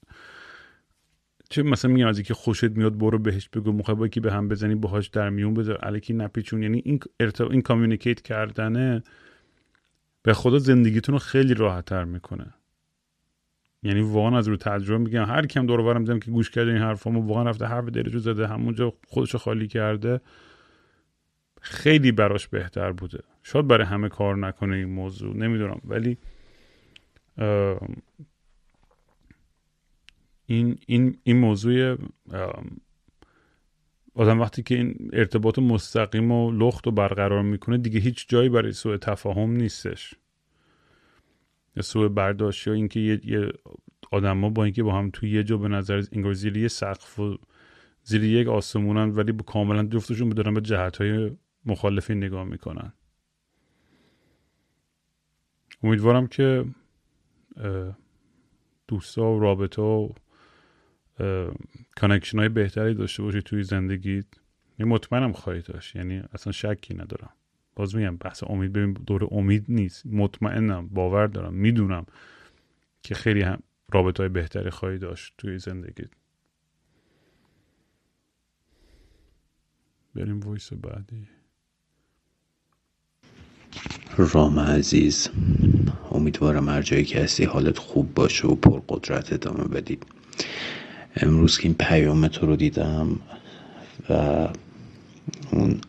چه 1.49 1.63
مثلا 1.63 1.91
میگم 1.91 2.07
از 2.07 2.17
اینکه 2.17 2.33
خوشت 2.33 2.63
میاد 2.71 2.97
برو 2.97 3.19
بهش 3.19 3.49
بگو 3.49 3.71
میخوای 3.71 4.09
که 4.09 4.21
به 4.21 4.33
هم 4.33 4.47
بزنی 4.47 4.75
باهاش 4.75 5.07
در 5.07 5.29
میون 5.29 5.53
بذار 5.53 5.79
الکی 5.81 6.13
نپیچون. 6.13 6.63
یعنی 6.63 6.81
این 6.85 6.99
ارتب... 7.19 7.51
این 7.51 7.61
communicate 7.61 8.21
کردنه 8.21 9.03
به 10.23 10.33
خدا 10.33 10.59
زندگیتون 10.59 11.13
رو 11.13 11.19
خیلی 11.19 11.53
راحت 11.53 11.85
تر 11.85 12.03
می‌کنه. 12.03 12.53
یعنی 13.83 14.01
واقعا 14.01 14.37
از 14.37 14.47
رو 14.47 14.57
تجربه 14.57 15.03
میگم 15.03 15.25
هر 15.25 15.45
کم 15.45 15.65
دور 15.65 15.81
برم 15.81 16.03
دیدم 16.03 16.19
که 16.19 16.31
گوش 16.31 16.49
کرده 16.49 16.71
این 16.71 16.81
حرفامو 16.81 17.27
واقعا 17.27 17.43
رفته 17.43 17.65
حرف 17.65 17.85
دلشو 17.85 18.19
زده 18.19 18.47
همونجا 18.47 18.93
خودشو 19.07 19.37
خالی 19.37 19.67
کرده 19.67 20.21
خیلی 21.61 22.11
براش 22.11 22.47
بهتر 22.47 22.91
بوده. 22.91 23.19
شاید 23.43 23.67
برای 23.67 23.85
همه 23.85 24.09
کار 24.09 24.37
نکنه 24.37 24.75
این 24.75 24.89
موضوع 24.89 25.37
نمی‌دونم. 25.37 25.81
ولی 25.85 26.17
این 30.45 30.77
این 30.87 31.17
این 31.23 31.37
موضوع 31.37 31.97
آدم 34.15 34.39
وقتی 34.39 34.63
که 34.63 34.75
این 34.75 35.09
ارتباط 35.13 35.59
مستقیم 35.59 36.31
و 36.31 36.51
لخت 36.51 36.87
و 36.87 36.91
برقرار 36.91 37.41
می‌کنه 37.41 37.77
دیگه 37.77 37.99
هیچ 37.99 38.29
جایی 38.29 38.49
برای 38.49 38.71
سوء 38.71 38.97
تفاهم 38.97 39.51
نیستش. 39.51 40.13
سوء 41.81 42.07
برداشت 42.07 42.67
یا 42.67 42.73
اینکه 42.73 42.99
یه, 42.99 43.21
یه 43.23 43.51
ها 44.11 44.49
با 44.49 44.63
اینکه 44.63 44.83
با 44.83 44.93
هم 44.93 45.09
توی 45.13 45.29
یه 45.29 45.43
جا 45.43 45.57
به 45.57 45.67
نظر 45.67 46.03
انگار 46.11 46.33
زیر 46.33 46.57
یه 46.57 46.67
سقف 46.67 47.19
و 47.19 47.37
زیر 48.03 48.23
یک 48.23 48.47
آسمونن 48.47 49.09
ولی 49.09 49.31
با 49.31 49.43
کاملا 49.43 49.83
جفتشون 49.83 50.29
بدارن 50.29 50.53
به 50.53 50.61
جهت 50.61 50.97
های 50.97 51.31
مخالفی 51.65 52.15
نگاه 52.15 52.43
می‌کنن. 52.43 52.93
امیدوارم 55.83 56.27
که 56.27 56.65
دوستا 58.87 59.31
و 59.31 59.39
رابطه 59.39 59.81
و 59.81 60.09
connection 61.95 62.39
های 62.39 62.49
بهتری 62.49 62.93
داشته 62.93 63.23
باشی 63.23 63.41
توی 63.41 63.63
زندگیت. 63.63 64.25
مطمئنم 64.79 65.31
خواهی 65.31 65.61
داشت. 65.61 65.95
یعنی 65.95 66.23
اصلا 66.33 66.51
شکی 66.51 66.93
ندارم. 66.93 67.33
باز 67.75 67.95
میگم 67.95 68.17
بحث 68.17 68.43
امید 68.43 68.73
ببین 68.73 68.93
دور 68.93 69.27
امید 69.31 69.65
نیست. 69.69 70.05
مطمئنم 70.05 70.87
باور 70.87 71.27
دارم 71.27 71.53
می‌دونم 71.53 72.05
که 73.01 73.15
خیلی 73.15 73.41
هم 73.41 73.63
رابطه 73.91 74.23
های 74.23 74.29
بهتری 74.29 74.69
خواهی 74.69 74.97
داشت 74.97 75.33
توی 75.37 75.59
زندگیت. 75.59 76.09
بریم 80.15 80.47
ویس 80.47 80.73
بعدی. 80.73 81.27
رام 84.17 84.59
عزیز 84.59 85.29
امیدوارم 86.11 86.69
هر 86.69 86.81
جایی 86.81 87.05
که 87.05 87.19
هستی 87.19 87.43
حالت 87.43 87.77
خوب 87.77 88.13
باشه 88.13 88.47
و 88.47 88.55
پرقدرت 88.55 89.33
ادامه 89.33 89.63
بدید 89.63 90.03
امروز 91.15 91.57
که 91.57 91.63
این 91.67 91.73
پیام 91.73 92.27
تو 92.27 92.45
رو 92.45 92.55
دیدم 92.55 93.19
و 94.09 94.47
اون 95.51 95.81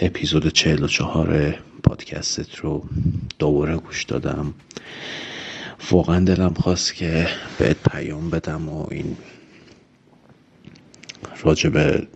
اپیزود 0.00 0.48
چهل 0.48 0.82
و 0.84 0.86
چهار 0.86 1.54
پادکستت 1.82 2.56
رو 2.56 2.88
دوباره 3.38 3.76
گوش 3.76 4.04
دادم. 4.04 4.54
واقعا 5.90 6.24
دلم 6.24 6.54
خواست 6.54 6.94
که 6.94 7.28
بهت 7.58 7.76
پیام 7.90 8.30
بدم 8.30 8.68
و 8.68 8.86
این 8.90 9.16
راجب 11.42 12.06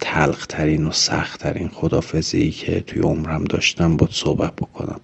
تلخترین 0.00 0.86
و 0.86 0.92
سختترین 0.92 1.68
خدافزی 1.68 2.50
که 2.50 2.80
توی 2.80 3.02
عمرم 3.02 3.44
داشتم 3.44 3.96
با 3.96 4.08
صحبت 4.10 4.56
بکنم. 4.56 5.00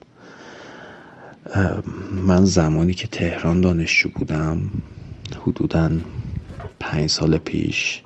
من 2.12 2.44
زمانی 2.44 2.94
که 2.94 3.06
تهران 3.06 3.60
دانشجو 3.60 4.08
بودم 4.08 4.60
حدودا 5.46 5.90
پنج 6.80 7.10
سال 7.10 7.38
پیش 7.38 8.02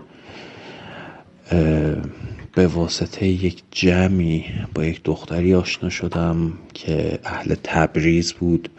به 2.54 2.66
واسطه 2.66 3.26
یک 3.26 3.62
جمعی 3.70 4.44
با 4.74 4.84
یک 4.84 5.00
دختری 5.04 5.54
آشنا 5.54 5.88
شدم 5.90 6.52
که 6.74 7.18
اهل 7.24 7.54
تبریز 7.64 8.32
بود. 8.32 8.70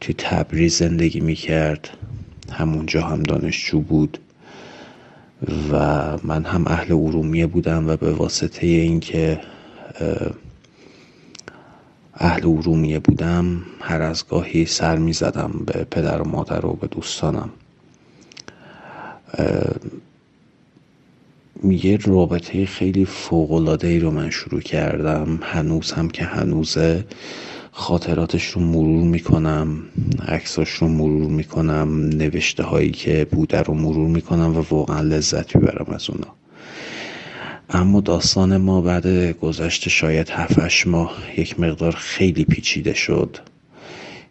توی 0.00 0.14
تبریز 0.18 0.76
زندگی 0.76 1.20
می‌کرد. 1.20 1.90
همونجا 2.52 3.02
هم 3.02 3.22
دانشجو 3.22 3.80
بود. 3.80 4.18
و 5.72 5.74
من 6.22 6.44
هم 6.44 6.66
اهل 6.66 6.92
ارومیه 6.92 7.46
بودم 7.46 7.88
و 7.88 7.96
به 7.96 8.12
واسطه 8.12 8.66
اینکه 8.66 9.40
اهل 12.14 12.46
ارومیه 12.46 12.98
بودم 12.98 13.62
هر 13.80 14.02
از 14.02 14.28
گاهی 14.28 14.64
سر 14.66 14.96
می 14.96 15.12
زدم 15.12 15.52
به 15.66 15.84
پدر 15.84 16.22
و 16.22 16.28
مادر 16.28 16.66
و 16.66 16.72
به 16.72 16.86
دوستانم. 16.86 17.50
یه 21.64 21.96
رابطه 21.96 22.66
خیلی 22.66 23.04
فوقلاده 23.04 23.88
ای 23.88 23.98
رو 23.98 24.10
من 24.10 24.30
شروع 24.30 24.60
کردم. 24.60 25.38
هنوز 25.42 25.92
هم 25.92 26.08
که 26.08 26.24
هنوزه. 26.24 27.04
خاطراتش 27.72 28.44
رو 28.46 28.60
مرور 28.60 29.04
می‌کنم 29.04 29.78
عکساش 30.28 30.70
رو 30.70 30.88
مرور 30.88 31.30
می‌کنم 31.30 32.08
نوشته 32.08 32.62
هایی 32.62 32.90
که 32.90 33.26
بوده 33.30 33.58
رو 33.62 33.74
مرور 33.74 34.08
می‌کنم 34.08 34.56
و 34.56 34.64
واقعا 34.70 35.00
لذت 35.00 35.56
می‌برم 35.56 35.94
از 35.94 36.10
اونا. 36.10 36.34
اما 37.70 38.00
داستان 38.00 38.56
ما 38.56 38.80
بعد 38.80 39.06
گذشت 39.38 39.88
شاید 39.88 40.30
هفتش 40.30 40.86
ماه 40.86 41.18
یک 41.36 41.60
مقدار 41.60 41.92
خیلی 41.92 42.44
پیچیده 42.44 42.94
شد. 42.94 43.36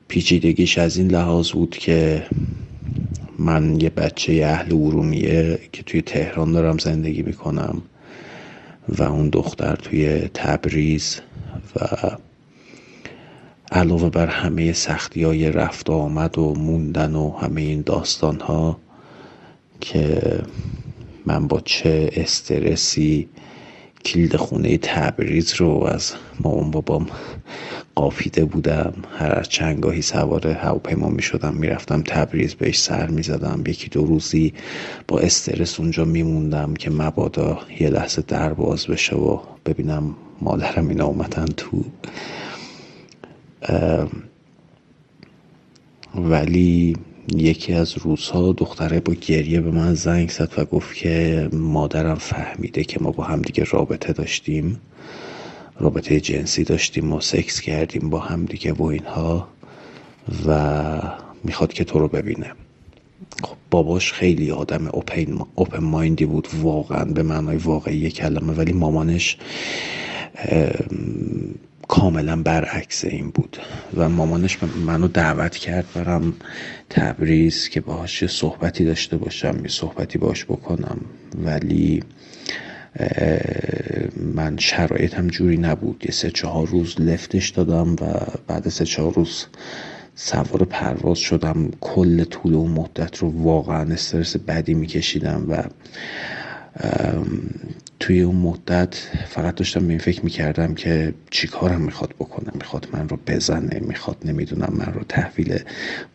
پیچیدگیش 0.07 0.77
از 0.77 0.97
این 0.97 1.11
لحاظ 1.11 1.51
بود 1.51 1.77
که 1.77 2.25
من 3.39 3.81
یه 3.81 3.89
بچه 3.89 4.45
اهل 4.45 4.73
ارومیه 4.73 5.59
که 5.71 5.83
توی 5.83 6.01
تهران 6.01 6.51
دارم 6.51 6.77
زندگی 6.77 7.21
می‌کنم 7.21 7.81
و 8.89 9.03
اون 9.03 9.29
دختر 9.29 9.75
توی 9.75 10.19
تبریز 10.33 11.19
و 11.75 11.85
علاوه 13.71 14.09
بر 14.09 14.27
همه 14.27 14.73
سختی 14.73 15.23
های 15.23 15.51
رفت 15.51 15.89
آمد 15.89 16.37
و 16.37 16.53
موندن 16.53 17.15
و 17.15 17.37
همه 17.37 17.61
این 17.61 17.81
داستان 17.81 18.39
ها 18.39 18.79
که 19.81 20.21
من 21.25 21.47
با 21.47 21.61
چه 21.65 22.09
استرسی 22.13 23.29
کلید 24.05 24.35
خونه 24.35 24.77
تبریز 24.77 25.53
رو 25.53 25.83
از 25.91 26.13
مامان 26.39 26.71
بابام 26.71 27.07
قافیده 27.95 28.45
بودم. 28.45 28.93
هر 29.17 29.39
از 29.39 29.49
چنگاهی 29.49 30.01
سوار 30.01 30.47
هواپیما 30.47 31.09
می 31.09 31.21
شدم 31.21 31.53
می‌رفتم 31.53 32.01
تبریز 32.01 32.55
بهش 32.55 32.79
سر 32.79 33.07
می 33.07 33.23
زدم 33.23 33.63
یکی 33.67 33.89
دو 33.89 34.05
روزی 34.05 34.53
با 35.07 35.19
استرس 35.19 35.79
اونجا 35.79 36.05
میموندم 36.05 36.73
که 36.73 36.89
مبادا 36.89 37.59
یه 37.79 37.89
لحظه 37.89 38.23
در 38.27 38.53
باز 38.53 38.87
بشه 38.87 39.15
و 39.15 39.39
ببینم 39.65 40.15
مادرم 40.41 40.87
اینا 40.87 41.05
اومدن 41.05 41.45
تو 41.45 41.83
ولی 46.15 46.97
یکی 47.35 47.73
از 47.73 47.97
روزها 47.97 48.51
دختره 48.51 48.99
با 48.99 49.13
گریه 49.13 49.61
به 49.61 49.71
من 49.71 49.93
زنگ 49.93 50.29
زد 50.29 50.51
و 50.57 50.65
گفت 50.65 50.95
که 50.95 51.49
مادرم 51.53 52.15
فهمیده 52.15 52.83
که 52.83 52.99
ما 53.01 53.11
با 53.11 53.23
هم 53.23 53.41
دیگه 53.41 53.63
رابطه 53.63 54.13
داشتیم 54.13 54.81
رابطه 55.79 56.19
جنسی 56.19 56.63
داشتیم 56.63 57.13
و 57.13 57.21
سکس 57.21 57.61
کردیم 57.61 58.09
با 58.09 58.19
هم 58.19 58.45
دیگه 58.45 58.73
و 58.73 58.83
اینها 58.83 59.47
و 60.47 61.01
می‌خواد 61.43 61.73
که 61.73 61.83
تو 61.83 61.99
رو 61.99 62.07
ببینه. 62.07 62.51
خب 63.43 63.55
باباش 63.71 64.13
خیلی 64.13 64.51
آدم 64.51 64.87
اوپن, 64.87 65.39
اوپن 65.55 65.83
مایندی 65.83 66.25
بود 66.25 66.47
واقعا 66.61 67.05
به 67.05 67.23
معنای 67.23 67.57
واقعی 67.57 68.11
کلمه 68.11 68.53
ولی 68.53 68.73
مامانش 68.73 69.37
کاملا 71.89 72.43
برعکس 72.43 73.05
این 73.05 73.29
بود. 73.29 73.57
و 73.97 74.09
مامانش 74.09 74.57
منو 74.85 75.07
دعوت 75.07 75.55
کرد 75.55 75.85
برم 75.95 76.33
تبریز 76.89 77.69
که 77.69 77.81
باهاش 77.81 78.25
صحبتی 78.25 78.85
داشته 78.85 79.17
باشم 79.17 79.59
یه 79.63 79.69
صحبتی 79.69 80.17
باش 80.17 80.45
بکنم. 80.45 80.97
ولی 81.45 82.03
من 84.35 84.57
شرایطم 84.57 85.27
جوری 85.27 85.57
نبود. 85.57 86.03
یه 86.05 86.11
سه 86.11 86.31
چهار 86.31 86.67
روز 86.67 87.01
لفتش 87.01 87.49
دادم 87.49 87.93
و 87.93 88.05
بعد 88.47 88.69
سه 88.69 88.85
چهار 88.85 89.13
روز 89.13 89.45
سوار 90.15 90.65
پرواز 90.65 91.17
شدم. 91.17 91.71
کل 91.81 92.23
طول 92.23 92.53
اون 92.53 92.71
مدت 92.71 93.17
رو 93.17 93.43
واقعا 93.43 93.93
استرس 93.93 94.37
بدی 94.37 94.73
میکشیدم 94.73 95.45
و 95.49 95.63
توی 97.99 98.21
اون 98.21 98.35
مدت 98.35 98.93
فقط 99.27 99.55
داشتم 99.55 99.79
به 99.79 99.89
این 99.89 99.99
فکر 99.99 100.23
می‌کردم 100.23 100.75
که 100.75 101.13
چی 101.29 101.47
کارم 101.47 101.81
می‌خواد 101.81 102.13
بکنه. 102.19 102.49
می‌خواد 102.53 102.87
من 102.93 103.09
رو 103.09 103.19
بزنه 103.27 103.79
می‌خواد 103.79 104.17
نمی‌دونم 104.25 104.73
من 104.77 104.93
رو 104.93 105.01
تحویل 105.09 105.59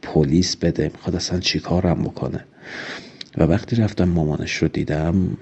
پلیس 0.03 0.57
بده. 0.57 0.91
می‌خواد 0.95 1.17
اصلا 1.17 1.41
چی 1.41 1.61
کارم 1.61 2.03
بکنه. 2.03 2.45
و 3.39 3.43
وقتی 3.43 3.77
رفتم 3.77 4.05
مامانش 4.05 4.57
رو 4.57 4.69
دیدم 4.69 5.37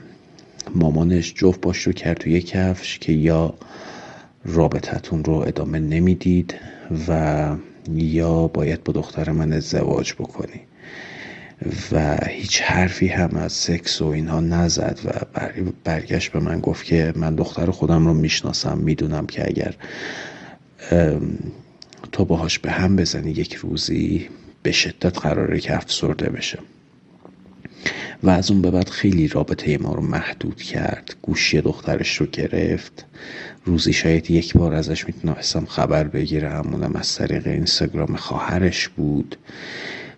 مامانش 0.75 1.35
جفت 1.35 1.61
باش 1.61 1.83
رو 1.83 1.93
کرد 1.93 2.17
توی 2.17 2.41
کفش 2.41 2.99
که 2.99 3.13
یا 3.13 3.55
رابطتون 4.45 5.25
رو 5.25 5.35
ادامه 5.35 5.79
نمی‌دید 5.79 6.55
و 7.09 7.57
یا 7.89 8.47
باید 8.47 8.85
با 8.85 8.93
دختر 8.93 9.31
من 9.31 9.53
ازدواج 9.53 10.13
بکنی. 10.13 10.61
و 11.93 12.19
هیچ 12.29 12.63
حرفی 12.63 13.07
هم 13.07 13.31
از 13.37 13.53
سکس 13.53 14.03
و 14.03 14.07
اینها 14.07 14.41
نزد 14.41 14.99
و 15.05 15.11
برگشت 15.85 16.33
به 16.33 16.41
من 16.41 16.61
گفت 16.61 16.85
که 16.85 17.13
من 17.17 17.35
دختر 17.35 17.71
خودم 17.71 18.07
رو 18.07 18.15
می‌شناسم 18.15 18.79
می‌دونم 18.79 19.27
که 19.27 19.49
اگر 19.49 19.75
تو 22.13 22.25
باهاش 22.25 22.59
به 22.59 22.71
هم 22.71 22.97
بزنی 22.97 23.31
یک 23.31 23.55
روزی 23.55 24.29
به 24.63 24.73
شدت 24.73 25.19
قراره 25.19 25.61
که 25.61 25.77
افسرده 25.77 26.31
بشه. 26.31 26.59
و 28.23 28.31
از 28.31 28.51
اون 28.51 28.63
به 28.63 28.71
بعد 28.71 28.89
خیلی 28.89 29.29
رابطه 29.29 29.79
ما 29.79 29.95
رو 29.95 30.03
محدود 30.03 30.63
کرد 30.63 31.17
گوشی 31.23 31.61
دخترش 31.61 32.17
رو 32.17 32.27
گرفت. 32.27 33.07
روزی 33.65 33.93
شاید 33.93 34.31
یک 34.31 34.55
بار 34.55 34.75
ازش 34.75 35.07
می‌تونستم 35.07 35.65
خبر 35.65 36.05
بگیرم 36.05 36.69
اونم 36.73 36.97
از 36.97 37.15
طریق 37.17 37.47
اینستاگرام 37.47 38.17
خواهرش 38.17 38.89
بود. 38.89 39.37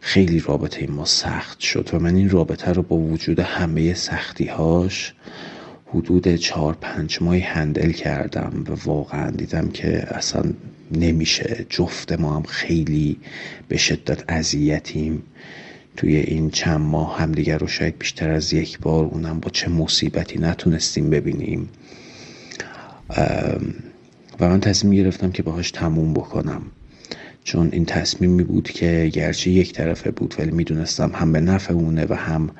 خیلی 0.07 0.41
رابطه 0.41 0.87
ما 0.87 1.05
سخت 1.05 1.61
شد 1.61 1.91
و 1.93 1.99
من 1.99 2.17
این 2.17 2.31
رابطه 2.31 2.73
رو 2.73 2.83
با 2.83 2.97
وجود 2.97 3.41
همه 3.41 3.95
سختی 3.95 4.47
هاش 4.47 5.15
حدود 5.87 6.35
چهار 6.35 6.77
پنج 6.81 7.19
ماهی 7.21 7.41
هندل 7.41 7.93
کردم 7.93 8.65
و 8.69 8.75
واقعا 8.85 9.31
دیدم 9.31 9.69
که 9.69 10.17
اصلا 10.17 10.43
نمیشه. 10.93 11.67
جفت 11.69 12.13
ما 12.13 12.37
هم 12.37 12.43
خیلی 12.43 13.17
به 13.69 13.77
شدت 13.77 14.25
اذیتیم. 14.29 15.23
توی 15.97 16.17
این 16.17 16.51
چند 16.51 16.81
ماه 16.81 17.19
همدیگر 17.19 17.59
رو 17.59 17.67
شاید 17.67 17.99
بیشتر 17.99 18.31
از 18.31 18.53
یک 18.53 18.79
بار 18.79 19.05
اونم 19.05 19.41
با 19.41 19.51
چه 19.51 19.71
مصیبتی 19.71 20.39
نتونستیم 20.39 21.11
ببینیم. 21.11 21.69
و 24.41 24.49
من 24.49 24.61
تصمیم 24.61 25.03
گرفتم 25.03 25.31
که 25.33 25.43
باهاش 25.43 25.71
تموم 25.71 26.15
بکنم. 26.15 26.63
چون 27.45 27.69
این 27.73 27.85
تصمیمی 27.85 28.45
بود 28.45 28.71
که 28.71 29.11
گرچه 29.13 29.51
یک 29.51 29.73
طرفه 29.73 30.11
بود 30.11 30.35
ولی 30.39 30.51
می‌دونستم 30.51 31.11
هم 31.15 31.33
به 31.33 31.41
نفع 31.41 31.75
اونه 31.75 32.07
و 32.09 32.15
هم 32.15 32.51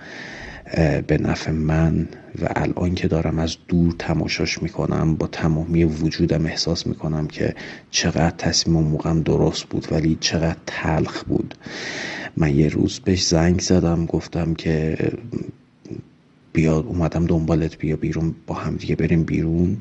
به 1.07 1.19
نفع 1.21 1.51
من 1.51 2.09
و 2.43 2.49
الان 2.57 2.95
که 2.95 3.09
دارم 3.09 3.39
از 3.39 3.57
دور 3.69 3.95
تماشاش 3.99 4.63
می‌کنم 4.63 5.15
با 5.15 5.27
تمامی 5.27 5.85
وجودم 5.85 6.47
احساس 6.47 6.87
می‌کنم 6.87 7.27
که 7.27 7.55
چقدر 7.91 8.31
تصمیم 8.31 8.83
موقعم 8.83 9.23
درست 9.23 9.65
بود 9.65 9.87
ولی 9.93 10.19
چقدر 10.21 10.57
تلخ 10.67 11.25
بود. 11.25 11.55
من 12.37 12.57
یه 12.57 12.69
روز 12.69 13.01
بهش 13.01 13.27
زنگ 13.27 13.61
زدم 13.61 14.07
گفتم 14.07 14.55
که 14.55 14.97
بیا 16.53 16.79
اومدم 16.79 17.27
دنبالت 17.27 17.79
بیا 17.79 17.97
بیرون 17.97 18.35
با 18.47 18.55
هم 18.55 18.77
دیگه 18.77 18.97
بریم 18.97 19.25
بیرون. 19.25 19.77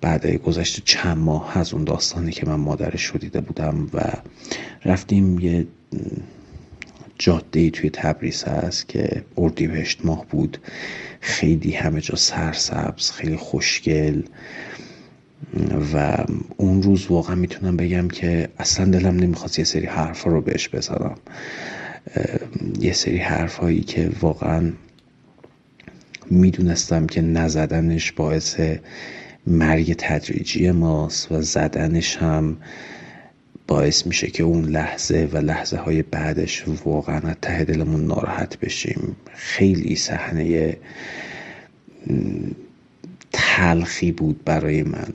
بعد 0.00 0.26
گذشته 0.26 0.82
چند 0.84 1.18
ماه 1.18 1.58
از 1.58 1.74
اون 1.74 1.84
داستانی 1.84 2.32
که 2.32 2.46
من 2.46 2.54
مادرش 2.54 3.04
رو 3.04 3.18
دیده 3.18 3.40
بودم 3.40 3.88
و 3.94 4.00
رفتیم 4.84 5.38
یه 5.38 5.66
جاده 7.18 7.70
توی 7.70 7.90
تبریز 7.90 8.44
هست 8.44 8.88
که 8.88 9.24
اردیبهشت 9.36 10.04
ماه 10.04 10.26
بود. 10.30 10.58
خیلی 11.20 11.72
همه 11.72 12.00
جا 12.00 12.16
سرسبز 12.16 13.10
خیلی 13.10 13.36
خوشگل 13.36 14.22
و 15.94 16.24
اون 16.56 16.82
روز 16.82 17.06
واقعا 17.06 17.34
می‌تونم 17.34 17.76
بگم 17.76 18.08
که 18.08 18.48
اصلا 18.58 18.90
دلم 18.90 19.16
نمی‌خواست 19.16 19.58
یه 19.58 19.64
سری 19.64 19.86
حرفا 19.86 20.30
رو 20.30 20.40
بهش 20.40 20.68
بزنم. 20.68 21.14
یه 22.80 22.92
سری 22.92 23.18
حرف 23.18 23.56
هایی 23.56 23.80
که 23.80 24.10
واقعا 24.20 24.72
می‌دونستم 26.30 27.06
که 27.06 27.20
نزدنش 27.20 28.12
باعث 28.12 28.60
مرگ 29.46 29.94
تدریجی 29.98 30.70
ماست 30.70 31.32
و 31.32 31.42
زدنش 31.42 32.16
هم 32.16 32.56
باعث 33.66 34.06
میشه 34.06 34.26
که 34.26 34.42
اون 34.42 34.64
لحظه 34.64 35.28
و 35.32 35.36
لحظه 35.36 35.76
های 35.76 36.02
بعدش 36.02 36.64
واقعا 36.84 37.20
از 37.20 37.36
ته 37.42 37.64
دلمون 37.64 38.06
ناراحت 38.06 38.58
بشیم. 38.58 39.16
خیلی 39.34 39.96
صحنه 39.96 40.76
تلخی 43.32 44.12
بود 44.12 44.44
برای 44.44 44.82
من. 44.82 45.08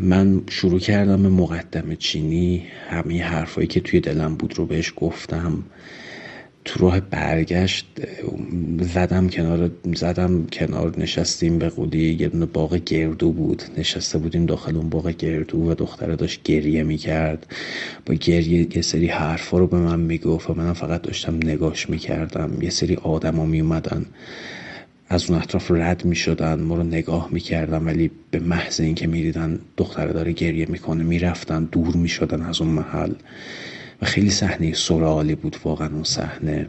من 0.00 0.42
شروع 0.50 0.78
کردم 0.80 1.22
به 1.22 1.28
مقدم 1.28 1.94
چینی. 1.94 2.66
همه 2.90 3.22
حرفایی 3.22 3.66
که 3.66 3.80
توی 3.80 4.00
دلم 4.00 4.34
بود 4.34 4.58
رو 4.58 4.66
بهش 4.66 4.92
گفتم. 4.96 5.62
تو 6.64 6.80
راه 6.80 7.00
برگشت 7.00 7.86
زدم 8.80 9.28
کنار 9.28 9.70
زدم 9.94 10.46
کنار 10.52 11.00
نشستیم 11.00 11.58
به 11.58 11.68
قولی 11.68 12.12
یه 12.20 12.28
دونه 12.28 12.46
باغ 12.46 12.74
گردو 12.76 13.32
بود. 13.32 13.62
نشسته 13.78 14.18
بودیم 14.18 14.46
داخل 14.46 14.76
اون 14.76 14.88
باغ 14.88 15.08
گردو 15.08 15.70
و 15.70 15.74
دختره 15.74 16.16
داشت 16.16 16.42
گریه 16.42 16.82
می‌کرد. 16.82 17.46
با 18.06 18.14
گریه 18.14 18.76
یه 18.76 18.82
سری 18.82 19.06
حرفا 19.06 19.58
رو 19.58 19.66
به 19.66 19.76
من 19.76 20.00
می‌گفت 20.00 20.50
و 20.50 20.54
منم 20.54 20.72
فقط 20.72 21.02
داشتم 21.02 21.36
نگاش 21.36 21.90
می‌کردم. 21.90 22.62
یه 22.62 22.70
سری 22.70 22.94
آدما 22.94 23.46
میومدن 23.46 24.06
از 25.08 25.30
اون 25.30 25.38
اطراف 25.38 25.70
رد 25.70 26.04
می 26.04 26.16
شدن 26.16 26.60
ما 26.60 26.76
رو 26.76 26.82
نگاه 26.82 27.28
می 27.32 27.40
کردن 27.40 27.84
ولی 27.84 28.10
به 28.30 28.38
محض 28.38 28.80
اینکه 28.80 29.06
می 29.06 29.22
دیدن 29.22 29.58
دختره 29.76 30.12
داره 30.12 30.32
گریه 30.32 30.66
می‌کنه 30.70 31.04
می‌رفتن 31.04 31.64
دور 31.64 31.96
می 31.96 32.08
شدن 32.08 32.42
از 32.42 32.60
اون 32.60 32.70
محل. 32.70 33.12
خیلی 34.04 34.30
صحنه 34.30 34.74
سرالی 34.74 35.34
بود 35.34 35.56
واقعا 35.64 35.88
اون 35.88 36.04
صحنه. 36.04 36.66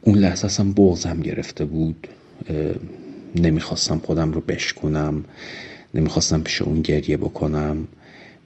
اون 0.00 0.18
لحظه 0.18 0.44
اصلا 0.44 0.72
بغزم 0.76 1.20
گرفته 1.20 1.64
بود. 1.64 2.08
نمی‌خواستم 3.36 3.98
خودم 3.98 4.32
رو 4.32 4.40
بشکنم 4.40 5.24
نمی‌خواستم 5.94 6.42
پیش 6.42 6.62
اون 6.62 6.82
گریه 6.82 7.16
بکنم. 7.16 7.88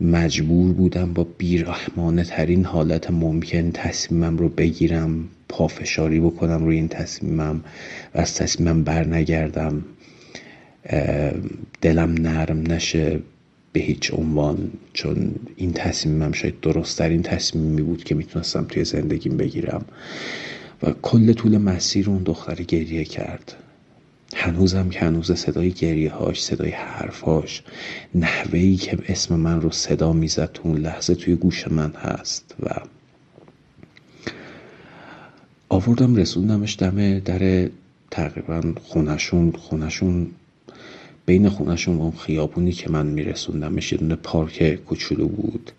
مجبور 0.00 0.72
بودم 0.72 1.12
با 1.12 1.26
بیرحمانه 1.38 2.24
ترین 2.24 2.64
حالت 2.64 3.10
ممکن 3.10 3.70
تصمیمم 3.70 4.36
رو 4.36 4.48
بگیرم 4.48 5.28
پافشاری 5.48 6.20
بکنم 6.20 6.64
روی 6.64 6.76
این 6.76 6.88
تصمیمم 6.88 7.64
و 8.14 8.18
از 8.18 8.34
تصمیمم 8.34 8.84
بر 8.84 9.06
نگردم 9.06 9.84
دلم 11.80 12.12
نرم 12.12 12.72
نشه. 12.72 13.20
به 13.72 13.80
هیچ 13.80 14.14
عنوان 14.14 14.70
چون 14.92 15.34
این 15.56 15.72
تصمیمم 15.72 16.32
شاید 16.32 16.60
درستترین 16.60 17.22
تصمیمی 17.22 17.82
بود 17.82 18.04
که 18.04 18.14
می‌تونستم 18.14 18.64
توی 18.64 18.84
زندگیم 18.84 19.36
بگیرم. 19.36 19.84
و 20.82 20.92
کل 21.02 21.32
طول 21.32 21.58
مسیر 21.58 22.10
اون 22.10 22.22
دختر 22.22 22.54
گریه 22.54 23.04
کرد. 23.04 23.54
هنوزم 24.34 24.88
که 24.88 25.00
هنوز 25.00 25.32
صدای 25.32 25.70
گریه 25.70 26.12
هاش 26.12 26.44
صدای 26.44 26.70
حرفاش 26.70 27.62
نحوهی 28.14 28.76
که 28.76 28.98
اسم 29.08 29.34
من 29.34 29.60
رو 29.60 29.70
صدا 29.70 30.12
می‌زد 30.12 30.50
تو 30.52 30.68
اون 30.68 30.78
لحظه 30.78 31.14
توی 31.14 31.34
گوش 31.34 31.68
من 31.68 31.92
هست 31.92 32.54
و 32.62 32.68
آوردم 35.68 36.16
رسوندمش 36.16 36.76
دم 36.78 37.18
در 37.18 37.68
تقریبا 38.10 38.62
خونشون 38.82 39.52
خونشون 39.52 40.26
بین 41.28 41.48
خونشون 41.48 41.96
و 41.96 42.02
اون 42.02 42.10
خیابونی 42.16 42.72
که 42.72 42.90
من 42.90 43.06
میرسوندمش 43.06 43.92
یه 43.92 43.98
دونه 43.98 44.14
پارک 44.14 44.74
کوچولو 44.74 45.28
بود 45.28 45.72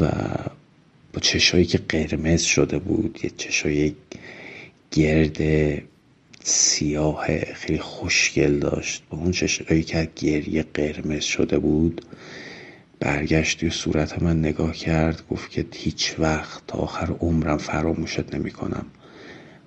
و 0.00 0.10
با 1.12 1.20
چشایی 1.20 1.64
که 1.64 1.78
قرمز 1.88 2.42
شده 2.42 2.78
بود 2.78 3.18
یه 3.22 3.30
چشای 3.36 3.94
گرد 4.90 5.38
سیاه 6.42 7.26
خیلی 7.38 7.78
خوشگل 7.78 8.58
داشت. 8.58 9.02
با 9.10 9.18
اون 9.18 9.32
چشایی 9.32 9.82
که 9.82 10.08
گریه 10.16 10.64
قرمز 10.74 11.22
شده 11.24 11.58
بود 11.58 12.04
برگشت 13.00 13.60
توی 13.60 13.70
صورت 13.70 14.22
من 14.22 14.38
نگاه 14.38 14.72
کرد 14.72 15.22
گفت 15.30 15.50
که 15.50 15.66
هیچ 15.74 16.14
وقت 16.18 16.62
تا 16.66 16.78
آخر 16.78 17.10
عمرم 17.20 17.58
فراموشت 17.58 18.34
نمی 18.34 18.50
کنم 18.50 18.86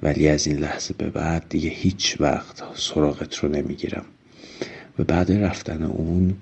ولی 0.02 0.28
از 0.28 0.48
این 0.48 0.58
لحظه 0.58 0.94
به 0.94 1.10
بعد 1.10 1.46
دیگه 1.50 1.70
هیچ 1.70 2.18
وقت 2.20 2.64
سراغت 2.76 3.36
رو 3.36 3.50
نمی‌گیرم. 3.50 4.06
و 5.00 5.04
بعد 5.04 5.32
رفتن 5.32 5.84
اون 5.84 6.36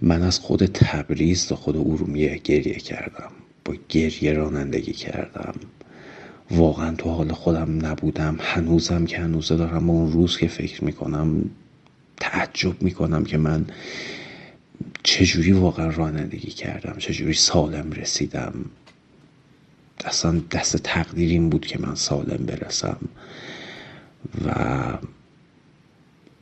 من 0.00 0.22
از 0.22 0.38
خود 0.38 0.66
تبریز 0.66 1.46
تا 1.46 1.56
خود 1.56 1.76
ارومیه 1.76 2.40
گریه 2.44 2.74
کردم. 2.74 3.30
با 3.64 3.74
گریه 3.88 4.32
رانندگی 4.32 4.92
کردم. 4.92 5.54
واقعا 6.50 6.94
تو 6.94 7.10
حال 7.10 7.32
خودم 7.32 7.86
نبودم. 7.86 8.38
هنوزم 8.40 9.04
که 9.04 9.18
هنوزه 9.18 9.56
دارم 9.56 9.90
اون 9.90 10.12
روز 10.12 10.38
که 10.38 10.48
فکر 10.48 10.84
می‌کنم 10.84 11.50
تعجب 12.16 12.82
می‌کنم 12.82 13.24
که 13.24 13.38
من 13.38 13.66
چجوری 15.02 15.52
واقعا 15.52 15.90
رانندگی 15.90 16.50
کردم 16.50 16.96
چجوری 16.98 17.32
سالم 17.32 17.92
رسیدم. 17.92 18.54
اصلا 20.04 20.40
دست 20.50 20.76
تقدیر 20.76 21.30
این 21.30 21.50
بود 21.50 21.66
که 21.66 21.80
من 21.80 21.94
سالم 21.94 22.46
برسم. 22.46 22.98
و 24.46 24.54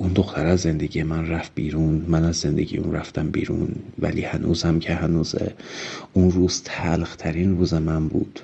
اون 0.00 0.12
دختر 0.12 0.46
از 0.46 0.60
زندگی 0.60 1.02
من 1.02 1.28
رفت 1.28 1.52
بیرون 1.54 2.04
من 2.08 2.24
از 2.24 2.36
زندگی 2.36 2.76
اون 2.76 2.92
رفتم 2.92 3.30
بیرون 3.30 3.68
ولی 3.98 4.22
هنوزم 4.22 4.78
که 4.78 4.94
هنوزه 4.94 5.54
اون 6.12 6.30
روز 6.30 6.62
تلخترین 6.64 7.58
روز 7.58 7.74
من 7.74 8.08
بود. 8.08 8.40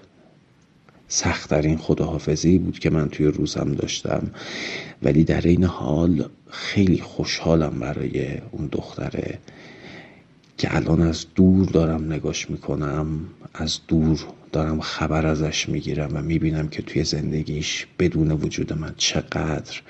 سختترین 1.09 1.77
خداحافظی 1.77 2.59
بود 2.59 2.79
که 2.79 2.91
من 2.91 3.09
توی 3.09 3.27
روزم 3.27 3.73
داشتم. 3.73 4.31
ولی 5.03 5.25
در 5.25 5.41
این 5.41 5.65
حال 5.65 6.29
خیلی 6.51 6.99
خوشحالم 7.01 7.81
برای 7.81 8.39
اون 8.53 8.69
دختره 8.73 9.39
که 10.59 10.77
الان 10.77 11.01
از 11.01 11.27
دور 11.35 11.67
دارم 11.67 12.13
نگاش 12.13 12.51
می‌کنم 12.51 13.07
از 13.55 13.79
دور 13.89 14.27
دارم 14.55 14.81
خبر 14.81 15.27
ازش 15.27 15.69
می‌گیرم 15.69 16.11
و 16.13 16.23
می‌بینم 16.23 16.69
که 16.69 16.83
توی 16.83 17.05
زندگیش 17.05 17.87
بدون 17.99 18.31
وجود 18.31 18.73
من 18.73 18.95
چقدر 18.97 19.81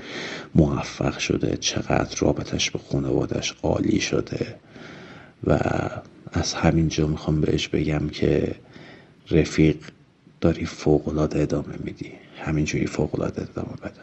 موفق 0.54 1.18
شده 1.18 1.56
چقدر 1.56 2.16
رابطش 2.18 2.70
به 2.70 2.78
خانوادش 2.78 3.54
عالی 3.62 4.00
شده. 4.00 4.54
و 5.46 5.58
از 6.32 6.54
همینجا 6.54 7.06
می‌خوام 7.06 7.40
بهش 7.40 7.68
بگم 7.68 8.08
که 8.08 8.54
رفیق 9.30 9.76
داری 10.40 10.64
فوقلاده 10.64 11.42
ادامه 11.42 11.74
میدی. 11.84 12.12
همینجوری 12.36 12.86
فوقلاده 12.86 13.42
ادامه 13.42 13.76
بده. 13.82 14.00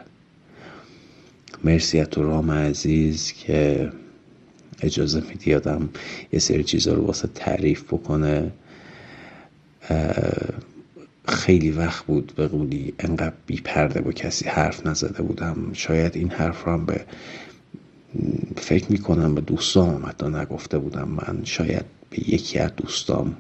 مرسی 1.64 2.06
تو 2.06 2.24
رام 2.24 2.52
عزیز 2.52 3.34
که 3.34 3.92
اجازه 4.82 5.24
میدی 5.30 5.54
آدم 5.56 5.90
یه 6.34 6.40
سری 6.40 6.64
چیزا 6.64 6.94
رو 6.94 7.06
واسه 7.06 7.30
تعریف 7.36 7.84
بکنه. 7.84 8.52
خیلی 11.28 11.72
وقت 11.72 12.06
بود 12.06 12.34
به 12.36 12.48
قولی 12.48 12.94
انقدر 13.00 13.34
بی 13.46 13.62
پرده 13.62 14.02
با 14.02 14.12
کسی 14.12 14.50
حرف 14.50 14.86
نزده 14.86 15.24
بودم. 15.24 15.58
شاید 15.74 16.16
این 16.16 16.30
حرف 16.30 16.64
رو 16.64 16.72
هم 16.72 16.86
به 16.86 17.06
فکر 18.58 18.92
می‌کنم 18.92 19.36
به 19.36 19.42
دوستام 19.42 20.06
حتی 20.06 20.26
نگفته 20.28 20.78
بودم. 20.78 21.08
من 21.08 21.42
شاید 21.44 21.86
به 22.10 22.30
یکی 22.30 22.60
از 22.60 22.72
دوستام 22.78 23.38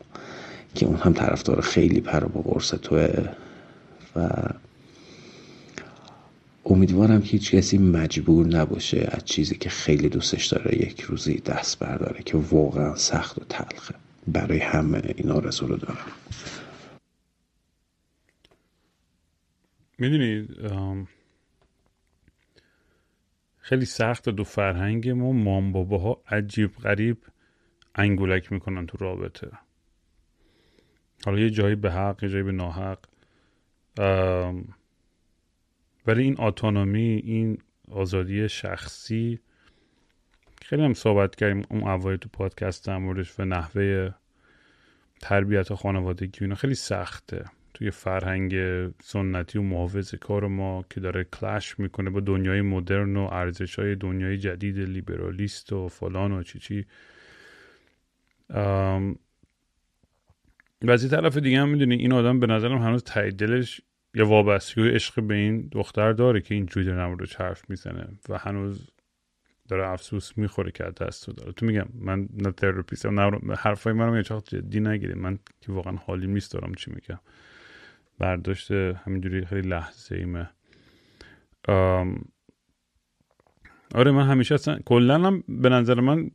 که 0.75 0.85
اون 0.85 0.95
هم 0.95 1.13
طرفدار 1.13 1.61
خیلی 1.61 2.01
پر 2.01 2.19
با 2.19 2.41
قرص 2.41 2.69
توه 2.69 3.29
و 4.15 4.29
امیدوارم 6.65 7.21
که 7.21 7.31
هیچ 7.31 7.55
کسی 7.55 7.77
مجبور 7.77 8.47
نباشه 8.47 9.09
از 9.11 9.25
چیزی 9.25 9.55
که 9.55 9.69
خیلی 9.69 10.09
دوستش 10.09 10.45
داره 10.45 10.77
یک 10.77 11.01
روزی 11.01 11.37
دست 11.37 11.79
برداره 11.79 12.23
که 12.23 12.37
واقعا 12.37 12.95
سخت 12.95 13.37
و 13.37 13.41
تلخه. 13.49 13.95
برای 14.27 14.59
همه 14.59 15.01
این 15.17 15.31
آرزو 15.31 15.67
رو 15.67 15.75
دارم. 15.77 16.11
می‌دونی 19.97 20.47
خیلی 23.57 23.85
سخت 23.85 24.29
دو 24.29 24.43
فرهنگ 24.43 25.09
ما 25.09 25.31
مام 25.31 25.71
ها 25.73 26.21
عجیب 26.27 26.75
غریب 26.75 27.17
انگولک 27.95 28.51
می‌کنن 28.51 28.85
تو 28.87 28.97
رابطه. 28.97 29.51
حالا 31.25 31.39
یه 31.39 31.49
جایی 31.49 31.75
به 31.75 31.91
حق 31.91 32.23
یه 32.23 32.29
جایی 32.29 32.43
به 32.43 32.51
ناحق. 32.51 32.99
ولی 36.07 36.23
این 36.23 36.35
اتونومی 36.41 37.21
این 37.25 37.57
آزادی 37.91 38.49
شخصی 38.49 39.39
خیلی 40.61 40.83
هم 40.83 40.93
صحبت 40.93 41.35
کردیم 41.35 41.63
اون 41.69 41.83
اوایل 41.83 42.17
تو 42.17 42.29
پادکست 42.33 42.87
در 42.87 42.97
موردش 42.97 43.39
و 43.39 43.45
نحوه 43.45 44.11
تربیت 45.19 45.73
خانوادگی 45.73 46.37
اینا. 46.41 46.55
خیلی 46.55 46.75
سخته. 46.75 47.45
توی 47.73 47.91
فرهنگ 47.91 48.55
سنتی 49.03 49.59
و 49.59 49.61
محافظ 49.61 50.15
کار 50.15 50.47
ما 50.47 50.85
که 50.89 50.99
داره 50.99 51.23
کلش 51.23 51.79
می‌کنه 51.79 52.09
با 52.09 52.19
دنیای 52.19 52.61
مدرن 52.61 53.17
و 53.17 53.29
ارزش 53.31 53.79
های 53.79 53.95
دنیای 53.95 54.37
جدید 54.37 54.79
لیبرالیست 54.79 55.73
و 55.73 55.87
فلان 55.87 56.31
و 56.31 56.43
چی 56.43 56.59
چی. 56.59 56.85
و 60.81 60.91
از 60.91 61.09
طرف 61.09 61.37
دیگه 61.37 61.59
هم 61.59 61.69
می‌دونی 61.69 61.95
این 61.95 62.13
آدم 62.13 62.39
به 62.39 62.47
نظرم 62.47 62.77
هنوز 62.77 63.03
تای 63.03 63.31
دلش 63.31 63.81
یا 64.13 64.25
وابستگی 64.25 64.81
و 64.81 64.85
عشق 64.85 65.23
به 65.23 65.35
این 65.35 65.69
دختر 65.71 66.13
داره 66.13 66.41
که 66.41 66.55
اینجوری 66.55 66.89
رو 66.89 67.25
حرف 67.37 67.69
می‌زنه 67.69 68.07
و 68.29 68.37
هنوز 68.37 68.91
داره 69.71 69.89
افسوس 69.89 70.37
می‌خوره 70.37 70.71
که 70.71 70.83
دست 70.83 71.27
رو 71.27 71.33
داره. 71.33 71.51
تو 71.51 71.65
میگم 71.65 71.87
من 71.93 72.29
نه 72.33 72.51
تراپیستم 72.51 73.19
نه 73.19 73.55
حرفای 73.55 73.93
منم 73.93 74.15
یه 74.15 74.23
چاق 74.23 74.43
جدی 74.47 74.79
نگیره 74.79 75.15
من 75.15 75.39
که 75.61 75.71
واقعا 75.71 75.95
حالی 75.95 76.27
نیست 76.27 76.51
دارم 76.51 76.73
چی 76.73 76.91
میگم. 76.91 77.19
برداشت 78.19 78.71
همینجوری 78.71 79.45
خیلی 79.45 79.67
لحظه 79.67 80.15
ایمه 80.15 80.49
آره 83.95 84.11
من 84.11 84.27
همیشه 84.27 84.55
اصلا 84.55 84.79
کلا 84.85 85.19
هم 85.19 85.43
به 85.47 85.69
نظر 85.69 85.99
من 85.99 86.31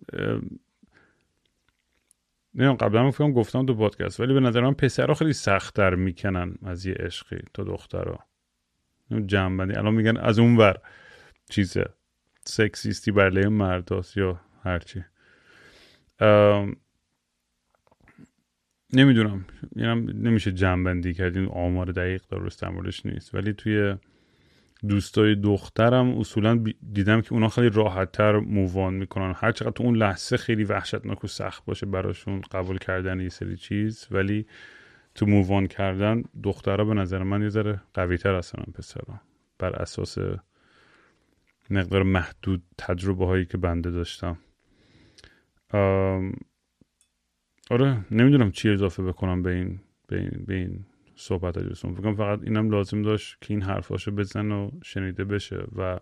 نمی‌دونم 2.54 2.74
قبلا 2.74 3.10
فکرم 3.10 3.32
گفتم 3.32 3.66
تو 3.66 3.74
پادکست 3.74 4.20
ولی 4.20 4.34
به 4.34 4.40
نظر 4.40 4.60
من 4.60 4.74
پسرها 4.74 5.14
خیلی 5.14 5.32
سختتر 5.32 5.94
می‌کنن 5.94 6.54
از 6.62 6.86
یه 6.86 6.94
عشقی 6.94 7.38
تا 7.54 7.64
دخترها 7.64 8.26
جنبندی 9.26 9.74
الان 9.74 9.94
میگن 9.94 10.16
از 10.16 10.38
اون 10.38 10.56
ور 10.56 10.76
چیزه. 11.50 11.84
سکسیستی 12.48 13.10
برله 13.10 13.48
مرداست 13.48 14.16
یا 14.16 14.40
هرچی. 14.62 15.04
نمی‌دونم. 18.92 19.44
یعنی 19.76 20.12
نمیشه 20.12 20.52
جنبندی 20.52 21.14
کرد. 21.14 21.36
این 21.36 21.46
آمار 21.46 21.86
دقیق 21.86 22.22
درست 22.30 22.64
نیست. 23.04 23.34
ولی 23.34 23.52
توی 23.52 23.94
دوستای 24.88 25.34
دخترم 25.34 26.18
اصولا 26.18 26.64
دیدم 26.92 27.20
که 27.20 27.32
اونا 27.32 27.48
خیلی 27.48 27.68
راحت 27.68 28.12
تر 28.12 28.38
مووان 28.38 28.94
می‌کنن. 28.94 29.34
هر 29.36 29.52
چقدر 29.52 29.70
تو 29.70 29.84
اون 29.84 29.96
لحظه 29.96 30.36
خیلی 30.36 30.64
وحشتناک 30.64 31.24
و 31.24 31.26
سخت 31.26 31.64
باشه 31.64 31.86
براشون 31.86 32.40
قبول 32.40 32.78
کردن 32.78 33.20
یه 33.20 33.28
سری 33.28 33.56
چیز 33.56 34.06
ولی 34.10 34.46
تو 35.14 35.26
مووان 35.26 35.66
کردن 35.66 36.22
دخترها 36.42 36.84
به 36.84 36.94
نظر 36.94 37.22
من 37.22 37.42
یه 37.42 37.48
ذره 37.48 37.82
قوی 37.94 38.18
تر 38.18 38.34
هستن 38.34 38.62
پسرها. 38.74 39.20
بر 39.58 39.76
اساس 39.82 40.18
مقدار 41.70 42.02
محدود 42.02 42.62
تجربه 42.78 43.26
هایی 43.26 43.44
که 43.44 43.58
بنده 43.58 43.90
داشتم. 43.90 44.38
آره 47.70 48.04
نمی‌دونم 48.10 48.50
چی 48.50 48.70
اضافه 48.70 49.02
بکنم 49.02 49.42
به 49.42 49.54
این 49.54 49.80
به 50.06 50.18
این, 50.18 50.44
به 50.46 50.54
این 50.54 50.86
صحبت 51.16 51.58
دوستون 51.58 51.94
فکرم 51.94 52.16
فقط 52.16 52.42
اینم 52.42 52.70
لازم 52.70 53.02
داشت 53.02 53.36
که 53.40 53.54
این 53.54 53.62
حرفاشو 53.62 54.10
بزن 54.10 54.50
و 54.50 54.70
شنیده 54.84 55.24
بشه 55.24 55.64
و 55.76 56.00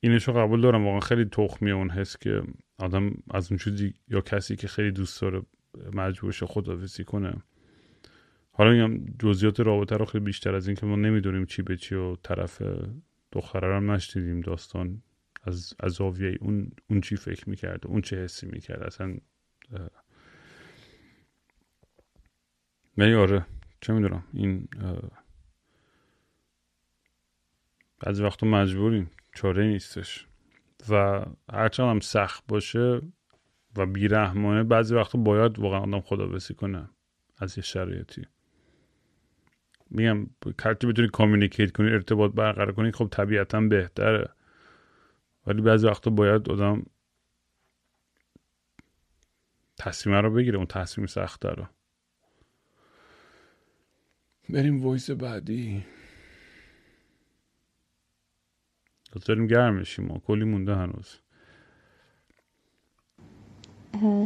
اینشو 0.00 0.32
قبول 0.32 0.60
دارم. 0.60 0.84
واقعا 0.84 1.00
خیلی 1.00 1.24
تخمیه 1.24 1.74
اون 1.74 1.90
حس 1.90 2.16
که 2.16 2.42
آدم 2.78 3.12
از 3.30 3.52
اون 3.52 3.58
چیزی 3.58 3.94
یا 4.08 4.20
کسی 4.20 4.56
که 4.56 4.68
خیلی 4.68 4.90
دوست 4.90 5.20
داره 5.20 5.42
مجبور 5.94 6.32
شه 6.32 6.46
خدافزی 6.46 7.04
کنه. 7.04 7.42
حالا 8.58 8.70
میگم 8.70 9.14
جزئیات 9.18 9.60
رابطه 9.60 9.96
رو 9.96 10.04
خیلی 10.04 10.24
بیشتر 10.24 10.54
از 10.54 10.66
این 10.66 10.76
که 10.76 10.86
ما 10.86 10.96
نمی‌دونیم 10.96 11.46
چی 11.46 11.62
به 11.62 11.76
چی 11.76 11.94
و 11.94 12.16
طرف 12.16 12.62
دختره 13.32 13.76
هم 13.76 13.90
نشنیدیم 13.90 14.40
داستان 14.40 15.02
از 15.42 15.74
از 15.80 15.92
زاویه 15.92 16.38
اون 16.40 16.70
اون 16.90 17.00
چی 17.00 17.16
فکر 17.16 17.50
می‌کرد 17.50 17.86
اون 17.86 18.00
چه 18.00 18.24
حسی 18.24 18.46
می‌کرد 18.46 18.82
اصلا 18.82 19.16
نه 22.98 23.16
آره 23.16 23.46
چه 23.80 23.92
می‌دونم 23.92 24.24
این 24.32 24.68
بعضی 28.00 28.22
وقتا 28.22 28.46
مجبوریم 28.46 29.10
چاره 29.34 29.66
نیستش. 29.66 30.26
و 30.88 31.24
هرچند 31.52 31.88
هم 31.88 32.00
سخت 32.00 32.44
باشه 32.48 33.00
و 33.76 33.86
بیرحمانه 33.86 34.62
بعضی 34.62 34.94
وقتا 34.94 35.18
باید 35.18 35.58
واقعا 35.58 35.80
آدم 35.80 36.00
خدا 36.00 36.38
کنه 36.56 36.88
از 37.38 37.58
یه 37.58 37.64
شرایطی. 37.64 38.22
میگم 39.90 40.26
کارتی 40.56 40.86
بتونی 40.86 41.08
کامیونیکیت 41.08 41.72
کنی 41.72 41.90
ارتباط 41.90 42.32
برقرار 42.32 42.72
کنی 42.72 42.92
خب 42.92 43.08
طبیعتا 43.10 43.60
بهتره. 43.60 44.28
ولی 45.46 45.62
بعضی 45.62 45.86
وقتا 45.86 46.10
باید 46.10 46.50
آدم 46.50 46.82
تصمیم 49.78 50.16
رو 50.16 50.30
بگیره 50.30 50.56
اون 50.56 50.66
تصمیم 50.66 51.06
سخته 51.06 51.48
رو. 51.48 51.66
بریم 54.50 54.82
وایس 54.82 55.10
بعدی. 55.10 55.84
داریم 59.26 59.46
گرم 59.46 59.74
میشیم 59.74 60.04
ما 60.06 60.18
کلی 60.18 60.44
مونده 60.44 60.74
هنوز. 60.76 61.20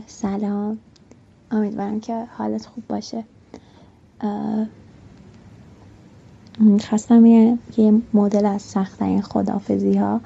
سلام. 0.06 0.78
امیدوارم 1.50 2.00
که 2.00 2.24
حالت 2.24 2.66
خوب 2.66 2.86
باشه. 2.86 3.24
خواستم 6.88 7.26
یه, 7.26 7.58
یه 7.76 8.02
مدل 8.14 8.46
از 8.46 8.62
سخت 8.62 9.02
این 9.02 9.22
خدافزی 9.22 9.94
ها 9.94 10.20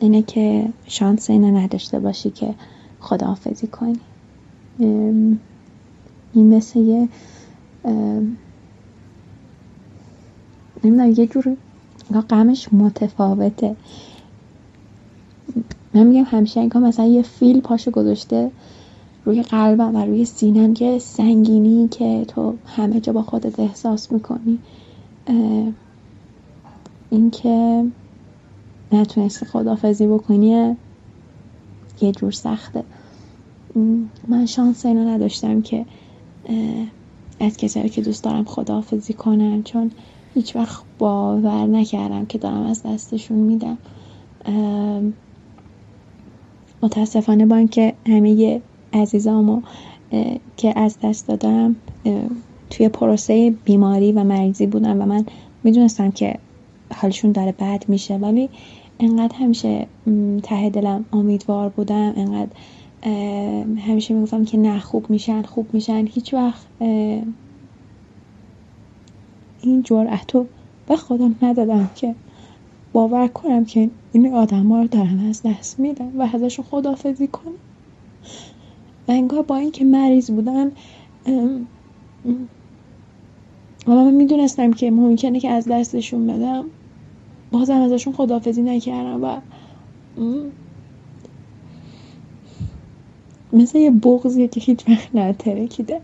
اینه 0.00 0.22
که 0.22 0.68
شانس 0.86 1.30
اینو 1.30 1.58
نداشته 1.58 2.00
باشی 2.00 2.30
که 2.30 2.54
خداحافظی 3.00 3.66
کنی. 3.66 4.00
این 6.34 6.54
مثل 6.56 6.78
یه 6.78 7.08
نمی‌دونم 10.84 11.10
یه 11.10 11.26
جور 11.26 11.56
غمش 12.30 12.72
متفاوته. 12.72 13.76
من 15.94 16.02
میگم 16.02 16.24
همیشه 16.24 16.60
انگار 16.60 16.82
مثلا 16.82 17.06
یه 17.06 17.22
فیل 17.22 17.60
پاشو 17.60 17.90
گذاشته 17.90 18.50
روی 19.24 19.42
قلبم 19.42 19.96
و 19.96 20.04
روی 20.04 20.24
سینم 20.24 20.74
که 20.74 20.98
سنگینی 20.98 21.88
که 21.88 22.24
تو 22.28 22.54
همه 22.66 23.00
جا 23.00 23.12
با 23.12 23.22
خودت 23.22 23.60
احساس 23.60 24.12
می‌کنی. 24.12 24.58
اینکه 27.10 27.84
نتونستی 28.92 29.46
خدافزی 29.46 30.06
بکنی 30.06 30.76
یه 32.00 32.12
جور 32.12 32.30
سخته. 32.30 32.84
من 34.28 34.46
شانس 34.46 34.86
اینو 34.86 35.08
نداشتم 35.08 35.62
که 35.62 35.86
از 37.40 37.56
کسایی 37.56 37.88
که 37.88 38.02
دوست 38.02 38.24
دارم 38.24 38.44
خداحافظی 38.44 39.12
کنم 39.12 39.62
چون 39.62 39.90
هیچ 40.34 40.56
وقت 40.56 40.82
باور 40.98 41.66
نکردم 41.66 42.26
که 42.26 42.38
دارم 42.38 42.66
از 42.66 42.82
دستشون 42.82 43.38
میدم. 43.38 43.78
متاسفانه 46.82 47.46
با 47.46 47.56
اینکه 47.56 47.94
همه 48.06 48.62
عزیزامو 48.92 49.62
که 50.56 50.78
از 50.78 50.96
دست 51.02 51.28
دادم 51.28 51.76
توی 52.72 52.88
پروسه 52.88 53.54
بیماری 53.64 54.12
و 54.12 54.24
مریضی 54.24 54.66
بودم 54.66 55.02
و 55.02 55.06
من 55.06 55.24
می‌دونستم 55.64 56.10
که 56.10 56.38
حالشون 56.94 57.32
داره 57.32 57.52
بد 57.52 57.84
میشه 57.88 58.16
ولی 58.16 58.48
انقدر 59.00 59.36
همیشه 59.36 59.86
ته 60.42 60.70
دلم 60.70 61.04
امیدوار 61.12 61.68
بودم 61.68 62.12
انقدر 62.16 62.50
همیشه 63.86 64.14
می‌گفتم 64.14 64.44
که 64.44 64.58
نه 64.58 64.78
خوب 64.78 65.10
میشن 65.10 65.42
خوب 65.42 65.66
میشن. 65.74 66.06
هیچ 66.06 66.34
وقت 66.34 66.66
این 69.62 69.82
جرأت 69.84 70.34
رو 70.34 70.46
به 70.86 70.96
خودم 70.96 71.34
ندادم 71.42 71.90
که 71.94 72.14
باور 72.92 73.28
کنم 73.28 73.64
که 73.64 73.90
این 74.12 74.34
آدم 74.34 74.66
ها 74.66 74.80
رو 74.80 74.88
دارم 74.88 75.26
از 75.28 75.42
دست 75.42 75.80
میدم 75.80 76.20
و 76.20 76.28
ازشون 76.34 76.64
خدافزی 76.70 77.26
کنم. 77.26 77.52
و 79.08 79.12
انگار 79.12 79.42
با 79.42 79.56
اینکه 79.56 79.84
مریض 79.84 80.30
بودن 80.30 80.72
حالا 83.86 84.04
من 84.04 84.14
می‌دونستم 84.14 84.72
که 84.72 84.90
ممکنه 84.90 85.40
که 85.40 85.50
از 85.50 85.68
دستشون 85.68 86.26
بدم. 86.26 86.64
بازم 87.52 87.80
ازشون 87.80 88.12
خدافزی 88.12 88.62
نکردم 88.62 89.24
و 89.24 89.40
مثل 93.52 93.78
یه 93.78 93.90
بغضیه 93.90 94.48
که 94.48 94.60
هیچ 94.60 94.88
وقت 94.88 95.14
نترکیده. 95.14 96.00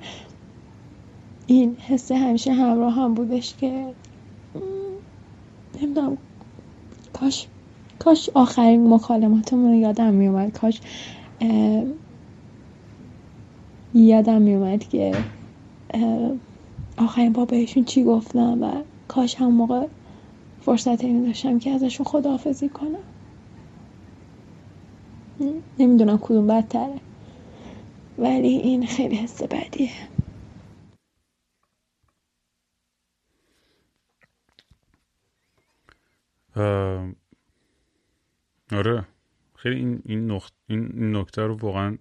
این 1.46 1.76
حسه 1.80 2.16
همیشه 2.16 2.52
همراه 2.52 2.94
هم 2.94 3.14
بودش 3.14 3.54
که 3.56 3.84
نمی‌دونم. 5.82 6.18
کاش 7.12 7.46
کاش 7.98 8.30
آخرین 8.34 8.94
مکالماتمون 8.94 9.70
رو 9.72 9.74
یادم 9.74 10.14
میومد 10.14 10.58
کاش 10.58 10.80
یادم 13.94 14.42
میومد 14.42 14.88
که 14.88 15.14
آخرین 16.98 17.32
با 17.32 17.44
بهشون 17.44 17.84
چی 17.84 18.04
گفتم 18.04 18.62
و 18.62 18.82
کاش 19.08 19.34
هم 19.34 19.52
موقع 19.52 19.86
فرصت 20.60 21.04
اینو 21.04 21.26
داشتم 21.26 21.58
که 21.58 21.70
ازشون 21.70 22.06
خداحافظی 22.06 22.68
کنم. 22.68 22.98
نمی‌دونم 25.78 26.18
کدوم 26.18 26.46
بدتره. 26.46 27.00
ولی 28.18 28.48
این 28.48 28.86
خیلی 28.86 29.16
حس 29.16 29.42
بدیه. 29.42 29.90
آره. 38.72 39.04
خیلی 39.56 39.76
این 39.76 40.02
این, 40.04 40.30
نقط... 40.30 40.50
این 40.66 41.16
نکته 41.16 41.42
رو 41.42 41.56
واقعا 41.56 41.98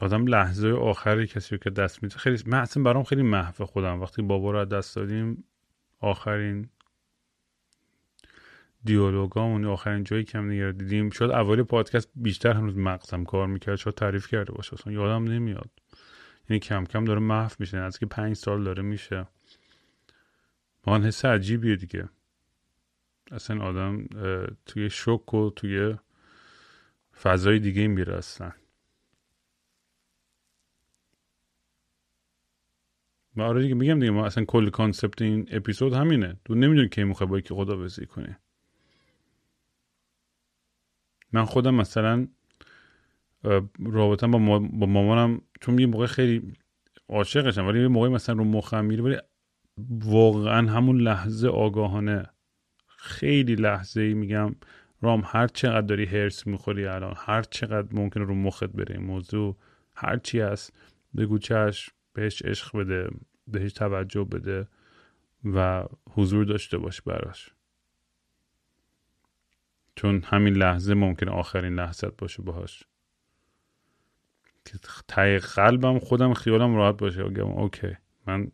آدم 0.00 0.26
لحظه 0.26 0.68
آخری 0.68 1.26
کسی 1.26 1.58
که 1.58 1.70
دست 1.70 2.02
میده. 2.02 2.16
خیلی 2.16 2.42
من 2.46 2.58
اصلا 2.58 2.82
برام 2.82 3.02
خیلی 3.04 3.22
محو 3.22 3.64
خودم. 3.64 4.00
وقتی 4.00 4.22
بابا 4.22 4.50
رو 4.50 4.64
دست 4.64 4.96
دادیم 4.96 5.44
آخرین 6.00 6.68
دیالوگامون 8.84 9.64
آخرین 9.64 10.04
جایی 10.04 10.24
که 10.24 10.38
هم 10.38 10.50
دیگه 10.50 10.72
دیدیم. 10.72 11.10
شاید 11.10 11.30
اول 11.30 11.62
پادکست 11.62 12.08
بیشتر 12.14 12.52
هنوز 12.52 12.76
مغزم 12.76 13.24
کار 13.24 13.46
می‌کرد 13.46 13.76
شاید 13.76 13.96
تعریف 13.96 14.26
کرده 14.28 14.52
باشه. 14.52 14.74
اصلا 14.74 14.92
یادم 14.92 15.24
نمیاد. 15.24 15.70
یعنی 16.50 16.60
کم 16.60 16.84
کم 16.84 17.04
داره 17.04 17.20
محو 17.20 17.50
میشه. 17.58 17.78
از 17.78 17.98
که 17.98 18.06
پنج 18.06 18.36
سال 18.36 18.64
داره 18.64 18.82
میشه. 18.82 19.26
آن 20.82 21.04
حس 21.04 21.24
عجیبیه 21.24 21.76
دیگه. 21.76 22.08
اصلا 23.30 23.62
آدم 23.62 24.06
توی 24.66 24.90
شک 24.90 25.34
و 25.34 25.50
توی 25.50 25.94
فضای 27.22 27.58
دیگه 27.58 27.86
میره 27.88 28.14
اصلا. 28.14 28.52
آره 33.38 33.62
دیگه 33.62 33.74
میگم 33.74 33.98
دیگه 34.00 34.10
ما 34.10 34.26
اصلا 34.26 34.44
کل 34.44 34.70
کانسپت 34.70 35.22
این 35.22 35.48
اپیزود 35.50 35.92
همینه. 35.92 36.36
تو 36.44 36.54
نمی‌دونی 36.54 36.88
که 36.88 37.04
می‌خوای 37.04 37.30
با 37.30 37.40
که 37.40 37.54
خدا 37.54 37.76
بزی 37.76 38.06
کنی 38.06 38.36
من 41.32 41.44
خودم 41.44 41.74
مثلا 41.74 42.28
رابطم 43.78 44.30
با, 44.30 44.58
با 44.58 44.86
مامانم 44.86 45.40
چون 45.60 45.78
یه 45.78 45.86
موقع 45.86 46.06
خیلی 46.06 46.52
عاشقشم 47.08 47.66
ولی 47.66 47.80
یه 47.80 47.88
موقع 47.88 48.08
مثلا 48.08 48.34
رو 48.34 48.44
مخم 48.44 48.84
میره 48.84 49.02
ولی 49.02 49.18
واقعا 49.90 50.70
همون 50.70 51.00
لحظه 51.00 51.48
آگاهانه 51.48 52.26
خیلی 52.98 53.54
لحظه 53.54 54.00
ای 54.00 54.14
میگم 54.14 54.54
رام 55.02 55.22
هر 55.26 55.46
چقدر 55.46 55.86
داری 55.86 56.04
هرس 56.04 56.46
می‌خوری 56.46 56.86
الان 56.86 57.14
هر 57.16 57.42
چقدر 57.42 57.88
ممکنه 57.92 58.24
رو 58.24 58.34
مخت 58.34 58.64
بره 58.64 58.96
این 58.96 59.06
موضوع 59.06 59.56
هر 59.96 60.16
چی 60.16 60.40
هست 60.40 60.72
بگو 61.16 61.38
چشم. 61.38 61.92
بهش 62.14 62.42
عشق 62.42 62.76
بده 62.76 63.10
بهش 63.46 63.72
توجه 63.72 64.24
بده 64.24 64.68
و 65.44 65.84
حضور 66.10 66.44
داشته 66.44 66.78
باش 66.78 67.02
براش. 67.02 67.50
چون 69.96 70.22
همین 70.22 70.54
لحظه 70.56 70.94
ممکنه 70.94 71.30
آخرین 71.30 71.74
لحظت 71.74 72.16
باشه 72.16 72.42
باهاش. 72.42 72.84
که 74.64 74.78
تای 75.08 75.38
قلبم 75.38 75.98
خودم 75.98 76.34
خیالم 76.34 76.74
راحت 76.76 76.96
باشه. 76.96 77.24
بگم 77.24 77.46
اوکی 77.46 77.96
من 78.26 78.52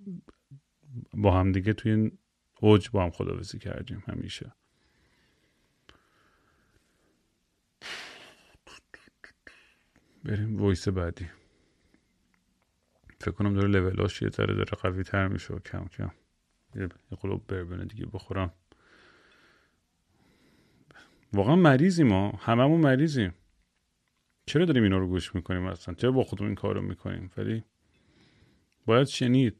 با 1.14 1.40
هم 1.40 1.52
دیگه 1.52 1.72
توی 1.72 1.92
این 1.92 2.18
اوج 2.60 2.90
با 2.90 3.02
هم 3.04 3.10
خداوزی 3.10 3.58
کردیم 3.58 4.02
همیشه. 4.08 4.52
بریم 10.24 10.62
وایس 10.62 10.88
بعدی. 10.88 11.39
فکر 13.20 13.30
کنم 13.30 13.54
داره 13.54 13.68
لولاش 13.68 14.22
یه 14.22 14.28
ذره 14.28 14.54
داره 14.54 14.70
قوی 14.82 15.02
تر 15.02 15.28
میشه 15.28 15.54
و 15.54 15.58
کم 15.58 15.84
کم. 15.84 16.10
یه 16.74 16.88
قلوب 17.20 17.46
بربنه 17.46 17.84
دیگه 17.84 18.06
بخورم. 18.06 18.52
واقعا 21.32 21.56
مریضیم 21.56 22.06
ما. 22.06 22.30
هممون 22.30 22.80
مریضیم. 22.80 23.34
چرا 24.46 24.64
داریم 24.64 24.82
اینا 24.82 24.98
رو 24.98 25.08
گوش 25.08 25.34
می‌کنیم 25.34 25.66
اصلا؟ 25.66 25.94
چرا 25.94 26.12
با 26.12 26.24
خودمون 26.24 26.48
این 26.48 26.56
کار 26.56 26.74
رو 26.74 26.82
می‌کنیم؟ 26.82 27.30
ولی 27.36 27.64
باید 28.86 29.06
شنید. 29.06 29.56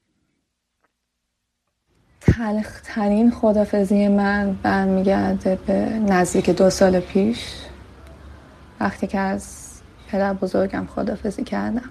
تلخترین 2.20 3.30
خدافزی 3.30 4.08
من 4.08 4.52
برمیگرده 4.62 5.56
به 5.66 5.74
نزدیک 5.88 6.50
دو 6.50 6.70
سال 6.70 7.00
پیش 7.00 7.66
وقتی 8.80 9.06
که 9.06 9.18
از 9.18 9.70
پدر 10.08 10.34
بزرگم 10.34 10.86
خدافزی 10.86 11.44
کردم. 11.44 11.90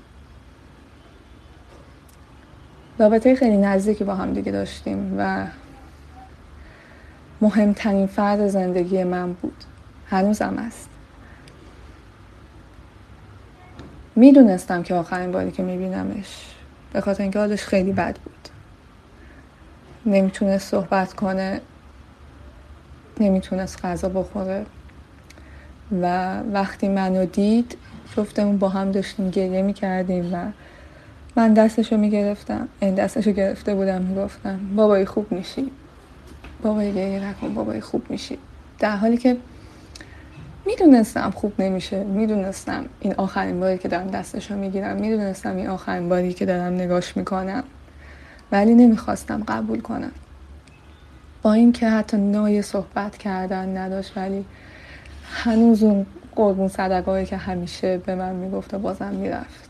رابطه 2.99 3.35
خیلی 3.35 3.57
نزدیکی 3.57 4.03
با 4.03 4.15
هم 4.15 4.33
دیگه 4.33 4.51
داشتیم 4.51 5.15
و 5.17 5.45
مهمترین 7.41 8.07
فرد 8.07 8.47
زندگی 8.47 9.03
من 9.03 9.33
بود. 9.33 9.63
هنوزم 10.09 10.57
است 10.57 10.89
می‌دونستم 14.15 14.83
که 14.83 14.93
آخرین 14.93 15.31
باری 15.31 15.51
که 15.51 15.63
میبینمش. 15.63 16.45
به 16.93 17.01
خاطر 17.01 17.23
اینکه 17.23 17.39
حالش 17.39 17.63
خیلی 17.63 17.91
بد 17.91 18.17
بود. 18.17 18.49
نمی‌تونست 20.05 20.71
صحبت 20.71 21.13
کنه. 21.13 21.61
نمی‌تونست 23.19 23.85
غذا 23.85 24.09
بخوره. 24.09 24.65
و 26.01 26.37
وقتی 26.41 26.87
منو 26.87 27.25
دید 27.25 27.77
جفتمون 28.17 28.57
با 28.57 28.69
هم 28.69 28.91
داشتیم 28.91 29.29
گریه 29.29 29.61
می‌کردیم 29.61 30.33
و 30.33 30.45
من 31.39 31.53
دستشو 31.53 31.97
می‌گرفتم. 31.97 32.67
این 32.79 32.95
دستشو 32.95 33.31
گرفته 33.31 33.75
بودم 33.75 34.01
می‌گفتم 34.01 34.59
بابایی 34.75 35.05
خوب 35.05 35.31
میشی. 35.31 35.71
بابایی 36.63 36.93
گریه 36.93 37.25
نکن 37.25 37.53
بابایی 37.53 37.81
خوب 37.81 38.11
میشی. 38.11 38.37
در 38.79 38.95
حالی 38.95 39.17
که 39.17 39.37
می‌دونستم 40.65 41.31
خوب 41.35 41.53
نمیشه. 41.61 42.03
می‌دونستم 42.03 42.85
این 42.99 43.13
آخرین 43.17 43.59
باری 43.59 43.77
که 43.77 43.87
دارم 43.87 44.07
دستشو 44.07 44.55
می‌گیرم. 44.55 44.95
می‌دونستم 44.95 45.55
این 45.55 45.67
آخرین 45.67 46.09
باری 46.09 46.33
که 46.33 46.45
دارم 46.45 46.73
نگاش 46.73 47.17
می‌کنم. 47.17 47.63
ولی 48.51 48.73
نمی‌خواستم 48.73 49.43
قبول 49.47 49.81
کنم. 49.81 50.11
با 51.41 51.53
اینکه 51.53 51.89
حتی 51.89 52.17
نای 52.17 52.61
صحبت 52.61 53.17
کردن 53.17 53.77
نداشت 53.77 54.17
ولی 54.17 54.45
هنوز 55.23 55.83
اون 55.83 56.05
قربون 56.35 56.67
صدقایی 56.67 57.25
که 57.25 57.37
همیشه 57.37 57.97
به 57.97 58.15
من 58.15 58.35
می‌گفت 58.35 58.73
و 58.73 58.79
بازم 58.79 59.13
می‌رفت. 59.13 59.68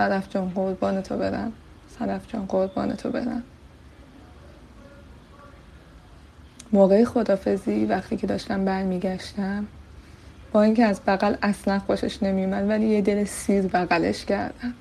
صدف 0.00 0.28
جان 0.28 0.50
قربان 0.50 1.00
تو 1.00 1.16
برم. 1.16 1.52
صدف 1.98 2.32
جان 2.32 2.46
قربان 2.46 2.94
تو 2.94 3.10
برم. 3.10 3.42
موقع 6.72 7.04
خدافزی 7.04 7.84
وقتی 7.84 8.16
که 8.16 8.26
داشتم 8.26 8.64
برمیگشتم 8.64 9.66
با 10.52 10.62
اینکه 10.62 10.84
از 10.84 11.00
بغل 11.06 11.34
اصلا 11.42 11.78
خوشش 11.78 12.22
نمیومد 12.22 12.68
ولی 12.68 12.86
یه 12.86 13.02
دل 13.02 13.24
سیر 13.24 13.62
بغلش 13.62 14.24
کردم. 14.24 14.74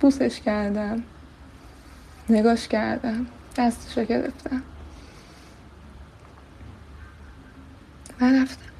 بوسش 0.00 0.40
کردم. 0.40 1.02
نگاش 2.28 2.68
کردم. 2.68 3.26
دستش 3.56 3.98
رو 3.98 4.04
گرفتم. 4.04 4.62
و 8.20 8.24
رفتم. 8.24 8.72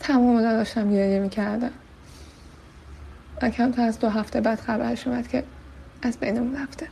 تمام 0.00 0.40
داشتم 0.40 0.90
گریه 0.90 1.20
می‌کردم. 1.20 1.72
و 3.42 3.50
کمتر 3.50 3.82
از 3.82 3.98
دو 3.98 4.08
هفته 4.08 4.40
بعد 4.40 4.60
خبرش 4.60 5.06
اومد 5.06 5.28
که 5.28 5.44
از 6.02 6.20
بینمون 6.20 6.56
رفته. 6.56 6.88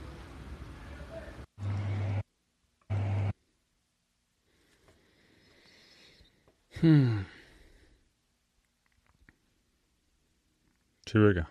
چی 11.06 11.18
بگم؟ 11.18 11.46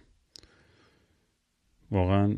واقعا 1.92 2.36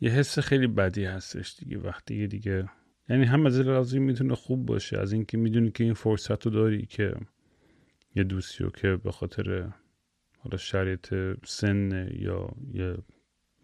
یه 0.00 0.10
حس 0.10 0.38
خیلی 0.38 0.66
بدی 0.66 1.04
هستش 1.04 1.56
دیگه. 1.58 1.78
وقتی 1.78 2.26
دیگه 2.26 2.68
یعنی 3.08 3.24
هم 3.24 3.46
از 3.46 3.94
این 3.94 4.02
می‌تونه 4.02 4.34
خوب 4.34 4.66
باشه 4.66 4.98
از 4.98 5.12
اینکه 5.12 5.36
می‌دونی 5.36 5.70
که 5.70 5.84
این 5.84 5.94
فرصت 5.94 6.46
رو 6.46 6.52
داری 6.52 6.86
که 6.86 7.14
یه 8.18 8.24
دوستی 8.24 8.64
رو 8.64 8.70
که 8.70 8.96
به 8.96 9.12
خاطر 9.12 9.72
حالا 10.38 10.56
شرایط 10.56 11.14
سن 11.44 12.10
یا 12.12 12.50
یه 12.72 12.96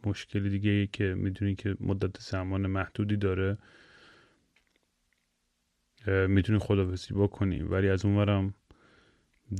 مشکلی 0.07 0.50
دیگه 0.50 0.70
ای 0.70 0.86
که 0.86 1.14
می‌دونی 1.14 1.55
که 1.55 1.76
مدت 1.80 2.20
زمان 2.20 2.66
محدودی 2.66 3.16
داره 3.16 3.59
می‌تونی 6.07 6.59
خدافزی 6.59 7.14
بکنی. 7.14 7.62
ولی 7.62 7.88
از 7.88 8.05
اونورم 8.05 8.55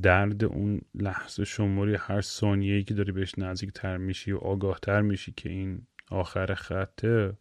درد 0.03 0.43
اون 0.43 0.81
لحظه 0.93 1.45
شماری 1.45 1.95
هر 1.95 2.21
ثانیه‌ای 2.21 2.83
که 2.83 2.93
داری 2.93 3.11
بهش 3.11 3.39
نزدیک 3.39 3.71
تر 3.71 3.97
میشی 3.97 4.31
و 4.31 4.37
آگاه 4.37 4.79
تر 4.79 5.01
میشی 5.01 5.31
که 5.31 5.49
این 5.49 5.87
آخر 6.11 6.53
خطه 6.53 7.37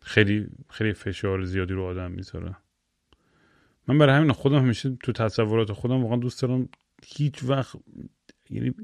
خیلی 0.00 0.48
خیلی 0.70 0.92
فشار 0.92 1.44
زیادی 1.44 1.74
رو 1.74 1.84
آدم 1.84 2.10
می‌ذاره. 2.10 2.56
من 3.88 3.98
برای 3.98 4.16
همین 4.16 4.32
خودم 4.32 4.58
همیشه 4.58 4.96
تو 5.02 5.12
تصورات 5.12 5.72
خودم 5.72 6.02
واقعا 6.02 6.16
دوست 6.16 6.42
دارم 6.42 6.68
هیچ 7.06 7.44
وقت 7.44 7.76
یعنی 8.50 8.74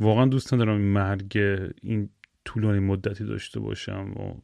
واقعا 0.00 0.26
دوست 0.26 0.54
ندارم 0.54 0.76
این 0.76 0.92
مرگ 0.92 1.38
این 1.82 2.10
طولانی 2.44 2.78
مدتی 2.78 3.24
داشته 3.24 3.60
باشم 3.60 4.10
و 4.10 4.34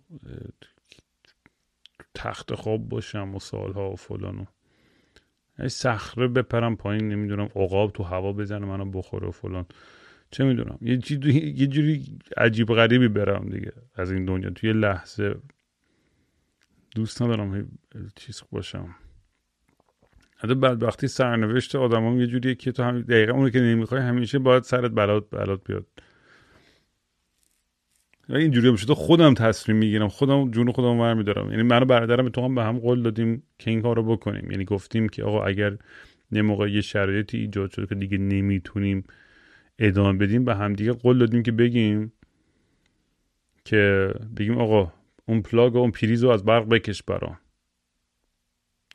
تخت 2.15 2.55
خواب 2.55 2.89
باشم 2.89 3.35
و 3.35 3.39
سالها 3.39 3.91
و 3.91 3.97
فلان 3.97 4.47
و 5.59 5.69
صخره 5.69 6.29
بپرم 6.29 6.77
پایین 6.77 7.09
نمی‌دونم 7.09 7.49
عقاب 7.57 7.93
تو 7.93 8.03
هوا 8.03 8.33
بزنه 8.33 8.67
منو 8.67 8.91
بخوره 8.91 9.29
و 9.29 9.31
فلان. 9.31 9.67
چه 10.31 10.45
می‌دونم؟ 10.45 10.79
یه, 10.81 11.01
یه 11.61 11.67
جوری 11.67 12.19
عجیب 12.37 12.69
غریبی 12.69 13.09
برم 13.09 13.49
دیگه 13.49 13.73
از 13.95 14.13
این 14.13 14.25
دنیا. 14.25 14.51
توی 14.51 14.73
لحظه 14.73 15.35
دوست 16.95 17.23
ندارم 17.23 17.79
چیز 18.17 18.43
باشم. 18.51 18.95
حتی 20.39 20.55
بعد 20.55 20.83
وقتی 20.83 21.09
سرنوشت 21.09 21.77
آدم 21.77 22.21
یه 22.21 22.27
جوریه 22.27 22.55
که 22.55 22.73
تو 22.73 22.83
هم 22.83 23.03
دقیقا 23.03 23.33
اونو 23.33 23.51
که 23.51 23.61
نمی‌خوای 23.61 24.01
همیشه 24.01 24.39
باید 24.39 24.63
سرت 24.63 24.91
بلات 24.91 25.31
بلات 25.31 25.61
بیاد. 25.65 25.87
اینجوری 28.29 28.71
میشه. 28.71 28.87
تو 28.87 28.95
خودم 28.95 29.35
تصمیم 29.35 29.77
می‌گیرم. 29.79 30.09
خودم 30.09 30.51
جون 30.51 30.73
خودم 30.73 31.01
ور 31.01 31.15
میدارم 31.15 31.51
یعنی 31.51 31.63
من 31.63 31.83
و 31.83 31.85
برادرم 31.85 32.29
تو 32.29 32.45
هم 32.45 32.55
به 32.55 32.65
هم 32.65 32.79
قول 32.79 33.03
دادیم 33.03 33.43
که 33.59 33.71
این 33.71 33.83
کار 33.83 33.97
رو 33.97 34.03
بکنیم. 34.03 34.51
یعنی 34.51 34.65
گفتیم 34.65 35.09
که 35.09 35.25
آقا 35.25 35.45
اگر 35.45 35.77
یه 36.33 36.43
موقع 36.43 36.71
یه 36.71 36.81
شرایطی 36.81 37.39
ایجاد 37.39 37.71
شده 37.71 37.87
که 37.87 37.95
دیگه 37.95 38.19
نمی‌تونیم 38.19 39.05
ادامه 39.79 40.19
بدیم 40.19 40.45
به 40.45 40.55
هم 40.55 40.73
دیگه 40.73 40.93
قول 40.93 41.19
دادیم 41.19 41.43
که 41.43 41.53
بگیم 41.53 42.13
که 43.65 44.13
بگیم 44.37 44.59
آقا 44.59 44.93
اون 45.27 45.43
plug 45.43 45.75
و 45.75 45.79
اون 45.79 45.91
پریز 45.91 46.25
رو 46.25 46.31
از 46.31 46.45
برق 46.45 46.69
بکش 46.69 47.03
برام. 47.03 47.39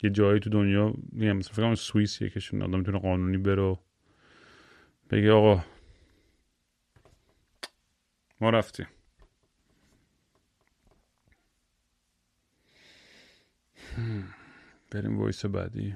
یه 0.03 0.09
جایی 0.09 0.39
تو 0.39 0.49
دنیا 0.49 0.93
میگم 1.11 1.37
مثلا 1.37 1.53
فکر 1.53 1.75
سوئیس 1.75 2.21
یکیشون 2.21 2.61
آدم 2.61 2.77
می‌تونه 2.77 2.99
قانونی 2.99 3.37
بره 3.37 3.77
بگه 5.09 5.31
آقا 5.31 5.63
ما 8.41 8.49
رفتیم. 8.49 8.87
بریم 14.91 15.19
voice 15.19 15.45
بعدی. 15.45 15.95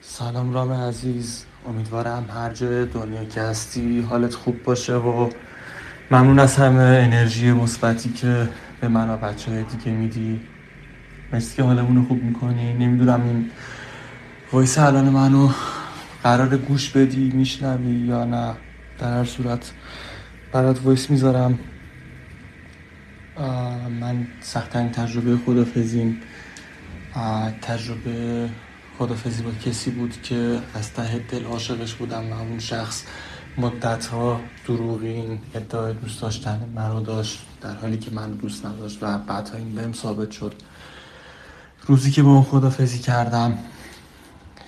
سلام 0.00 0.54
رام 0.54 0.72
عزیز. 0.72 1.46
امیدوارم 1.66 2.30
هر 2.30 2.52
جای 2.52 2.86
دنیا 2.86 3.24
که 3.24 3.40
هستی 3.40 4.00
حالت 4.00 4.34
خوب 4.34 4.62
باشه 4.62 4.94
و 4.96 5.30
ممنون 6.10 6.38
از 6.38 6.56
همه 6.56 6.80
انرژی 6.80 7.52
مثبتی 7.52 8.12
که 8.12 8.48
به 8.80 8.88
من 8.88 9.10
و 9.10 9.16
بچه 9.16 9.50
های 9.50 9.62
دیگه 9.62 9.92
میدی. 9.92 10.40
مرسی 11.32 11.56
که 11.56 11.62
حالمون 11.62 12.04
خوب 12.04 12.22
می‌کنی. 12.22 12.72
نمی‌دونم 12.72 13.22
این 13.24 13.50
voice 14.52 14.78
الان 14.78 15.08
منو 15.08 15.50
قرار 16.22 16.56
گوش 16.56 16.90
بدی 16.90 17.30
میشنوی 17.34 17.92
یا 17.92 18.24
نه. 18.24 18.54
در 18.98 19.18
هر 19.18 19.24
صورت 19.24 19.72
برات 20.52 20.80
voice 20.84 21.10
می‌ذارم. 21.10 21.58
من 24.00 24.26
سختترین 24.40 24.90
تجربه 24.90 25.36
خدافظیم. 25.46 26.20
تجربه 27.62 28.48
خدافزی 28.98 29.42
با 29.42 29.50
کسی 29.50 29.90
بود 29.90 30.22
که 30.22 30.58
از 30.74 30.92
ته 30.92 31.18
دل 31.18 31.44
عاشقش 31.44 31.94
بودم 31.94 32.32
و 32.32 32.40
اون 32.40 32.58
شخص 32.58 33.04
مدت 33.56 34.06
ها 34.06 34.40
دروغین 34.66 35.38
ادعای 35.54 35.94
دوست 35.94 36.22
داشتن 36.22 36.72
مرا 36.74 37.00
داشت 37.00 37.46
در 37.60 37.74
حالی 37.74 37.98
که 37.98 38.10
من 38.10 38.30
دوست 38.30 38.66
نداشت 38.66 38.98
و 39.02 39.18
بعدها 39.18 39.58
این 39.58 39.74
بهم 39.74 39.92
ثابت 39.92 40.30
شد. 40.30 40.54
روزی 41.86 42.10
که 42.10 42.22
با 42.22 42.30
اون 42.30 42.42
خدافزی 42.42 42.98
کردم 42.98 43.58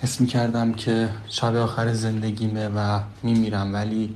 حس 0.01 0.21
می 0.21 0.27
کردم 0.27 0.73
که 0.73 1.09
شب 1.27 1.55
آخر 1.55 1.93
زندگیمه 1.93 2.67
و 2.67 2.99
میمیرم 3.23 3.73
ولی 3.73 4.15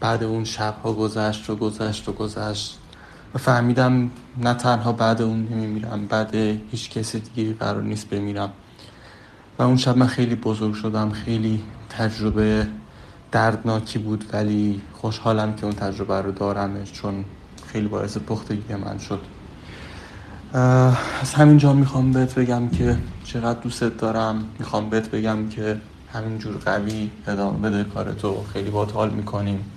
بعد 0.00 0.24
اون 0.24 0.44
شبها 0.44 0.92
گذشت 0.92 1.50
و 1.50 1.56
گذشت 1.56 2.08
و 2.08 2.12
گذشت 2.12 2.78
و 3.34 3.38
فهمیدم 3.38 4.10
نه 4.38 4.54
تنها 4.54 4.92
بعد 4.92 5.22
اون 5.22 5.48
نمیمیرم 5.50 6.06
بعد 6.06 6.34
هیچ 6.70 6.90
کسی 6.90 7.20
دیگه 7.20 7.52
قرار 7.52 7.82
نیست 7.82 8.10
بمیرم. 8.10 8.52
و 9.58 9.62
اون 9.62 9.76
شب 9.76 9.96
من 9.96 10.06
خیلی 10.06 10.34
بزرگ 10.34 10.74
شدم 10.74 11.10
خیلی 11.10 11.62
تجربه 11.88 12.68
دردناکی 13.32 13.98
بود 13.98 14.24
ولی 14.32 14.82
خوشحالم 14.92 15.56
که 15.56 15.64
اون 15.64 15.74
تجربه 15.74 16.22
رو 16.22 16.32
دارمش 16.32 16.92
چون 16.92 17.24
خیلی 17.66 17.88
باعث 17.88 18.18
پختگی 18.18 18.74
من 18.74 18.98
شد. 18.98 19.20
از 21.20 21.34
همینجا 21.34 21.72
می‌خوام 21.72 22.12
بهت 22.12 22.38
بگم 22.38 22.68
که 22.68 22.98
چقدر 23.24 23.60
دوستت 23.60 23.96
دارم. 23.96 24.48
می‌خوام 24.58 24.90
بهت 24.90 25.10
بگم 25.10 25.48
که 25.48 25.80
همینجور 26.12 26.56
قوی 26.56 27.10
ادامه 27.26 27.70
بده 27.70 27.84
کارتو 27.84 28.42
خیلی 28.52 28.70
با 28.70 28.84
حال 28.84 29.10
می‌کنیم. 29.10 29.72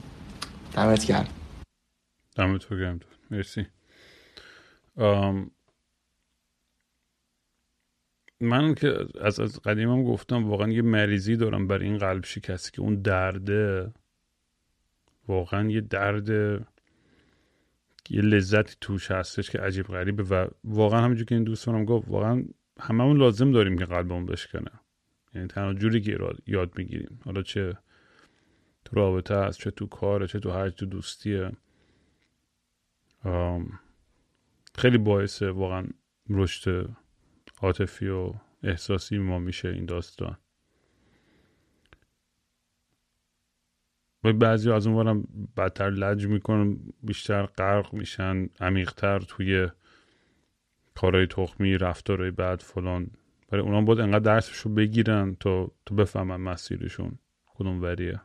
دمت 0.73 1.05
گرم. 1.05 1.27
دمت 2.35 2.69
گرم 2.69 2.99
مرسی. 3.31 3.67
من 8.41 8.75
که 8.75 8.97
از 9.21 9.39
از 9.39 9.61
قدیمم 9.61 10.03
گفتم 10.03 10.49
واقعا 10.49 10.71
یه 10.71 10.81
مریضی 10.81 11.35
دارم 11.35 11.67
برای 11.67 11.85
این 11.85 11.97
قلب 11.97 12.25
شکستی 12.25 12.71
که 12.71 12.81
اون 12.81 12.95
درده 12.95 13.93
واقعا 15.27 15.69
یه 15.69 15.81
درد 15.81 16.29
یه 18.09 18.21
لذتی 18.21 18.75
توش 18.81 19.11
هستش 19.11 19.49
که 19.49 19.59
عجیب 19.59 19.85
غریبه 19.85 20.23
و 20.23 20.47
واقعا 20.63 21.01
همونجور 21.01 21.25
که 21.25 21.35
این 21.35 21.43
دوستانم 21.43 21.85
گفت 21.85 22.07
واقعا 22.07 22.43
هممون 22.79 23.17
لازم 23.17 23.51
داریم 23.51 23.77
که 23.77 23.85
قلبمون 23.85 24.25
بشکنه. 24.25 24.71
یعنی 25.33 25.47
تنها 25.47 25.73
جوری 25.73 26.01
که 26.01 26.19
یاد 26.47 26.77
می‌گیریم 26.77 27.19
حالا 27.25 27.41
چه 27.41 27.77
تو 28.85 28.95
رابطه 28.95 29.35
هست 29.35 29.59
چه 29.59 29.71
تو 29.71 29.85
کاره 29.85 30.27
چه 30.27 30.39
تو 30.39 30.51
هر 30.51 30.69
تو 30.69 30.85
دوستیه. 30.85 31.51
خیلی 34.75 34.97
باعث 34.97 35.41
واقعا 35.41 35.87
رشد 36.29 36.89
عاطفی 37.65 38.07
و 38.07 38.33
احساسی 38.63 39.17
ما 39.17 39.39
میشه 39.39 39.69
این 39.69 39.85
داستان. 39.85 40.37
و 44.23 44.33
بعضی 44.33 44.71
از 44.71 44.87
اونورم 44.87 45.27
بدتر 45.57 45.89
لج 45.89 46.27
می‌کنن 46.27 46.77
بیشتر 47.03 47.45
غرق 47.45 47.93
میشن 47.93 48.49
عمیقتر 48.59 49.19
توی 49.19 49.69
کارهای 50.95 51.27
تخمی 51.27 51.77
رفتارهای 51.77 52.31
بعد 52.31 52.59
فلان. 52.61 53.11
برای 53.49 53.63
اونا 53.63 53.81
باید 53.81 53.99
انقدر 53.99 54.19
درسشو 54.19 54.69
بگیرن 54.69 55.35
تا 55.39 55.71
تو 55.85 55.95
بفهمن 55.95 56.35
مسیرشون 56.35 57.19
کدوم 57.45 57.81
وریه. 57.81 58.21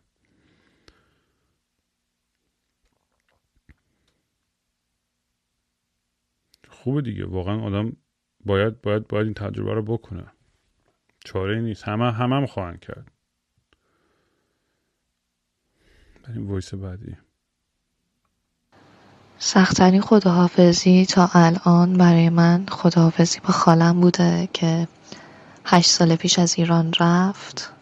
خوبه 6.68 7.02
دیگه 7.02 7.26
واقعا 7.26 7.60
آدم 7.60 7.96
باید 8.44 8.80
باید 8.80 9.08
باید 9.08 9.24
این 9.24 9.34
تجربه 9.34 9.74
رو 9.74 9.82
بکنه. 9.82 10.26
چاره 11.24 11.60
نیست. 11.60 11.84
همه 11.84 12.12
همه 12.12 12.36
هم 12.36 12.46
خواهند 12.46 12.80
کرد. 12.80 13.08
بریم 16.22 16.50
ویس 16.50 16.74
بعدی. 16.74 17.16
سختترین 19.38 20.00
خداحافظی 20.00 21.06
تا 21.06 21.30
الان 21.32 21.92
برای 21.92 22.28
من 22.28 22.66
خداحافظی 22.70 23.40
با 23.40 23.48
خالم 23.48 24.00
بوده 24.00 24.48
که 24.52 24.88
هشت 25.64 25.90
سال 25.90 26.16
پیش 26.16 26.38
از 26.38 26.54
ایران 26.58 26.92
رفت 27.00 27.72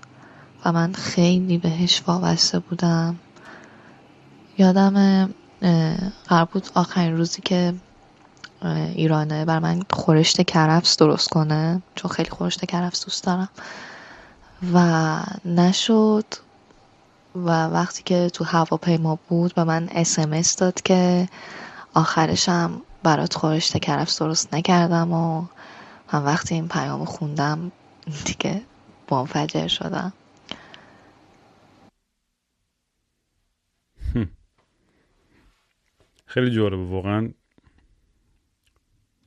و 0.65 0.73
من 0.73 0.93
خیلی 0.93 1.59
بهش 1.59 2.03
وابسته 2.07 2.59
بودم. 2.59 3.19
یادم 4.59 5.29
قرار 6.29 6.45
بود 6.53 6.69
آخرین 6.75 7.17
روزی 7.17 7.43
که 7.43 7.75
ایرانه. 8.67 9.45
بر 9.45 9.59
من 9.59 9.83
خورشت 9.91 10.43
کرفس 10.43 10.97
درست 10.97 11.29
کنه 11.29 11.83
چون 11.95 12.11
خیلی 12.11 12.31
خورشت 12.31 12.65
کرفس 12.65 13.05
دوست 13.05 13.25
دارم. 13.25 13.49
و 14.75 15.21
نشد. 15.45 16.25
و 17.35 17.67
وقتی 17.67 18.03
که 18.03 18.31
تو 18.31 18.45
هواپیما 18.45 19.19
بود 19.29 19.55
به 19.55 19.65
من 19.65 19.89
اسمس 19.93 20.57
داد 20.57 20.83
که 20.83 21.29
آخرشم 21.95 22.83
برات 23.03 23.35
خورشت 23.35 23.79
کرفس 23.79 24.19
درست 24.19 24.55
نکردم 24.55 25.13
و 25.13 25.45
من 26.13 26.25
وقتی 26.25 26.55
این 26.55 26.69
پیام 26.69 27.05
خوندم 27.05 27.73
دیگه 28.25 28.63
منفجر 29.11 29.69
شدم. 29.69 30.13
خیلی 36.27 36.51
جالبه 36.51 36.85
واقعا. 36.85 37.31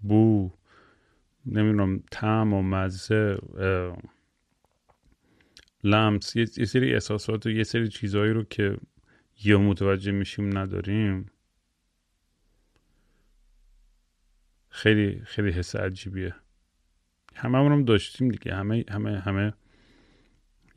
بو 0.02 0.52
نمی‌دونم 1.46 2.04
تعم 2.12 2.54
و 2.54 2.62
مزه 2.62 3.38
لمس 5.84 6.36
یه 6.36 6.46
سری 6.46 6.94
احساسات 6.94 7.46
و 7.46 7.50
یه 7.50 7.64
سری 7.64 7.88
چیزهایی 7.88 8.32
رو 8.32 8.44
که 8.44 8.78
یا 9.44 9.60
متوجه 9.60 10.12
میشیم 10.12 10.58
نداریم. 10.58 11.26
خیلی 14.70 15.22
خیلی 15.26 15.52
حس 15.52 15.76
عجیبیه. 15.76 16.36
همه 17.36 17.58
هم 17.58 17.86
داشتیم 17.86 18.30
دیگه. 18.30 18.56
همه 18.56 18.86
همه 18.90 19.20
همه 19.20 19.54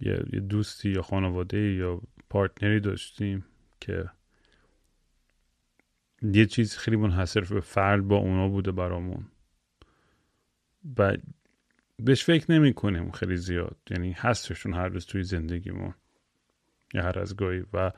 یه 0.00 0.16
دوستی 0.48 0.90
یا 0.90 1.02
خانواده 1.02 1.58
یا 1.58 2.00
پارتنری 2.30 2.80
داشتیم 2.80 3.44
که 3.80 4.10
یه 6.32 6.46
چیز 6.46 6.76
خیلی 6.76 6.96
منحصر 6.96 7.40
به 7.40 7.60
فرد 7.60 8.08
با 8.08 8.16
اونا 8.16 8.48
بوده 8.48 8.72
برامون. 8.72 9.26
و 10.98 11.16
بهش 11.98 12.24
فکر 12.24 12.52
نمی 12.52 12.74
کنیم 12.74 13.10
خیلی 13.10 13.36
زیاد. 13.36 13.76
یعنی 13.90 14.12
هستشون 14.12 14.74
هر 14.74 14.88
روز 14.88 15.06
توی 15.06 15.22
زندگیمون. 15.22 15.94
یا 16.94 17.02
هر 17.02 17.18
از 17.18 17.36
گاهی. 17.36 17.64
و 17.72 17.92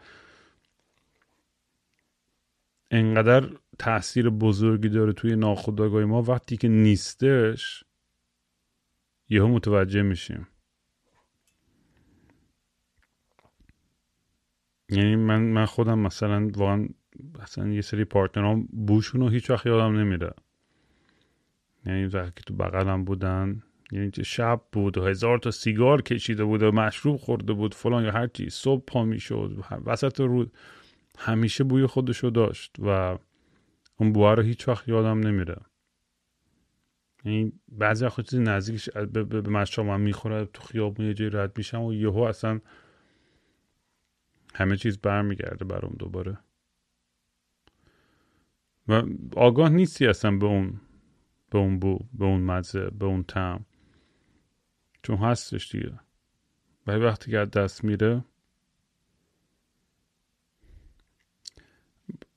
انقدر 2.91 3.51
تاثیر 3.79 4.31
بزرگی 4.31 4.89
داره 4.89 5.13
توی 5.13 5.37
ناخودآگاه 5.37 6.05
ما. 6.05 6.23
وقتی 6.23 6.57
که 6.57 6.69
نیستش 6.69 7.85
یهو 9.29 9.49
متوجه 9.49 10.03
میشیم. 10.03 10.47
یعنی 14.89 15.17
من 15.17 15.43
من 15.43 15.67
خودم 15.67 15.99
مثلا 15.99 16.51
واقعا 16.55 16.89
اصلا 17.41 17.69
یه 17.69 17.81
سری 17.81 18.05
پارتنرام 18.05 18.69
بوشون 18.87 19.21
رو 19.21 19.29
هیچ 19.29 19.51
وقت 19.51 19.67
یادم 19.67 19.99
نمیره. 19.99 20.35
یعنی 21.87 22.05
وقتی 22.05 22.33
که 22.37 22.43
تو 22.47 22.55
بغلم 22.55 23.05
بودن 23.05 23.63
یعنی 23.93 24.11
شب 24.25 24.63
بود 24.73 24.99
و 24.99 25.05
هزار 25.05 25.39
تا 25.39 25.51
سیگار 25.51 26.03
کشیده 26.03 26.45
بود 26.45 26.63
و 26.63 26.73
مشروب 26.73 27.17
خورده 27.17 27.53
بود 27.53 27.75
فلان 27.75 28.05
یا 28.05 28.13
هر 28.13 28.27
چیز 28.27 28.55
صبح 28.55 28.85
پا 28.87 29.05
می‌شد 29.05 29.65
وسط 29.85 30.21
رود 30.21 30.53
همیشه 31.19 31.65
بوی 31.65 31.87
خودشو 31.87 32.31
داشت 32.31 32.77
و 32.79 33.19
اون 33.97 34.13
بوه 34.13 34.35
رو 34.35 34.43
هیچ 34.43 34.69
وقت 34.69 34.89
یادم 34.89 35.21
نمیره. 35.21 35.57
یعنی 37.25 37.53
بعضی 37.69 38.05
وقت 38.05 38.21
چیزی 38.21 38.43
نزدیکش 38.43 38.91
به, 38.91 39.41
مشام 39.41 39.91
هم 39.91 40.01
می‌خوره 40.01 40.45
تو 40.45 40.63
خیابون 40.63 41.07
یه 41.07 41.15
جایی 41.15 41.31
رد 41.31 41.59
میشم 41.59 41.83
و 41.83 41.95
یهو 41.95 42.19
اصلا 42.19 42.61
همه 44.55 44.77
چیز 44.77 44.99
برمیگرده 44.99 45.65
برام 45.65 45.97
دوباره. 45.99 46.39
و 48.89 49.03
آگاه 49.37 49.69
نیستی 49.69 50.07
اصلا 50.07 50.37
به 50.37 50.47
اون 50.47 50.81
به 51.51 51.59
اون 51.59 51.79
بو 51.79 51.99
به 52.13 52.25
اون 52.25 52.41
مزه 52.41 52.91
به 52.91 53.07
اون 53.07 53.23
تم 53.23 53.65
چون 55.03 55.17
هستش 55.17 55.73
دیگه. 55.73 55.93
ولی 56.87 57.01
وقتی 57.01 57.31
که 57.31 57.37
دست 57.37 57.85
میره 57.85 58.25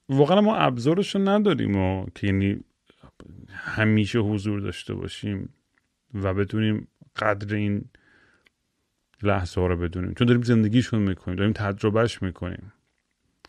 واقعا 0.10 0.42
ما 0.42 0.56
ابزارش 0.56 1.16
نداریم 1.16 1.76
و 1.76 2.06
که 2.16 2.28
یعنی 2.28 2.64
همیشه 3.50 4.20
حضور 4.20 4.60
داشته 4.60 4.94
باشیم 4.94 5.54
و 6.14 6.34
بدونیم 6.34 6.88
قدر 7.16 7.56
این 7.56 7.86
لحظه 9.24 9.62
ها 9.62 9.68
رو 9.68 9.78
بدونیم. 9.78 10.14
چون 10.14 10.28
داریم 10.28 10.42
زندگیشون 10.42 11.02
می‌کنیم 11.02 11.38
داریم 11.38 11.54
تجربهش 11.54 12.22
می‌کنیم. 12.22 12.74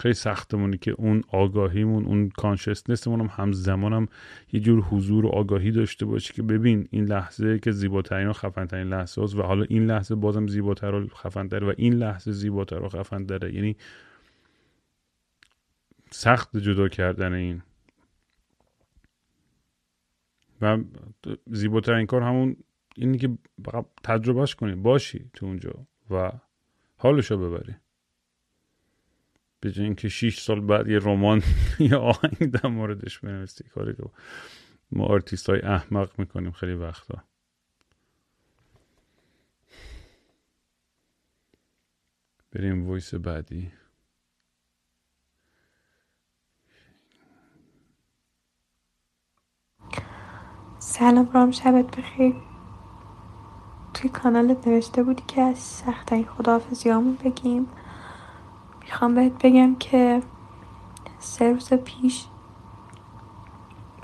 خیلی 0.01 0.15
سختمونی 0.15 0.79
که 0.79 0.91
اون 0.91 1.23
آگاهیمون 1.29 2.05
اون 2.05 2.29
کانشسنسمون 2.29 3.21
هم 3.21 3.31
همزمان 3.33 3.93
هم 3.93 4.09
یه 4.53 4.61
جور 4.61 4.81
حضور 4.81 5.27
و 5.27 5.29
آگاهی 5.29 5.71
داشته 5.71 6.07
باشه 6.07 6.35
که 6.35 6.43
ببین 6.43 6.89
این 6.91 7.05
لحظه 7.05 7.59
که 7.59 7.71
زیباترین 7.71 8.29
و 8.29 8.33
خفنترین 8.33 8.89
لحظه 8.89 9.23
هست 9.23 9.37
و 9.37 9.43
حالا 9.43 9.65
این 9.69 9.87
لحظه 9.87 10.15
بازم 10.15 10.47
زیباتر 10.47 10.95
و 10.95 11.09
خفنتر 11.09 11.65
و 11.65 11.75
این 11.77 11.95
لحظه 11.95 12.33
زیباتر 12.33 12.83
و 12.83 12.89
خفنتره. 12.89 13.55
یعنی 13.55 13.77
سخت 16.11 16.57
جدا 16.57 16.89
کردن 16.89 17.33
این. 17.33 17.63
و 20.63 20.79
زیباترین 21.47 22.07
کار 22.07 22.23
همون 22.23 22.57
اینی 22.97 23.19
که 23.19 23.39
تجربهش 24.03 24.55
کنی 24.55 24.75
باشی 24.75 25.31
تو 25.33 25.47
اونجا 25.47 25.73
و 26.11 26.33
حالشو 26.97 27.39
ببری. 27.39 27.77
به 29.61 29.73
اینکه 29.77 30.09
6 30.09 30.41
سال 30.41 30.61
بعد 30.61 30.89
یه 30.89 30.99
رمان 30.99 31.43
یا 31.91 32.01
آهنگ 32.01 32.51
در 32.51 32.69
موردش 32.71 33.19
بنویسی. 33.19 33.65
کاری 33.65 33.93
رو 33.93 34.11
ما 34.93 35.05
آرتیست 35.07 35.51
های 35.51 35.61
احمق 35.63 36.19
می‌کنیم 36.19 36.53
خیلی 36.53 36.75
وقتا. 36.75 37.25
بریم 42.53 42.91
voice 42.91 43.15
بعدی. 43.15 43.73
سلام 50.79 51.31
رام 51.33 51.51
شبت 51.51 51.97
بخیر. 51.97 52.35
توی 53.95 54.11
کانالت 54.11 54.69
نوشته 54.69 55.03
بودی 55.03 55.23
که 55.29 55.41
از 55.43 55.59
سختترین 55.59 56.25
خداحافظیامون 56.25 57.17
بگیم. 57.25 57.69
می‌خوام 58.91 59.15
بهت 59.15 59.33
بگم 59.47 59.75
که 59.75 60.23
سه 61.19 61.53
روز 61.53 61.73
پیش 61.73 62.27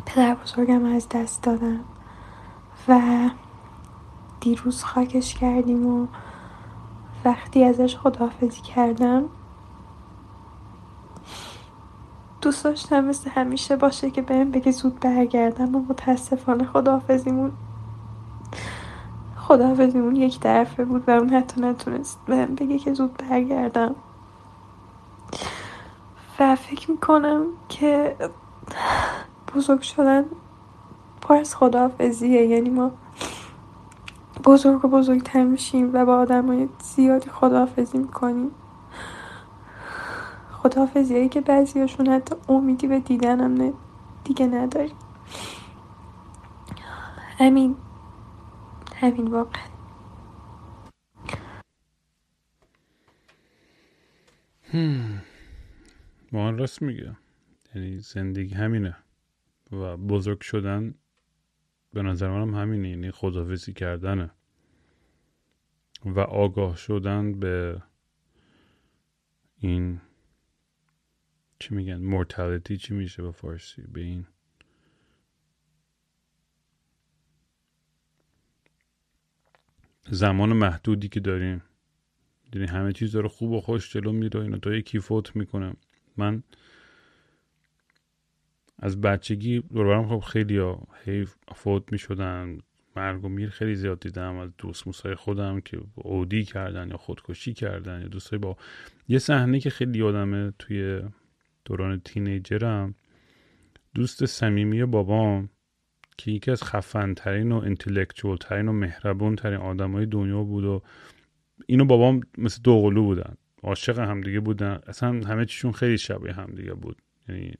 پدر 0.06 0.34
بزرگم 0.34 0.84
از 0.84 1.08
دست 1.08 1.42
دادم 1.42 1.80
و 2.88 3.00
دیروز 4.40 4.84
خاکش 4.84 5.34
کردیم 5.34 5.86
و 5.86 6.06
وقتی 7.24 7.64
ازش 7.64 7.96
خداحافظی 7.96 8.60
کردم 8.60 9.24
دوست 12.40 12.64
داشتم 12.64 13.04
مثل 13.04 13.30
همیشه 13.30 13.76
باشه 13.76 14.10
که 14.10 14.22
بهم 14.22 14.50
بگه 14.50 14.72
زود 14.72 15.00
برگردم 15.00 15.74
و 15.74 15.84
متاسفانه 15.88 16.64
خداحافظیمون 16.64 17.52
خداحافظیمون 19.36 20.16
یک 20.16 20.40
طرفه 20.40 20.84
بود 20.84 21.08
و 21.08 21.10
اون 21.10 21.30
حتی 21.30 21.60
نتونست 21.60 22.20
بهم 22.26 22.54
بگه 22.54 22.78
که 22.78 22.92
زود 22.92 23.16
برگردم. 23.16 23.94
و 26.40 26.56
فکر 26.56 26.90
می‌کنم 26.90 27.46
که 27.68 28.16
بزرگ 29.54 29.80
شدن 29.80 30.24
پر 31.20 31.36
از 31.36 31.56
خداحافظیه. 31.56 32.46
یعنی 32.46 32.70
ما 32.70 32.90
بزرگ 34.44 34.84
و 34.84 34.88
بزرگتر 34.88 35.44
میشیم 35.44 35.90
و 35.94 36.04
با 36.04 36.16
آدم 36.16 36.46
های 36.46 36.68
زیادی 36.82 37.30
خداحافظی 37.30 37.98
می‌کنیم. 37.98 38.50
خداحافظی 40.52 41.28
که 41.28 41.40
بعضیاشون 41.40 42.08
حتی 42.08 42.34
امیدی 42.48 42.86
به 42.86 42.98
دیدنم 42.98 43.72
دیگه 44.24 44.46
نداریم. 44.46 44.96
همین 47.38 47.76
همین 49.00 49.26
واقعا. 49.26 49.66
واقعا 56.32 56.50
راست 56.50 56.82
میگه. 56.82 57.16
یعنی 57.74 57.98
زندگی 57.98 58.54
همینه. 58.54 58.96
و 59.72 59.96
بزرگ 59.96 60.40
شدن 60.40 60.94
به 61.92 62.02
نظر 62.02 62.28
منم 62.30 62.54
همینه. 62.54 62.88
یعنی 62.88 63.10
خداحافظی 63.10 63.72
کردنه. 63.72 64.30
و 66.04 66.20
آگاه 66.20 66.76
شدن 66.76 67.40
به 67.40 67.82
این 69.58 70.00
چی 71.58 71.74
میگن؟ 71.74 71.96
مورتالیتی 71.96 72.76
چی 72.76 72.94
میشه 72.94 73.22
به 73.22 73.32
فارسی؟ 73.32 73.82
به 73.82 74.00
این 74.00 74.26
زمان 80.10 80.52
محدودی 80.52 81.08
که 81.08 81.20
داریم. 81.20 81.62
یعنی 82.54 82.66
همه 82.66 82.92
چیز 82.92 83.12
داره 83.12 83.28
خوب 83.28 83.52
و 83.52 83.60
خوش 83.60 83.92
جلو 83.92 84.12
میره 84.12 84.40
اینا. 84.40 84.58
تا 84.58 84.74
یکی 84.74 84.98
فوت 84.98 85.36
می‌کنه. 85.36 85.76
من 86.16 86.42
از 88.78 89.00
بچگی 89.00 89.60
دوربرم 89.60 90.08
خب 90.08 90.26
خیلی 90.26 90.74
حیف 91.04 91.34
فوت 91.54 91.92
می 91.92 91.98
شدن 91.98 92.58
مرگ 92.96 93.24
و 93.24 93.28
میر 93.28 93.50
خیلی 93.50 93.74
زیاد 93.74 94.00
دیدم 94.00 94.36
از 94.36 94.50
دوست 94.58 94.86
موسای 94.86 95.14
خودم 95.14 95.60
که 95.60 95.80
اودی 95.94 96.44
کردن 96.44 96.88
یا 96.88 96.96
خودکشی 96.96 97.54
کردن 97.54 98.00
یا 98.00 98.08
دوستای 98.08 98.38
با 98.38 98.56
یه 99.08 99.18
صحنه 99.18 99.60
که 99.60 99.70
خیلی 99.70 99.98
یادمه 99.98 100.52
توی 100.58 101.02
دوران 101.64 102.00
تینیجرم 102.00 102.94
دوست 103.94 104.26
صمیمی 104.26 104.84
بابام 104.84 105.48
که 106.18 106.30
یکی 106.30 106.50
از 106.50 106.62
خفنترین 106.62 107.52
و 107.52 107.56
انتلکچوال 107.56 108.36
ترین 108.36 108.68
و 108.68 108.72
مهربون 108.72 109.36
ترین 109.36 109.58
آدمای 109.58 110.06
دنیا 110.06 110.42
بود 110.42 110.64
و 110.64 110.82
اینو 111.66 111.84
بابام 111.84 112.20
مثل 112.38 112.62
دوقلو 112.62 113.02
بودن. 113.02 113.36
عاشق 113.66 113.98
همدیگه 113.98 114.40
بودن. 114.40 114.80
اصلا 114.86 115.08
همه 115.08 115.44
چیشون 115.44 115.72
خیلی 115.72 115.98
شبیه 115.98 116.32
همدیگه 116.32 116.74
بود. 116.74 117.02
یعنی 117.28 117.54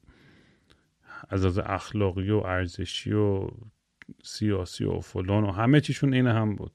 از 1.28 1.44
از 1.44 1.58
اخلاقی 1.58 2.30
و 2.30 2.36
ارزشی 2.36 3.12
و 3.12 3.48
سیاسی 4.24 4.84
و 4.84 5.00
فلان 5.00 5.44
و 5.44 5.52
همه 5.52 5.80
چیشون 5.80 6.14
این 6.14 6.26
هم 6.26 6.56
بود. 6.56 6.72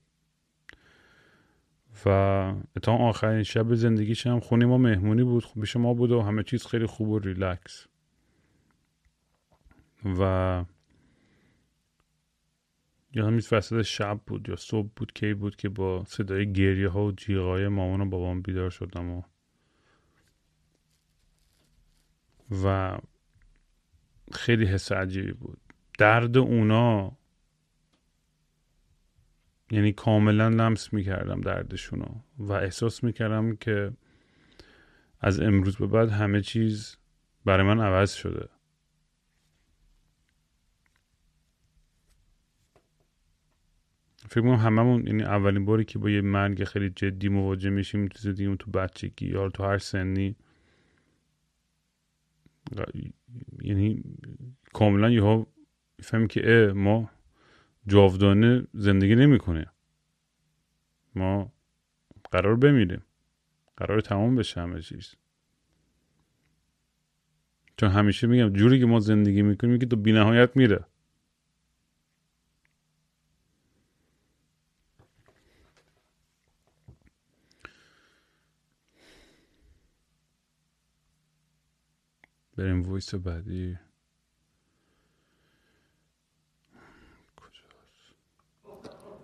و 2.06 2.54
تا 2.82 2.94
آخرین 2.94 3.44
شب 3.44 3.74
زندگیش 3.74 4.28
هم 4.28 4.40
خونه 4.40 4.66
ما 4.66 4.78
مهمونی 4.78 5.24
بود 5.24 5.46
خوبی 5.46 5.68
ما 5.76 5.94
بود 5.94 6.12
و 6.12 6.22
همه 6.22 6.44
چیز 6.44 6.66
خیلی 6.66 6.86
خوب 6.86 7.10
و 7.10 7.20
ریلکس. 7.20 7.88
و 10.20 10.64
یا 13.14 13.28
همین 13.28 13.42
وسط 13.52 13.82
شب 13.82 14.20
بود 14.28 14.50
یا 14.50 14.56
صبح 14.56 14.90
بود 14.96 15.14
کی 15.14 15.34
بود 15.34 15.56
که 15.56 15.70
با 15.70 16.04
صدای 16.08 16.54
گریه 16.54 16.90
ها 16.90 17.06
و 17.06 17.12
جیغای 17.12 17.68
مامان 17.68 18.02
و 18.02 18.06
بابام 18.06 18.42
بیدار 18.42 18.70
شدم 18.70 19.10
و 19.10 19.24
و 22.64 22.98
خیلی 24.32 24.66
حس 24.66 24.92
عجیبی 24.92 25.32
بود. 25.32 25.62
درد 25.98 26.38
اونا 26.38 27.18
یعنی 29.72 29.94
کاملا 29.94 30.50
لمس 30.50 30.94
می‌کردم 30.94 31.42
دردشونو 31.42 32.06
و 32.38 32.54
احساس 32.54 33.04
می‌کردم 33.04 33.56
که 33.56 33.94
از 35.20 35.40
امروز 35.40 35.78
به 35.78 35.88
بعد 35.88 36.10
همه 36.10 36.42
چیز 36.42 36.98
برای 37.46 37.68
من 37.68 37.80
عوض 37.80 38.14
شده. 38.14 38.50
فکر 44.32 44.42
کنم 44.42 44.56
هممون 44.56 45.08
یعنی 45.08 45.24
اولین 45.24 45.66
باری 45.66 45.86
که 45.86 46.00
با 46.00 46.10
یه 46.10 46.22
مرگ 46.22 46.64
خیلی 46.64 46.90
جدی 46.90 47.30
مواجه 47.30 47.70
میشیم 47.70 48.08
تو 48.08 48.20
زندگیمون 48.20 48.58
تو 48.58 48.72
بچگی 48.72 49.28
یا 49.28 49.50
تو 49.50 49.64
هر 49.64 49.78
سنی. 49.78 50.36
یعنی 53.62 54.04
کاملا 54.74 55.10
یهو 55.10 55.46
فهمی 56.02 56.28
که 56.28 56.74
ما 56.76 57.10
جاودانه 57.88 58.68
زندگی 58.74 59.16
نمی‌کنه 59.16 59.66
ما 61.16 61.54
قرار 62.32 62.56
بمیریم. 62.56 63.02
قرار 63.78 64.02
تمام 64.02 64.36
بشه 64.36 64.62
همه 64.62 64.82
چیز. 64.82 65.16
چون 67.78 67.90
همیشه 67.90 68.28
میگم 68.28 68.50
جوری 68.50 68.80
که 68.80 68.86
ما 68.86 69.00
زندگی 69.00 69.42
می‌کنیم 69.42 69.80
که 69.80 69.86
تو 69.86 69.96
بینهایت 69.96 70.58
میره. 70.58 70.86
بریم 82.62 82.94
ویس 82.94 83.16
بعدی. 83.16 83.78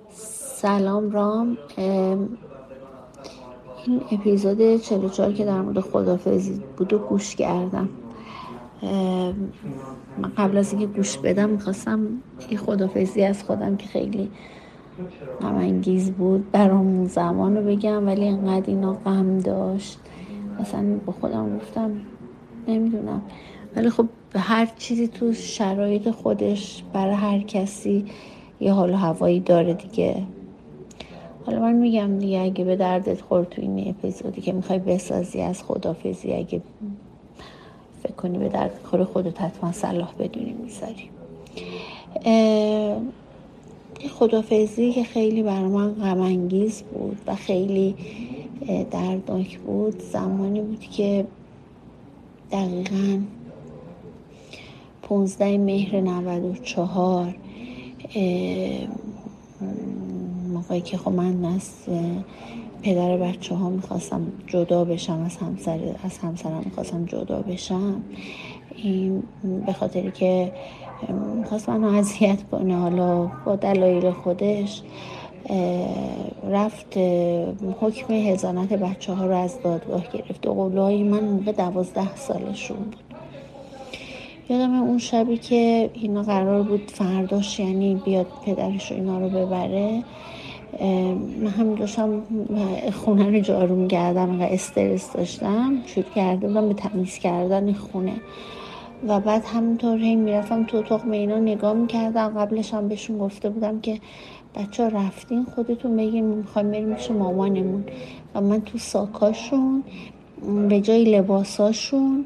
سلام 0.10 1.12
رام. 1.12 1.58
این 1.78 2.38
اپیزود 4.12 4.78
44 4.78 5.34
که 5.34 5.46
در 5.46 5.62
مورد 5.62 5.80
خدافزی 5.80 6.64
بود 6.78 6.94
و 6.94 6.98
گوش 6.98 7.36
کردم. 7.36 7.90
من 10.18 10.32
قبل 10.38 10.58
از 10.58 10.74
اینکه 10.74 10.88
گوش 10.88 11.18
بدم 11.18 11.50
می‌خواستم 11.50 12.08
یه 12.52 12.58
خدافزی 12.58 13.24
از 13.24 13.44
خودم 13.44 13.78
که 13.78 13.88
خیلی 13.88 14.32
انگیز 15.42 16.12
بود 16.12 16.52
برام 16.52 17.06
زمان 17.06 17.58
رو 17.58 17.64
بگم 17.64 18.08
ولی 18.08 18.28
انقدر 18.28 18.68
اینا 18.68 18.94
غم 18.94 19.40
داشت. 19.40 20.00
مثلا 20.60 21.00
با 21.06 21.14
خودم 21.14 21.58
گفتم 21.58 22.02
نمی‌دونم. 22.68 23.22
ولی 23.76 23.90
خب 23.90 24.06
هر 24.36 24.66
چیزی 24.78 25.08
تو 25.08 25.34
شرایط 25.34 26.10
خودش 26.10 26.84
برای 26.94 27.16
هر 27.16 27.40
کسی 27.40 28.06
یه 28.60 28.74
حال 28.74 28.94
و 28.94 28.96
هوایی 28.96 29.40
داره 29.40 29.74
دیگه. 29.74 30.24
حالا 31.46 31.60
من 31.60 31.74
میگم 31.74 32.20
دیگه 32.20 32.40
اگه 32.40 32.64
به 32.64 32.76
دردت 32.76 33.22
خورد 33.22 33.50
تو 33.50 33.62
این 33.62 33.90
اپیزودی 33.90 34.42
که 34.42 34.52
می‌خوای 34.52 34.80
بسازی 34.80 35.42
از 35.42 35.64
خدافزی 35.64 36.34
اگه 36.34 36.62
فکر 38.04 38.14
کنی 38.14 38.38
به 38.38 38.50
درد 38.50 38.80
خور 38.84 39.04
خودت 39.04 39.42
حتما 39.42 39.72
صلاح 39.72 40.14
بدونی 40.20 40.56
می‌ذاری. 40.64 41.10
خدافزی 44.20 44.92
که 44.92 45.04
خیلی 45.04 45.44
برای 45.44 45.70
من 45.70 45.94
غمانگیز 45.94 46.82
بود 46.82 47.18
و 47.28 47.36
خیلی 47.36 47.96
دردناک 48.92 49.60
بود 49.60 50.00
زمانی 50.00 50.62
بود 50.62 50.80
که 50.80 51.26
دقیقا 52.52 53.22
15 55.02 55.58
مهر 55.58 56.02
94 56.02 57.36
موقعی 60.54 60.82
که 60.82 60.98
خب 60.98 61.12
من 61.12 61.46
از 61.46 61.72
پدر 62.84 63.18
بچه 63.18 63.56
ها 63.56 63.70
می‌خواستم 63.70 64.32
جدا 64.48 64.86
بشم 64.86 65.22
از 65.26 65.38
همسر 65.38 65.80
از 66.04 66.18
همسرم 66.18 66.62
می‌خواستم 66.66 67.06
جدا 67.06 67.42
بشم 67.42 68.02
این 68.76 69.24
به 69.66 69.74
خاطری 69.74 70.12
که 70.12 70.52
می‌خواست 71.36 71.70
منو 71.70 71.88
اذیت 71.88 72.44
کنه 72.44 72.78
حالا 72.78 73.32
با 73.46 73.56
دلایل 73.56 74.12
خودش 74.12 74.82
رفت 76.50 76.98
حکم 77.82 78.14
هزانت 78.14 78.74
بچه 78.74 79.14
ها 79.14 79.26
رو 79.26 79.36
از 79.36 79.62
دادگاه 79.64 80.04
گرفت. 80.14 80.48
و 80.48 80.54
قولای 80.54 81.04
من 81.04 81.24
موقع 81.24 81.52
دوازده 81.52 82.16
سالشون 82.16 82.78
بود. 82.78 82.96
یادم 84.50 84.82
اون 84.82 84.98
شبی 84.98 85.38
که 85.38 85.90
اینا 85.94 86.24
قرار 86.24 86.64
بود 86.64 86.92
فرداش 86.94 87.60
یعنی 87.60 88.02
بیاد 88.06 88.28
پدرش 88.46 88.92
اینا 88.92 89.20
رو 89.20 89.30
ببره 89.30 90.04
من 91.42 91.48
هم 91.48 91.76
داشتم 91.76 92.22
خونه 92.94 93.32
رو 93.32 93.40
جارو 93.40 93.76
میگردم 93.76 94.42
و 94.42 94.44
استرس 94.44 95.14
داشتم. 95.14 95.78
شروع 95.86 96.06
کرده 96.16 96.48
بودم 96.48 96.68
به 96.68 96.74
تمیز 96.74 97.18
کردن 97.18 97.74
خونه. 97.74 98.14
و 99.08 99.20
بعد 99.20 99.46
همینطور 99.46 100.00
هی 100.00 100.16
می‌رفتم 100.16 100.64
تو 100.64 100.78
اتاق 100.78 101.12
اینا 101.12 101.38
نگاه 101.38 101.74
می‌کردم. 101.74 102.28
قبلش 102.28 102.74
هم 102.74 102.88
بهشون 102.88 103.18
گفته 103.18 103.50
بودم 103.50 103.80
که 103.80 104.00
بچه 104.58 104.84
ها 104.84 104.90
رفتین 104.90 105.46
خودتون 105.56 105.98
بگین 105.98 106.26
می‌خوایم 106.26 106.72
بریم 106.72 106.88
میشه 106.88 107.14
مامانمون. 107.14 107.84
و 108.36 108.42
من 108.42 108.62
تو 108.62 108.78
ساکاشون 108.78 109.84
به 110.70 110.82
جای 110.82 111.04
لباساشون 111.04 112.26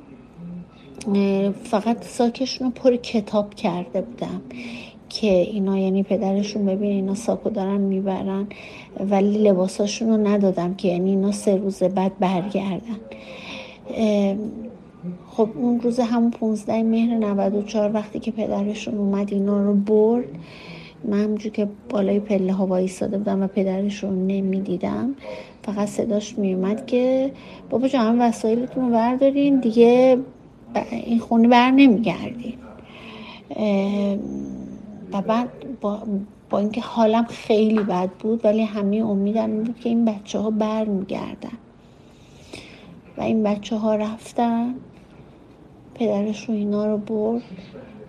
فقط 1.64 2.03
ساکشون 2.03 2.68
رو 2.68 2.74
پر 2.74 2.95
کتاب 2.95 3.53
کرده 3.53 4.02
بودم. 4.02 4.41
که 5.10 5.28
اینا 5.28 5.78
یعنی 5.78 6.03
پدرشون 6.03 6.66
ببین 6.66 6.91
اینا 6.91 7.16
ساکو 7.16 7.49
دارن 7.49 7.82
می‌برن 7.82 8.48
ولی 9.10 9.38
لباساشون 9.38 10.10
رو 10.10 10.28
ندادم 10.28 10.74
که 10.74 10.88
یعنی 10.88 11.10
اینا 11.10 11.32
سه 11.32 11.56
روز 11.56 11.84
بعد 11.84 12.20
برگردن. 12.20 12.99
خب 15.28 15.49
اون 15.56 15.80
روز 15.80 15.99
همون 15.99 16.32
15 16.32 16.84
مهر 16.84 17.18
94 17.18 17.91
وقتی 17.91 18.20
که 18.20 18.32
پدرشون 18.32 18.98
اومد 18.98 19.34
اینا 19.34 19.64
رو 19.64 19.74
برد 19.74 20.26
من 21.03 21.23
همونجور 21.23 21.52
که 21.52 21.68
بالای 21.90 22.19
پله 22.19 22.53
ها 22.53 22.65
وایستاده 22.65 23.18
بودم 23.18 23.44
و 23.44 23.48
پدرش 23.48 24.03
رو 24.03 24.11
نمی‌دیدم 24.11 25.15
فقط 25.64 25.88
صداش 25.88 26.38
میومد 26.38 26.86
که 26.86 27.32
بابا 27.69 27.88
جان 27.88 28.22
وسایلتون 28.22 28.86
رو 28.86 28.91
بردارین 28.91 29.60
دیگه 29.60 30.18
این 30.91 31.19
خونه 31.19 31.48
بر 31.48 31.72
نمیگردین. 31.72 32.57
و 35.11 35.22
بعد 35.22 35.49
با, 35.82 35.99
با 36.49 36.60
اینکه 36.60 36.82
حالم 36.82 37.26
خیلی 37.26 37.84
بد 37.84 38.10
بود 38.10 38.45
ولی 38.45 38.64
همه 38.64 38.98
امیدم 38.98 39.64
بود 39.64 39.80
که 39.80 39.90
این 39.90 40.06
بچه 40.06 40.40
ها 40.40 40.49
بر 40.49 40.86
میگردن. 40.86 41.57
و 43.18 43.22
این 43.22 43.44
بچه 43.44 43.76
ها 43.76 43.95
رفتن 43.95 44.76
پدرش 45.95 46.49
رو 46.49 46.56
اینا 46.56 46.86
رو 46.86 46.98
برد. 46.98 47.41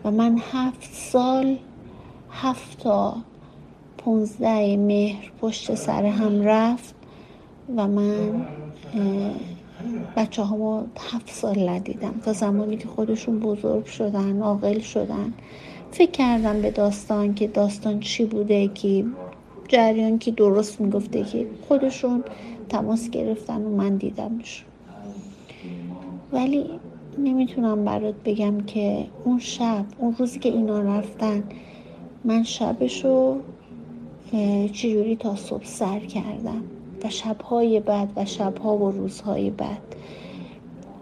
و 0.05 0.11
من 0.11 0.39
هفت 0.53 0.93
سال 0.93 1.57
هفت 2.33 2.79
تا 2.79 3.17
پونزده 3.99 4.77
مهر 4.77 5.33
پشت 5.41 5.75
سر 5.75 6.07
هم 6.07 6.43
رفت 6.43 6.95
و 7.77 7.89
من 7.89 8.47
بچه 10.17 10.43
ها 10.43 10.85
هفت 11.13 11.31
سال 11.31 11.69
ندیدم. 11.69 12.15
تا 12.25 12.33
زمانی 12.33 12.77
که 12.77 12.89
خودشون 12.89 13.39
بزرگ 13.39 13.85
شدن 13.85 14.43
عاقل 14.43 14.79
شدن. 14.79 15.33
فکر 15.91 16.11
کردم 16.11 16.63
به 16.63 16.71
داستان 16.71 17.35
که 17.35 17.47
داستان 17.47 18.01
چی 18.01 18.25
بوده 18.25 18.69
که 18.69 19.05
جریان 19.69 20.19
که 20.19 20.31
درست 20.31 20.81
می‌گفته 20.81 21.25
که 21.25 21.47
خودشون 21.69 22.25
تماس 22.69 23.11
گرفتن 23.11 23.63
و 23.63 23.69
من 23.77 23.97
دیدمشون 23.97 24.67
ولی 26.33 26.65
نمی‌تونم 27.19 27.85
برات 27.85 28.15
بگم 28.25 28.61
که 28.61 29.07
اون 29.25 29.39
شب 29.39 29.85
اون 29.99 30.17
روزی 30.19 30.39
که 30.39 30.49
اینا 30.49 30.81
رفتن 30.81 31.43
من 32.25 32.43
شبشو 32.43 33.37
چجوری 34.73 35.17
تا 35.17 35.37
صبح 35.37 35.65
سر 35.65 35.99
کردم؟ 35.99 36.63
و 37.05 37.09
شبهای 37.11 37.81
بعد 37.81 38.09
و 38.17 38.25
شبها 38.25 38.77
و 38.77 38.91
روزهای 38.91 39.51
بعد. 39.51 39.97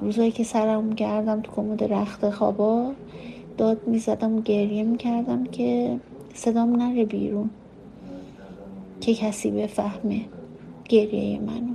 روزهایی 0.00 0.30
که 0.30 0.44
سرم 0.44 0.92
کردم 0.92 1.40
تو 1.40 1.52
کمد 1.52 1.84
رخت 1.84 2.30
خوابا 2.30 2.92
داد 3.58 3.88
می‌زدم 3.88 4.36
و 4.36 4.40
گریه 4.40 4.82
می‌کردم 4.82 5.44
که 5.44 6.00
صدام 6.34 6.76
نره 6.76 7.04
بیرون 7.04 7.50
که 9.00 9.14
کسی 9.14 9.50
بفهمه 9.50 10.20
گریه 10.88 11.40
منو. 11.40 11.74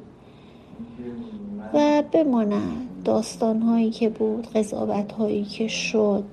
و 1.73 2.03
بماند 2.11 2.87
داستان 3.05 3.61
هایی 3.61 3.89
که 3.89 4.09
بود 4.09 4.47
قضاوت 4.47 5.11
هایی 5.11 5.43
که 5.43 5.67
شد 5.67 6.23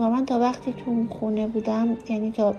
و 0.00 0.10
من 0.10 0.26
تا 0.26 0.38
وقتی 0.38 0.72
تو 0.72 0.90
اون 0.90 1.08
خونه 1.08 1.46
بودم 1.46 1.96
یعنی 2.08 2.32
تا 2.32 2.54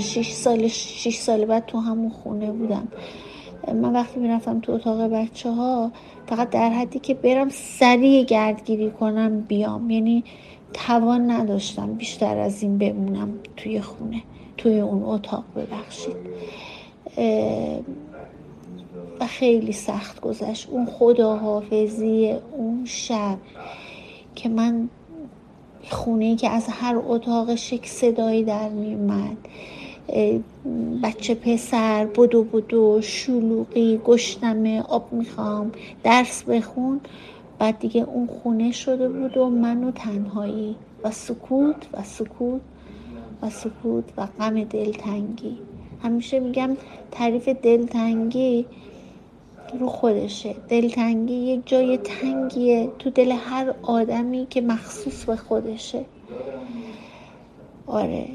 شش 0.00 0.32
سال 0.32 0.68
شش 0.68 1.16
سال 1.16 1.44
بعد 1.44 1.66
تو 1.66 1.78
همون 1.78 2.10
خونه 2.10 2.52
بودم. 2.52 2.88
من 3.74 3.92
وقتی 3.92 4.20
می‌رفتم 4.20 4.60
تو 4.60 4.72
اتاق 4.72 5.00
بچه 5.00 5.50
ها 5.50 5.92
فقط 6.26 6.50
در 6.50 6.70
حدی 6.70 6.98
که 6.98 7.14
برم 7.14 7.48
سریع 7.48 8.24
گردگیری 8.24 8.90
کنم 8.90 9.40
بیام. 9.40 9.90
یعنی 9.90 10.24
توان 10.72 11.30
نداشتم 11.30 11.94
بیشتر 11.94 12.38
از 12.38 12.62
این 12.62 12.78
بمونم 12.78 13.38
توی 13.56 13.80
خونه 13.80 14.22
توی 14.56 14.80
اون 14.80 15.02
اتاق 15.02 15.44
ببخشید. 15.56 16.16
و 19.20 19.26
خیلی 19.26 19.72
سخت 19.72 20.20
گذشت. 20.20 20.68
اون 20.70 20.86
خداحافظی 20.86 22.34
اون 22.56 22.84
شب 22.84 23.38
که 24.34 24.48
من 24.48 24.88
خونه 25.90 26.24
ای 26.24 26.36
که 26.36 26.50
از 26.50 26.66
هر 26.68 26.96
اتاقش 27.06 27.72
یک 27.72 27.88
صدایی 27.88 28.44
در 28.44 28.68
میومد 28.68 29.36
بچه 31.02 31.34
پسر 31.34 32.04
بدو 32.04 32.44
بدو 32.44 33.00
شلوغی 33.02 34.00
گشنمه 34.04 34.82
آب 34.82 35.12
می‌خوام 35.12 35.72
درس 36.04 36.42
بخون. 36.42 37.00
بعد 37.58 37.78
دیگه 37.78 38.02
اون 38.02 38.26
خونه 38.26 38.72
شده 38.72 39.08
بود 39.08 39.36
و 39.36 39.48
من 39.48 39.84
و 39.84 39.90
تنهایی. 39.90 40.76
و 41.04 41.10
سکوت 41.10 41.86
و 41.92 42.02
سکوت 42.02 42.60
و 43.42 43.50
سکوت 43.50 44.04
و 44.16 44.26
غم 44.26 44.64
دلتنگی. 44.64 45.58
همیشه 46.02 46.40
میگم 46.40 46.76
تعریف 47.10 47.48
دلتنگی 47.48 48.66
رو 49.80 49.88
خودشه. 49.88 50.52
دلتنگی 50.68 51.34
یه 51.34 51.62
جای 51.66 51.98
تنگیه. 51.98 52.90
تو 52.98 53.10
دل 53.10 53.32
هر 53.32 53.74
آدمی 53.82 54.46
که 54.50 54.60
مخصوص 54.60 55.24
به 55.24 55.36
خودشه. 55.36 56.04
آره. 57.86 58.28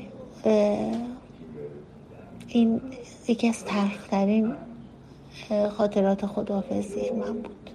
این 2.48 2.82
یکی 3.28 3.48
از 3.48 3.66
ترخترین 3.66 4.56
خاطرات 5.78 6.26
خداحافظی 6.26 7.12
من 7.12 7.34
بود. 7.34 7.70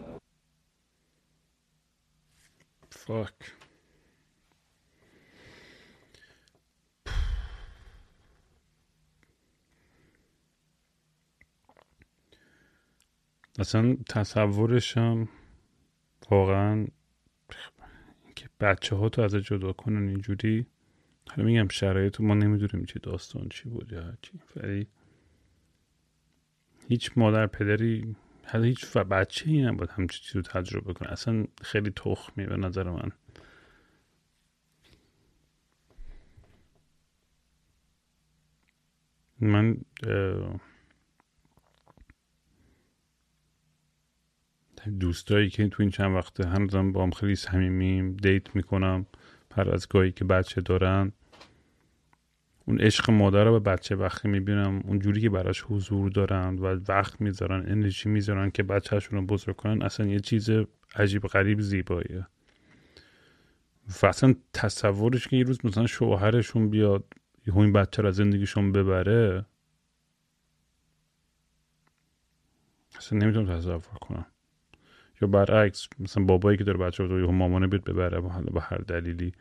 فاک 2.91 3.58
اصلا 13.59 13.97
تصورشم 14.09 15.29
واقعا 16.31 16.87
که 18.37 18.49
بچه 18.61 18.97
ها 18.97 19.09
تو 19.09 19.23
از 19.23 19.35
جدا 19.35 19.73
کنن 19.73 20.09
اینجوری 20.09 20.67
حالا 21.31 21.45
میگم 21.45 21.69
شرایط 21.69 22.21
ما 22.21 22.35
نمی‌دونیم 22.35 22.87
چه 22.87 23.01
داستان 23.03 23.49
چی 23.49 23.69
بود 23.69 23.93
یا 23.93 24.03
هرچی 24.03 24.33
ولی 24.57 24.87
هیچ 26.89 27.11
مادر 27.17 27.47
پدری 27.47 28.17
حالا 28.47 28.65
هیچ 28.65 28.87
بچه 28.97 29.51
ای 29.51 29.63
نباید 29.63 29.91
همچی 29.91 30.21
چیز 30.21 30.37
رو 30.37 30.43
تجربه 30.43 30.93
کنه. 30.93 31.13
اصلا 31.13 31.45
خیلی 31.63 31.91
تخمی 31.91 32.47
به 32.47 32.57
نظر 32.57 32.91
من. 32.91 33.13
من 39.41 39.77
دوستایی 45.01 45.51
که 45.51 45.69
تو 45.69 45.83
این 45.83 45.91
چند 45.91 46.17
وقته 46.17 46.49
هنوزم 46.49 46.93
با 46.93 47.03
هم 47.03 47.11
خیلی 47.11 47.35
صمیمیم 47.35 48.17
دیت 48.17 48.57
می‌کنم 48.57 49.07
هر 49.55 49.71
از 49.71 49.89
گاهی 49.89 50.13
که 50.13 50.25
بچه 50.25 50.61
دارن. 50.61 51.13
اون 52.65 52.81
عشق 52.81 53.11
مادر 53.11 53.45
رو 53.45 53.61
به 53.61 53.71
بچه 53.71 53.97
وقتی 53.97 54.29
می‌بینم 54.29 54.83
اون 54.85 54.99
جوری 54.99 55.21
که 55.21 55.31
براش 55.31 55.65
حضور 55.69 56.11
دارن 56.11 56.59
و 56.59 56.81
وقت 56.89 57.21
می‌ذارن 57.21 57.73
انرژی 57.73 58.09
می‌ذارن 58.09 58.51
که 58.51 58.63
بچهشون 58.63 59.19
رو 59.19 59.27
بزرگ 59.27 59.57
کنن 59.57 59.83
اصلا 59.83 60.07
یه 60.07 60.21
چیز 60.21 60.51
عجیب 60.95 61.27
غریب 61.27 61.61
زیباییه. 61.61 62.27
و 64.03 64.07
اصلا 64.07 64.35
تصورش 64.53 65.29
که 65.29 65.37
یه 65.37 65.45
روز 65.45 65.59
مثلا 65.65 65.87
شوهرشون 65.87 66.71
بیاد 66.71 67.05
یه 67.47 67.57
این 67.57 67.73
بچه 67.73 68.03
رو 68.03 68.09
از 68.09 68.17
زندگیشون 68.17 68.73
ببره 68.73 69.47
اصلا 72.97 73.19
نمی‌تونم 73.19 73.59
تصور 73.59 73.99
کنم. 74.01 74.27
یا 75.23 75.29
برعکس 75.29 75.89
مثلا 75.99 76.25
بابایی 76.25 76.59
که 76.59 76.65
داره 76.65 76.79
بچه 76.79 77.05
رو 77.05 77.21
یا 77.21 77.31
مامانه 77.31 77.67
بیاد 77.67 77.85
ببره 77.85 78.21
به 78.21 78.61
هر 78.61 78.79
دلیلی. 78.79 79.33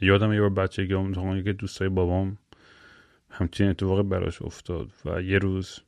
یادم 0.00 0.32
یه 0.32 0.40
بار 0.40 0.50
بچگی 0.50 0.94
هم 0.94 1.42
که 1.42 1.52
دوستای 1.52 1.88
بابام 1.88 2.38
همچین 3.30 3.68
اتفاقی 3.68 4.02
براش 4.02 4.42
افتاد 4.42 4.90
و 5.04 5.22
یه 5.22 5.38
روز 5.38 5.80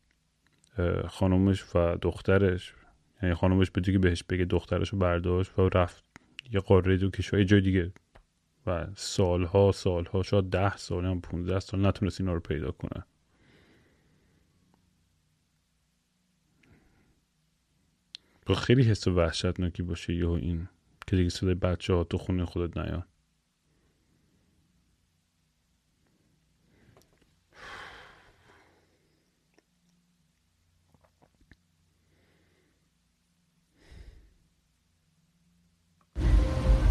خانومش 1.09 1.65
و 1.75 1.97
دخترش 2.03 2.75
یعنی 3.23 3.35
خانومش 3.35 3.71
به 3.71 3.81
که 3.81 3.99
بهش 3.99 4.23
بگه 4.23 4.45
دخترش 4.45 4.89
رو 4.89 4.99
برداشت 4.99 5.59
و 5.59 5.69
رفت 5.69 6.05
یه 6.53 6.61
قاره 6.61 6.97
دو 6.97 7.11
کشور 7.11 7.45
جای 7.45 7.61
دیگه. 7.61 7.93
و 8.67 8.87
سالها 8.97 9.73
سالها 9.73 10.23
شاید 10.23 10.45
ده 10.51 10.77
سال 10.77 11.05
یا 11.05 11.15
پونزده 11.15 11.61
سال 11.61 11.87
نتونست 11.87 12.21
اینا 12.21 12.33
رو 12.33 12.41
پیدا 12.41 12.71
کنه. 12.71 13.05
با 18.49 18.55
خیلی 18.55 18.83
حس 18.83 19.09
وحشتناکی 19.09 19.83
باشه 19.83 20.15
یه 20.15 20.29
این 20.29 20.69
که 21.07 21.16
دیگه 21.16 21.29
صدای 21.29 21.55
بچه 21.55 21.95
ها 21.95 22.05
تو 22.05 22.19
خونه 22.19 22.45
خودت 22.45 22.77
نیان 22.77 23.05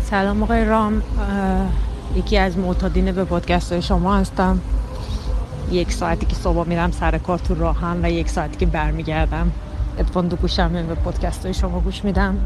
سلام 0.01 0.43
آقای 0.43 0.65
رام. 0.65 1.03
یکی 2.15 2.38
از 2.38 2.57
معتادین 2.57 3.11
به 3.11 3.25
پادکست 3.25 3.79
شما 3.79 4.17
هستم. 4.17 4.61
یک 5.71 5.91
ساعتی 5.91 6.25
که 6.25 6.35
صبح 6.35 6.67
میرم 6.67 6.91
سر 6.91 7.17
کار 7.17 7.39
تو 7.39 7.55
راهم 7.55 8.03
و 8.03 8.11
یک 8.11 8.29
ساعتی 8.29 8.57
که 8.57 8.65
برمیگردم. 8.65 9.51
ادفان 9.97 10.27
دو 10.27 10.35
به 10.71 10.95
پادکست 10.95 11.45
های 11.45 11.53
شما 11.53 11.79
گوش 11.79 12.05
میدم. 12.05 12.37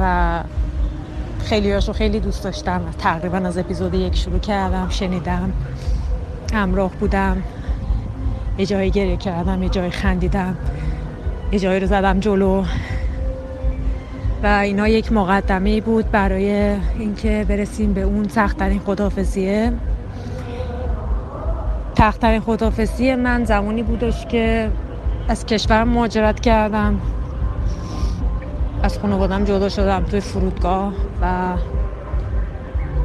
و 0.00 0.40
خیلی 1.44 1.72
هاشو 1.72 1.92
خیلی 1.92 2.20
دوست 2.20 2.44
داشتم. 2.44 2.80
تقریبا 2.98 3.36
از 3.36 3.58
اپیزود 3.58 3.94
یک 3.94 4.16
شروع 4.16 4.38
کردم 4.38 4.88
شنیدم 4.88 5.52
همراه 6.54 6.90
بودم 6.90 7.42
یه 8.58 8.66
جایی 8.66 8.90
گریه 8.90 9.16
کردم 9.16 9.62
یه 9.62 9.68
جایی 9.68 9.90
خندیدم 9.90 10.56
یه 11.52 11.58
جایی 11.58 11.80
رو 11.80 11.86
زدم 11.86 12.20
جلو. 12.20 12.64
و 14.42 14.46
اینا 14.46 14.88
یک 14.88 15.12
مقدمه 15.12 15.80
بود 15.80 16.10
برای 16.10 16.76
اینکه 16.98 17.46
برسیم 17.48 17.92
به 17.92 18.02
اون 18.02 18.28
سختترین 18.28 18.78
خدافزیه 18.78 19.72
تخترین 21.94 22.40
خدافزی 22.40 23.14
من 23.14 23.44
زمانی 23.44 23.82
بودش 23.82 24.26
که 24.26 24.70
از 25.28 25.46
کشورم 25.46 25.88
مهاجرت 25.88 26.40
کردم. 26.40 27.00
از 28.82 28.98
خانوادم 28.98 29.44
جدا 29.44 29.68
شدم 29.68 30.02
توی 30.02 30.20
فرودگاه 30.20 30.92
و 31.22 31.54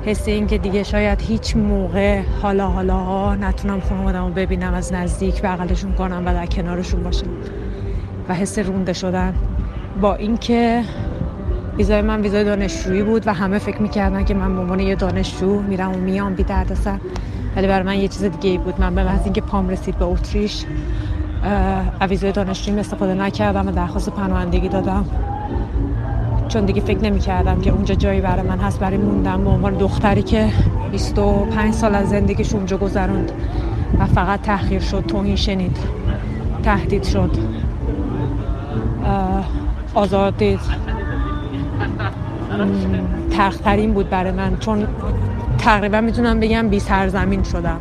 حس 0.06 0.28
این 0.28 0.48
که 0.48 0.58
دیگه 0.58 0.84
شاید 0.84 1.22
هیچ 1.22 1.56
موقع 1.56 2.22
حالا 2.42 2.68
حالا 2.68 2.98
ها 2.98 3.36
نتونم 3.36 3.80
خانوادم 3.80 4.26
رو 4.26 4.34
ببینم 4.34 4.74
از 4.74 4.94
نزدیک 4.94 5.42
بغلشون 5.42 5.94
کنم 5.94 6.24
و 6.26 6.34
در 6.34 6.46
کنارشون 6.46 7.04
باشم 7.04 7.28
و 8.30 8.34
حس 8.34 8.60
رونده 8.60 8.94
شدن. 8.94 9.36
با 10.02 10.16
اینکه 10.16 10.84
ویزای 11.78 12.02
من 12.02 12.22
ویزای 12.22 12.44
دانشجویی 12.44 13.04
بود 13.04 13.28
و 13.28 13.34
همه 13.34 13.60
فکر 13.60 13.82
می‌کردن 13.82 14.26
که 14.26 14.34
من 14.34 14.56
به 14.56 14.62
عنوان 14.62 14.80
یه 14.80 14.96
دانشجو 14.96 15.62
میرم 15.62 15.92
و 15.92 15.98
میام 15.98 16.36
بی 16.36 16.46
سر 16.74 17.00
ولی 17.56 17.68
برای 17.68 17.86
من 17.86 17.98
یه 17.98 18.08
چیز 18.08 18.24
دیگه 18.24 18.58
بود. 18.58 18.82
من 18.82 18.96
به 18.96 19.04
محض 19.04 19.24
اینکه 19.24 19.42
پام 19.42 19.70
رسید 19.70 19.98
به 19.98 20.06
اتریش 20.06 20.66
ویزای 22.10 22.32
دانشجویی 22.32 22.80
استفاده 22.80 23.14
نکردم 23.14 23.68
و 23.68 23.72
درخواست 23.72 24.10
پناهندگی 24.10 24.70
دادم. 24.70 25.06
چون 26.48 26.66
دیگه 26.66 26.82
فکر 26.82 27.04
نمی 27.04 27.20
کردم 27.20 27.62
که 27.62 27.70
اونجا 27.70 27.96
جایی 27.96 28.22
برای 28.22 28.48
من 28.48 28.60
هست 28.60 28.80
برای 28.80 28.98
موندم 28.98 29.44
به 29.44 29.50
عنوان 29.50 29.74
دختری 29.74 30.24
که 30.24 30.50
25 30.92 31.74
سال 31.74 31.96
از 31.96 32.10
زندگیش 32.10 32.54
اونجا 32.54 32.78
گذروند 32.78 33.32
و 34.00 34.06
فقط 34.06 34.42
تحقیر 34.42 34.80
شد 34.80 35.06
توهین 35.08 35.36
شنید 35.36 35.78
تهدید 36.64 37.04
شد. 37.04 37.32
آزادی 39.94 40.60
تخترین 43.32 43.94
بود 43.94 44.10
برای 44.10 44.32
من. 44.32 44.58
چون 44.60 44.88
تقریبا 45.58 46.02
می‌تونم 46.02 46.40
بگم 46.40 46.70
بی 46.70 46.80
سرزمین 46.80 47.44
شدم. 47.44 47.80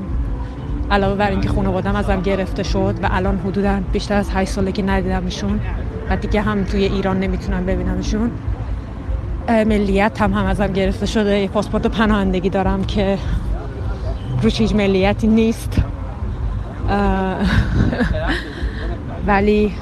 علاوه 0.91 1.15
بر 1.15 1.31
اینکه 1.31 1.49
خانوادم 1.49 1.97
ازم 1.97 2.21
گرفته 2.21 2.63
شد 2.63 2.95
و 3.03 3.09
الان 3.11 3.39
حدودا 3.39 3.81
بیشتر 3.93 4.15
از 4.15 4.31
8 4.31 4.51
ساله 4.51 4.73
که 4.73 4.83
ندیدمشون 4.83 5.61
و 6.11 6.17
دیگه 6.17 6.41
هم 6.41 6.65
توی 6.65 6.85
ایران 6.85 7.21
نمی‌تونم 7.21 7.67
ببینمشون. 7.67 8.31
ملیت 9.49 10.23
هم 10.23 10.33
هم 10.33 10.47
ازم 10.47 10.73
گرفته 10.73 11.07
شده. 11.07 11.39
یه 11.39 11.49
پاسپورت 11.49 11.87
پناهندگی 11.87 12.51
دارم 12.51 12.85
که 12.85 13.19
روش 14.43 14.61
هیچ 14.61 14.75
ملیتی 14.75 15.27
نیست. 15.27 15.77
ولی 19.27 19.75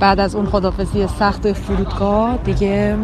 بعد 0.00 0.20
از 0.20 0.34
اون 0.34 0.46
خدافزی 0.46 1.06
سخت 1.06 1.52
فرودگاه 1.52 2.36
دیگه 2.36 2.96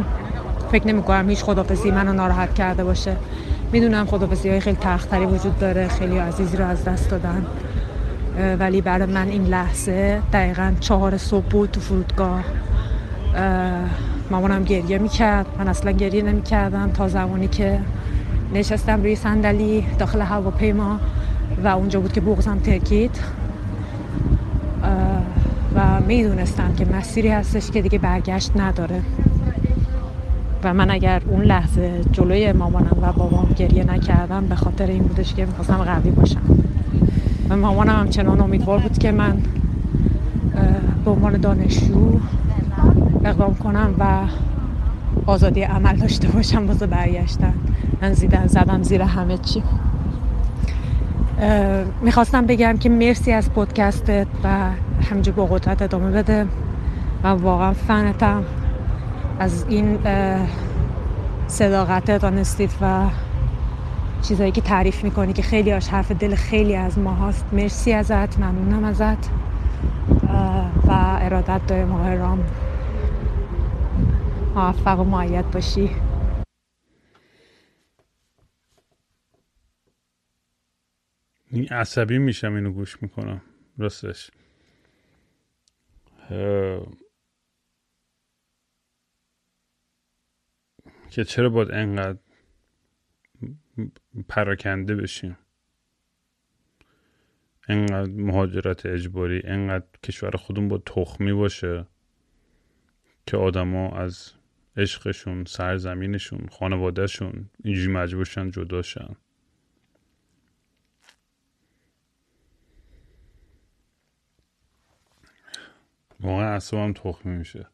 فکر 0.73 0.87
نمی 0.87 1.03
کنم 1.03 1.29
هیچ 1.29 1.43
خدافزی 1.43 1.91
منو 1.91 2.13
ناراحت 2.13 2.55
کرده 2.55 2.85
باشه. 2.85 3.17
می‌دونم 3.73 4.07
خدافزی 4.07 4.49
های 4.49 4.61
خیلی 4.61 4.79
تختری 4.81 5.27
وجود 5.27 5.59
داره 5.59 5.89
خیلی 5.89 6.19
عزیزی 6.19 6.57
رو 6.57 6.67
از 6.67 6.85
دست 6.85 7.11
دادن. 7.11 7.47
ولی 8.59 8.81
برای 8.81 9.07
من 9.07 9.29
این 9.29 9.45
لحظه 9.45 10.23
دقیقا 10.33 10.73
چهار 10.81 11.17
صبح 11.17 11.45
بود 11.45 11.71
تو 11.71 11.81
فرودگاه. 11.81 12.45
مامانم 14.31 14.65
گریه 14.65 14.99
می‌کرد 14.99 15.47
من 15.59 15.69
اصلا 15.69 15.91
گریه 15.91 16.23
نمی‌کردم 16.23 16.91
تا 16.91 17.09
زمانی 17.09 17.49
که 17.49 17.79
نشستم 18.55 19.03
روی 19.03 19.17
صندلی 19.17 19.87
داخل 19.99 20.21
هواپیما 20.21 21.01
و 21.65 21.69
اونجا 21.69 22.01
بود 22.01 22.13
که 22.13 22.21
بغزم 22.21 22.59
ترکید. 22.59 23.19
و 25.75 26.01
می‌دونستم 26.07 26.75
که 26.75 26.85
مسیری 26.85 27.29
هستش 27.29 27.71
که 27.71 27.83
دیگه 27.83 27.99
برگشت 27.99 28.57
نداره. 28.57 29.03
و 30.65 30.75
من 30.75 30.91
اگر 30.91 31.23
اون 31.29 31.43
لحظه 31.43 32.01
جلوی 32.13 32.53
مامانم 32.53 32.97
و 33.03 33.13
بابام 33.13 33.49
گریه 33.57 33.85
نکردم 33.85 34.47
به 34.47 34.55
خاطر 34.55 34.87
این 34.87 35.03
بودش 35.03 35.35
که 35.35 35.47
می‌خواستم 35.47 35.77
قوی 35.77 36.11
باشم. 36.11 36.41
و 37.51 37.57
مامانم 37.57 37.97
هم 38.01 38.09
چنان 38.09 38.41
امیدوار 38.41 38.79
بود 38.79 38.99
که 38.99 39.13
من 39.13 39.43
به 41.05 41.11
عنوان 41.11 41.37
دانشجو 41.37 42.21
اقدام 43.25 43.55
کنم 43.55 43.95
و 43.99 44.05
آزادی 45.27 45.63
عمل 45.63 45.97
داشته 45.97 46.29
باشم 46.29 46.67
واسه 46.67 46.87
برگشتن. 46.87 47.55
من 48.03 48.13
زیدن 48.13 48.47
زدم 48.47 48.83
زیر 48.83 49.03
همه 49.03 49.39
چی. 49.39 49.63
می‌خواستم 52.03 52.47
بگم 52.47 52.77
که 52.77 52.89
مرسی 52.89 53.33
از 53.33 53.51
پودکستت 53.51 54.27
و 54.45 54.49
همینجور 55.11 55.35
با 55.35 55.47
قدرت 55.47 55.83
ادامه 55.83 56.11
بده. 56.11 56.47
و 57.25 57.29
واقعا 57.29 57.73
فنتم. 57.73 58.43
از 59.41 59.67
این 59.69 59.99
صداقت 61.49 62.11
دانستید 62.19 62.71
و 62.81 63.11
چیزایی 64.23 64.53
که 64.53 64.61
تعریف 64.61 65.05
می‌کنی 65.05 65.33
که 65.33 65.43
خیلی 65.43 65.71
هاش 65.71 65.89
حرف 65.89 66.13
دل 66.13 66.35
خیلی 66.35 66.77
از 66.77 66.99
ما 66.99 67.15
هاست 67.15 67.47
مرسی 67.53 67.93
ازت 67.93 68.39
ممنونم 68.39 68.85
ازت. 68.85 69.31
و 70.87 71.19
ارادت 71.21 71.67
دایم 71.67 71.93
آقای 71.93 72.17
رام. 72.17 72.47
موفق 74.55 75.01
و 75.01 75.05
معید 75.05 75.51
باشی. 75.51 75.91
عصبی 81.71 82.19
میشم 82.19 82.55
اینو 82.55 82.73
گوش 82.73 83.03
می‌کنم. 83.03 83.41
راستش. 83.79 84.31
که 91.11 91.25
چرا 91.25 91.49
باید 91.49 91.71
انقدر 91.71 92.19
پراکنده 94.29 94.95
بشیم؟ 94.95 95.39
انقدر 97.69 98.11
مهاجرت 98.11 98.87
اجباری 98.87 99.43
انقدر 99.45 99.87
کشور 100.03 100.31
خودمون 100.31 100.69
با 100.69 100.79
تخمی 100.79 101.33
باشه 101.33 101.87
که 103.27 103.37
آدما 103.37 103.91
از 103.91 104.33
عشقشون 104.77 105.45
سرزمینشون 105.45 106.49
خانوادهشون 106.53 107.51
اینجوری 107.65 107.93
مجبورشن 107.93 108.51
جداشن 108.51 109.17
واقعا 116.21 116.55
اصابم 116.55 116.93
تخمی 116.93 117.37
میشه. 117.37 117.67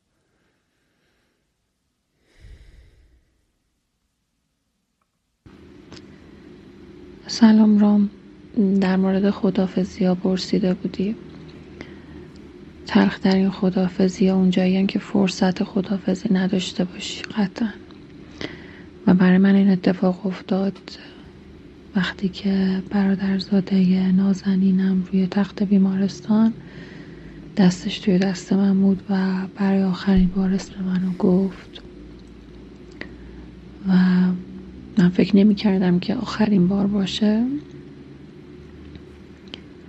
سلام 7.40 7.78
رام. 7.78 8.10
در 8.80 8.96
مورد 8.96 9.30
خدافزی 9.30 10.04
ها 10.04 10.14
پرسیده 10.14 10.74
بودی. 10.74 11.16
تلخترین 12.86 13.50
خدافزی 13.50 14.28
ها 14.28 14.36
اونجایی 14.36 14.86
که 14.86 14.98
فرصت 14.98 15.64
خدافزی 15.64 16.34
نداشته 16.34 16.84
باشی 16.84 17.22
قطعا. 17.22 17.68
و 19.06 19.14
برای 19.14 19.38
من 19.38 19.54
این 19.54 19.70
اتفاق 19.70 20.26
افتاد 20.26 20.78
وقتی 21.96 22.28
که 22.28 22.82
برادرزاده 22.90 24.12
نازنینم 24.12 25.04
روی 25.12 25.26
تخت 25.26 25.62
بیمارستان 25.62 26.52
دستش 27.56 27.98
توی 27.98 28.18
دست 28.18 28.52
من 28.52 28.80
بود 28.80 29.02
و 29.10 29.46
برای 29.58 29.82
آخرین 29.82 30.28
بار 30.36 30.52
اسم 30.52 30.84
منو 30.84 31.12
گفت. 31.18 31.82
و 33.88 33.92
من 34.98 35.08
فکر 35.08 35.36
نمی 35.36 35.54
کردم 35.54 35.98
که 35.98 36.14
آخرین 36.14 36.68
بار 36.68 36.86
باشه. 36.86 37.44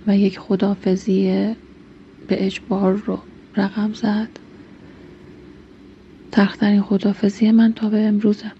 و 0.06 0.16
یک 0.16 0.38
خدافزی 0.38 1.24
به 2.28 2.46
اجبار 2.46 2.92
رو 2.92 3.18
رقم 3.56 3.92
زد. 3.92 4.28
تخترین 6.32 6.82
خدافزی 6.82 7.50
من 7.50 7.72
تا 7.72 7.88
به 7.88 8.00
امروزه. 8.00 8.52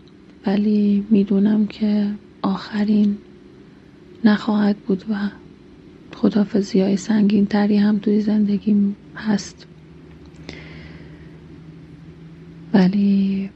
ولی 0.47 1.05
می‌دونم 1.11 1.67
که 1.67 2.11
آخرین 2.43 3.19
نخواهد 4.25 4.77
بود 4.77 5.05
و 5.11 5.15
خدافزی 6.15 6.81
های 6.81 6.97
سنگین 6.97 7.47
تری 7.47 7.77
هم 7.77 7.99
توی 7.99 8.21
زندگیم 8.21 8.97
هست. 9.17 9.67
ولی 12.75 13.51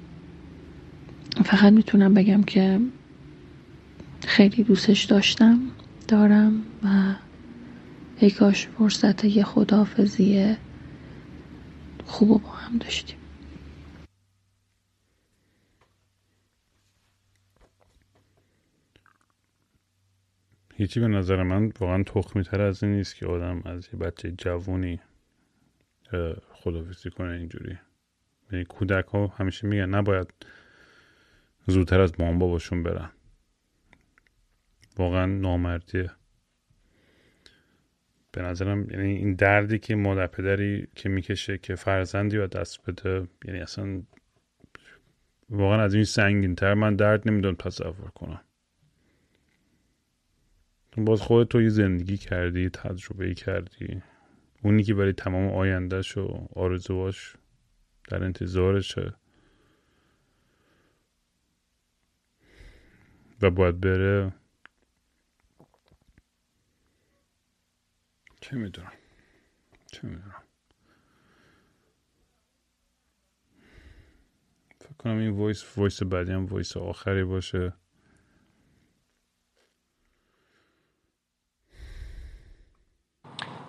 فقط 1.36 1.72
می‌تونم 1.72 2.14
بگم 2.14 2.42
که 2.42 2.80
خیلی 4.26 4.62
دوستش 4.62 5.04
داشتم 5.04 5.60
دارم 6.08 6.62
و 6.84 7.14
ای 8.18 8.30
کاش 8.30 8.66
فرصت 8.66 9.24
یه 9.24 9.44
خداحافظی 9.44 10.56
خوب 12.04 12.42
با 12.42 12.48
هم 12.48 12.78
داشتیم. 12.78 13.18
هیچی 20.74 21.00
به 21.00 21.08
نظر 21.08 21.42
من 21.42 21.72
واقعا 21.80 22.02
تخمی 22.02 22.42
تر 22.42 22.60
از 22.60 22.84
این 22.84 22.92
نیست 22.92 23.16
که 23.16 23.26
آدم 23.26 23.62
از 23.64 23.88
یه 23.92 23.98
بچه 23.98 24.32
جوونی 24.38 25.00
خدافزی 26.52 27.10
کنه 27.10 27.32
اینجوری. 27.32 27.78
یعنی 28.52 28.64
کودک 28.64 29.04
ها 29.04 29.26
همیشه 29.26 29.66
میگن 29.66 29.86
نباید 29.86 30.28
زودتر 31.66 32.00
از 32.00 32.20
مام 32.20 32.38
باباشون 32.38 32.82
برن 32.82 33.10
واقعا 34.96 35.26
نامردیه. 35.26 36.10
به 38.32 38.42
نظرم 38.42 38.90
یعنی 38.90 39.16
این 39.16 39.34
دردی 39.34 39.78
که 39.78 39.94
مادر 39.94 40.26
پدری 40.26 40.88
که 40.94 41.08
می‌کشه 41.08 41.58
که 41.58 41.74
فرزندی 41.74 42.36
رو 42.36 42.46
دست 42.46 42.90
بده 42.90 43.28
یعنی 43.44 43.60
اصلا 43.60 44.02
واقعا 45.50 45.82
از 45.82 45.94
این 45.94 46.04
سنگین 46.04 46.54
تر 46.54 46.74
من 46.74 46.96
درد 46.96 47.28
نمی‌دونم 47.28 47.54
تصور 47.54 48.10
کنم. 48.14 48.40
باز 50.96 51.20
خودت 51.20 51.48
توی 51.48 51.70
زندگی 51.70 52.16
کردی 52.16 52.68
تجربه 52.68 53.34
کردی. 53.34 54.02
اونی 54.62 54.82
که 54.82 54.94
برای 54.94 55.12
تمام 55.12 55.50
آیندهش 55.50 56.16
و 56.16 56.48
آرزواش 56.54 57.36
در 58.08 58.24
انتظارشه. 58.24 59.14
و 63.42 63.50
باید 63.50 63.80
بره. 63.80 64.32
چه 68.40 68.56
می‌دونم؟ 68.56 68.92
چه 69.92 70.06
می‌دونم؟ 70.06 70.42
فکر 74.80 74.92
کنم 74.98 75.18
این 75.18 75.30
وایس 75.30 75.78
وایس 75.78 76.02
بعدی 76.02 76.32
هم 76.32 76.46
voice 76.46 76.76
آخری 76.76 77.24
باشه. 77.24 77.72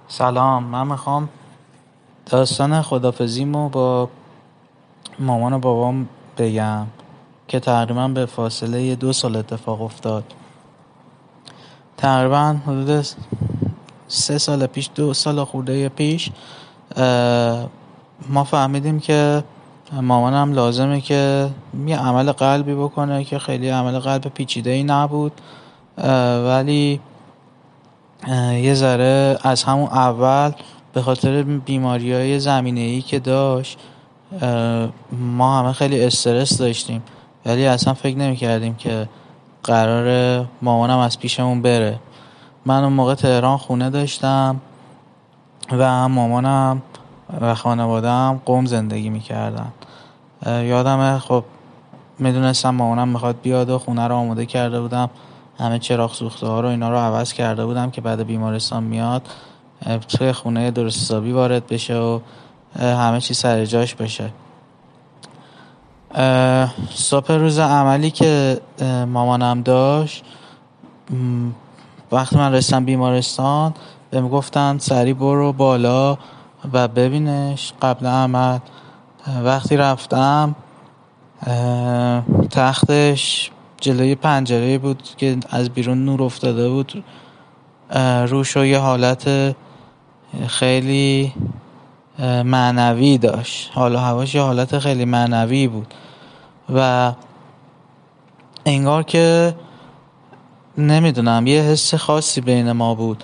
سلام 0.08 0.64
من 0.64 0.88
می‌خوام 0.88 1.30
داستان 2.26 2.82
خدافزیمو 2.82 3.70
با 3.70 4.10
مامان 5.20 5.54
و 5.54 5.60
بابام 5.60 6.10
بگم. 6.38 6.88
که 7.48 7.60
تقریبا 7.60 8.08
به 8.08 8.26
فاصله 8.26 8.96
دو 8.96 9.14
سال 9.14 9.36
اتفاق 9.36 9.82
افتاد. 9.82 10.24
تقریبا 11.98 12.56
حدود 12.68 13.06
سه 14.08 14.38
سال 14.38 14.68
پیش 14.68 14.90
دو 14.96 15.14
سال 15.14 15.44
خورده 15.44 15.90
پیش 15.90 16.30
ما 18.30 18.44
فهمیدیم 18.44 19.00
که 19.00 19.44
مامانم 20.02 20.54
لازمه 20.54 21.02
که 21.02 21.50
یه 21.88 21.98
عمل 21.98 22.32
قلبی 22.32 22.76
بکنه 22.76 23.24
که 23.24 23.40
خیلی 23.40 23.70
عمل 23.70 24.00
قلب 24.00 24.22
پیچیده 24.22 24.70
ای 24.70 24.84
نبود 24.84 25.32
ولی 26.46 27.00
یه 28.54 28.74
ذره 28.74 29.38
از 29.44 29.64
همون 29.64 29.88
اول 29.88 30.52
به 30.94 31.02
خاطر 31.02 31.44
بیماری 31.44 32.14
های 32.14 32.40
زمینه 32.40 32.80
ای 32.80 33.02
که 33.02 33.20
داشت 33.20 33.80
ما 35.12 35.60
همه 35.60 35.74
خیلی 35.74 36.04
استرس 36.04 36.58
داشتیم. 36.58 37.04
ولی 37.46 37.66
اصلا 37.66 37.94
فکر 37.94 38.18
نمی 38.18 38.36
کردیم 38.36 38.76
که 38.76 39.10
قرار 39.64 40.46
مامانم 40.62 40.98
از 40.98 41.20
پیشمون 41.20 41.62
بره. 41.62 42.00
من 42.66 42.84
اون 42.84 42.94
موقع 42.94 43.16
تهران 43.16 43.58
خونه 43.58 43.90
داشتم 43.90 44.62
و 45.72 46.10
مامانم 46.10 46.82
و 47.42 47.56
خانوادم 47.56 48.42
قوم 48.46 48.66
زندگی 48.66 49.10
می‌کردن. 49.10 49.72
یادمه 50.46 51.20
خب 51.20 51.44
می‌دونستم 52.20 52.70
مامانم 52.70 53.08
می‌خواد 53.08 53.36
بیاد 53.42 53.70
و 53.70 53.80
خونه 53.80 54.08
رو 54.08 54.16
آماده 54.16 54.46
کرده 54.46 54.82
بودم. 54.82 55.10
همه 55.60 55.80
چراغ 55.80 56.14
سوخته 56.14 56.48
ها 56.48 56.60
رو 56.60 56.70
اینا 56.70 56.90
رو 56.90 56.98
عوض 56.98 57.34
کرده 57.34 57.66
بودم 57.66 57.92
که 57.92 58.02
بعد 58.02 58.24
بیمارستان 58.24 58.84
میاد 58.84 59.22
توی 60.08 60.32
خونه 60.32 60.72
درست 60.72 60.98
حسابی 60.98 61.32
وارد 61.32 61.68
بشه 61.68 61.98
و 61.98 62.20
همه 62.80 63.22
چی 63.22 63.34
سر 63.34 63.66
جاش 63.66 63.96
بشه. 63.96 64.30
صبح 66.90 67.32
روز 67.32 67.60
عملی 67.60 68.12
که 68.12 68.62
مامانم 69.08 69.62
داشت 69.62 70.24
وقتی 72.12 72.36
من 72.36 72.54
رسیدم 72.54 72.86
بیمارستان 72.86 73.74
بهم 74.12 74.30
گفتن 74.30 74.78
سری 74.78 75.14
برو 75.14 75.54
بالا 75.54 76.18
و 76.74 76.88
ببینش 76.88 77.74
قبل 77.82 78.06
عمل. 78.06 78.60
وقتی 79.44 79.78
رفتم 79.78 80.56
تختش 82.52 83.52
جلوی 83.82 84.16
پنجره 84.16 84.78
بود 84.78 85.04
که 85.18 85.38
از 85.50 85.70
بیرون 85.70 86.06
نور 86.06 86.24
افتاده 86.24 86.70
بود. 86.70 87.04
روش 88.28 88.56
یه 88.56 88.80
حالت 88.80 89.56
خیلی 90.48 91.34
معنوی 92.46 93.18
داشت. 93.18 93.72
حالا 93.74 94.00
هواش 94.00 94.36
یه 94.36 94.42
حالت 94.42 94.80
خیلی 94.80 95.06
معنوی 95.06 95.68
بود. 95.68 95.94
و 96.76 97.12
انگار 98.66 99.04
که 99.04 99.56
نمی‌دونم 100.78 101.48
یه 101.48 101.62
حس 101.62 101.96
خاصی 101.96 102.42
بین 102.42 102.72
ما 102.72 102.96
بود. 102.96 103.24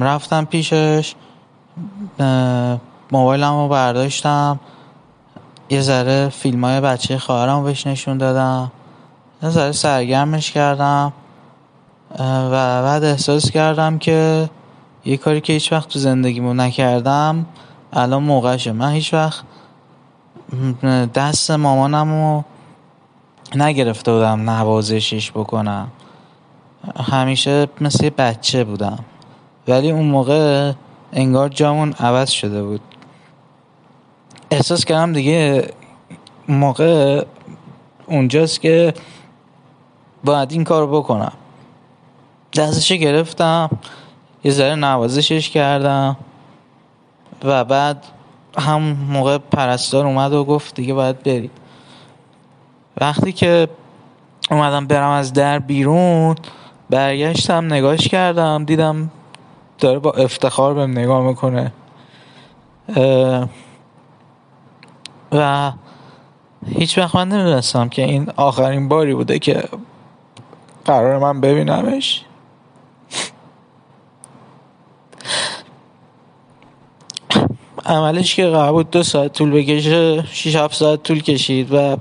رفتم 0.00 0.44
پیشش 0.44 1.14
موبایلم 3.12 3.52
رو 3.52 3.68
برداشتم 3.68 4.60
یه 5.70 5.80
ذره 5.80 6.28
فیلم 6.28 6.64
های 6.64 6.80
بچه 6.80 7.18
خواهرم 7.18 7.64
بهش 7.64 7.86
نشون 7.86 8.18
دادم 8.18 8.72
یه 9.42 9.50
ذره 9.50 9.72
سرگرمش 9.72 10.50
کردم 10.50 11.12
و 12.20 12.82
بعد 12.82 13.04
احساس 13.04 13.50
کردم 13.50 13.98
که 13.98 14.50
یه 15.04 15.16
کاری 15.16 15.40
که 15.40 15.52
هیچ 15.52 15.72
وقت 15.72 15.88
تو 15.88 15.98
زندگیمو 15.98 16.54
نکردم 16.54 17.46
الان 17.92 18.22
موقعشه. 18.22 18.72
من 18.72 18.92
هیچ 18.92 19.14
وقت 19.14 19.42
دست 21.14 21.50
مامانم 21.50 22.10
رو 22.10 22.44
نگرفته 23.56 24.12
بودم 24.12 24.50
نوازشش 24.50 25.30
بکنم. 25.30 25.88
همیشه 26.96 27.68
مثل 27.80 28.10
بچه 28.10 28.64
بودم. 28.64 28.98
ولی 29.68 29.90
اون 29.90 30.06
موقع 30.06 30.72
انگار 31.12 31.48
جامون 31.48 31.92
عوض 31.92 32.30
شده 32.30 32.62
بود. 32.62 32.80
احساس 34.50 34.84
کردم 34.84 35.12
دیگه 35.12 35.70
موقع 36.48 37.24
اونجاست 38.06 38.60
که 38.60 38.94
باید 40.24 40.52
این 40.52 40.64
کار 40.64 40.86
بکنم. 40.86 41.32
دستش 42.56 42.92
گرفتم 42.92 43.70
یه 44.44 44.52
ذره 44.52 44.74
نوازشش 44.74 45.50
کردم 45.50 46.16
و 47.44 47.64
بعد 47.64 48.04
هم 48.58 48.82
موقع 49.10 49.38
پرستار 49.38 50.06
اومد 50.06 50.32
و 50.32 50.44
گفت 50.44 50.74
دیگه 50.74 50.94
باید 50.94 51.22
بری 51.22 51.50
وقتی 53.00 53.32
که 53.32 53.68
اومدم 54.50 54.86
برم 54.86 55.10
از 55.10 55.32
در 55.32 55.58
بیرون 55.58 56.36
برگشتم 56.90 57.64
نگاش 57.64 58.08
کردم 58.08 58.64
دیدم 58.64 59.10
داره 59.78 59.98
با 59.98 60.10
افتخار 60.12 60.74
بهم 60.74 60.90
نگاه 60.90 61.22
می‌کنه. 61.22 61.72
و 65.32 65.72
هیچ 66.66 66.98
وقت 66.98 67.14
من 67.14 67.28
نمی‌دونستم 67.28 67.88
که 67.88 68.02
این 68.02 68.30
آخرین 68.36 68.88
باری 68.88 69.14
بوده 69.14 69.38
که 69.38 69.68
قرار 70.84 71.18
من 71.18 71.40
ببینمش. 71.40 72.24
عملش 77.86 78.34
که 78.34 78.46
قرار 78.46 78.72
بود 78.72 78.90
دو 78.90 79.02
ساعت 79.02 79.32
طول 79.32 79.50
بکشه 79.50 80.26
شیش 80.26 80.56
هفت 80.56 80.74
ساعت 80.74 81.02
طول 81.02 81.22
کشید 81.22 81.72
و 81.72 81.96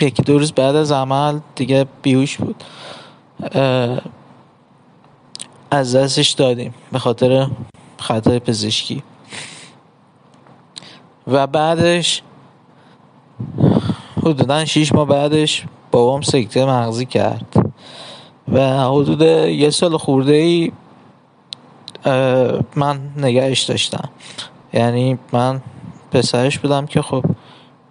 یکی 0.00 0.22
دو 0.22 0.38
روز 0.38 0.52
بعد 0.52 0.76
از 0.76 0.92
عمل 0.92 1.38
دیگه 1.54 1.86
بیوش 2.02 2.36
بود. 2.36 2.64
از 5.70 5.96
دستش 5.96 6.30
دادیم 6.30 6.74
به 6.92 6.98
خاطر 6.98 7.48
خطای 7.98 8.38
پزشکی. 8.38 9.02
و 11.26 11.46
بعدش 11.46 12.22
حدودا 14.16 14.64
شیش 14.64 14.92
ماه 14.92 15.08
بعدش 15.08 15.64
بابام 15.90 16.22
سکته 16.22 16.64
مغزی 16.64 17.06
کرد. 17.06 17.72
و 18.52 18.80
حدود 18.80 19.22
یه 19.22 19.70
سال 19.70 19.96
خورده 19.96 20.32
ای 20.32 20.72
من 22.76 23.00
نگهش 23.16 23.62
داشتم. 23.62 24.08
یعنی 24.72 25.18
من 25.32 25.60
پسرش 26.10 26.58
بودم 26.58 26.86
که 26.86 27.02
خب 27.02 27.24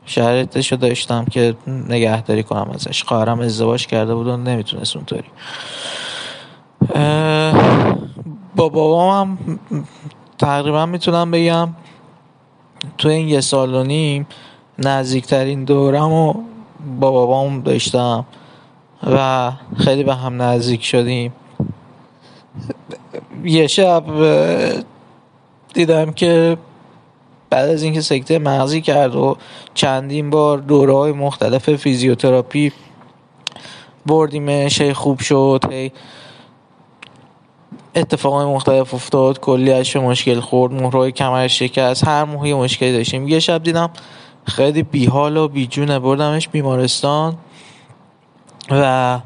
شرطش 0.06 0.72
رو 0.72 0.78
داشتم 0.78 1.26
که 1.26 1.56
نگهداری 1.68 2.44
کنم 2.44 2.70
ازش. 2.74 3.04
خواهرم 3.04 3.40
ازدواج 3.40 3.88
کرده 3.88 4.16
بود 4.16 4.28
و 4.28 4.38
نمی‌تونست 4.38 4.96
اونطوری. 4.96 5.30
با 8.56 8.70
بابام 8.70 9.38
هم 9.48 9.60
تقریبا 10.38 10.86
می‌تونم 10.86 11.32
بگم 11.32 11.70
تو 12.98 13.10
این 13.10 13.30
یه 13.30 13.42
سال 13.42 13.74
و 13.74 13.84
نیم 13.84 14.28
نزدیکترین 14.80 15.64
دورم 15.64 16.10
رو 16.10 16.36
با 17.00 17.12
بابام 17.12 17.62
داشتم 17.62 18.26
و 19.04 19.52
خیلی 19.78 20.04
به 20.04 20.16
هم 20.16 20.42
نزدیک 20.42 20.86
شدیم. 20.86 21.34
یه 23.44 23.68
شب 23.68 24.04
دیدم 25.74 26.12
که 26.12 26.58
بعد 27.50 27.70
از 27.70 27.84
اینکه 27.84 28.02
سکته 28.02 28.40
مغزی 28.40 28.82
کرد 28.82 29.16
و 29.16 29.38
چندین 29.74 30.30
بار 30.30 30.58
دوره 30.58 30.94
های 30.94 31.12
مختلف 31.12 31.76
فیزیوتراپی 31.76 32.72
بردیمش 34.06 34.82
خوب 34.82 35.20
شد 35.20 35.64
هی 35.72 35.92
اتفاقای 37.96 38.46
مختلف 38.46 38.94
افتاد 38.94 39.40
کلی 39.40 39.72
ازش 39.72 39.96
مشکل 39.96 40.40
خورد 40.40 40.74
مهرهای 40.74 41.12
کمرش 41.12 41.60
شکست 41.60 42.08
هر 42.08 42.24
موقع 42.24 42.54
مشکلی 42.54 42.94
داشتیم. 42.94 43.28
یه 43.28 43.40
شب 43.40 43.64
دیدم 43.64 43.90
خیلی 44.48 44.84
بیحال 44.84 45.38
و 45.38 45.48
بیجونه 45.48 46.00
بردمش 46.00 46.48
بیمارستان 46.48 47.38
و 48.72 49.20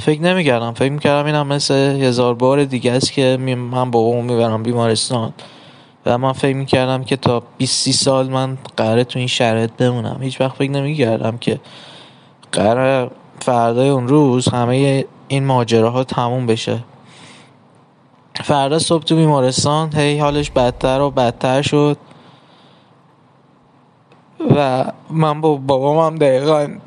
فکر 0.00 0.22
نمی‌کردم. 0.22 0.72
فکر 0.72 0.92
می‌کردم 0.92 1.26
اینم 1.26 1.46
مثل 1.46 1.74
هزار 1.74 2.34
بار 2.34 2.64
دیگه 2.64 2.92
است 2.92 3.12
که 3.12 3.36
من 3.40 3.90
بابامو 3.90 4.22
می‌برم 4.22 4.62
بیمارستان. 4.62 5.32
و 6.06 6.18
من 6.18 6.32
فکر 6.32 6.56
می‌کردم 6.56 7.04
که 7.04 7.16
تا 7.16 7.42
20 7.58 7.90
سال 7.90 8.28
من 8.30 8.58
قراره 8.76 9.04
تو 9.04 9.18
این 9.18 9.28
شرایط 9.28 9.70
بمونم. 9.70 10.18
هیچ 10.22 10.40
وقت 10.40 10.56
فکر 10.56 10.70
نمی‌کردم 10.70 11.38
که 11.38 11.60
قرار 12.52 13.10
فردای 13.40 13.88
اون 13.88 14.08
روز 14.08 14.48
همه 14.48 15.04
این 15.28 15.44
ماجراها 15.44 16.04
تموم 16.04 16.46
بشه. 16.46 16.84
فردا 18.44 18.78
صبح 18.78 19.04
تو 19.04 19.16
بیمارستان 19.16 19.94
هی 19.94 20.18
حالش 20.18 20.50
بدتر 20.50 21.00
و 21.00 21.10
بدتر 21.10 21.62
شد. 21.62 21.96
و 24.56 24.84
من 25.10 25.40
با 25.40 25.54
بابام 25.54 25.98
هم 25.98 26.18
دقیقا 26.18 26.68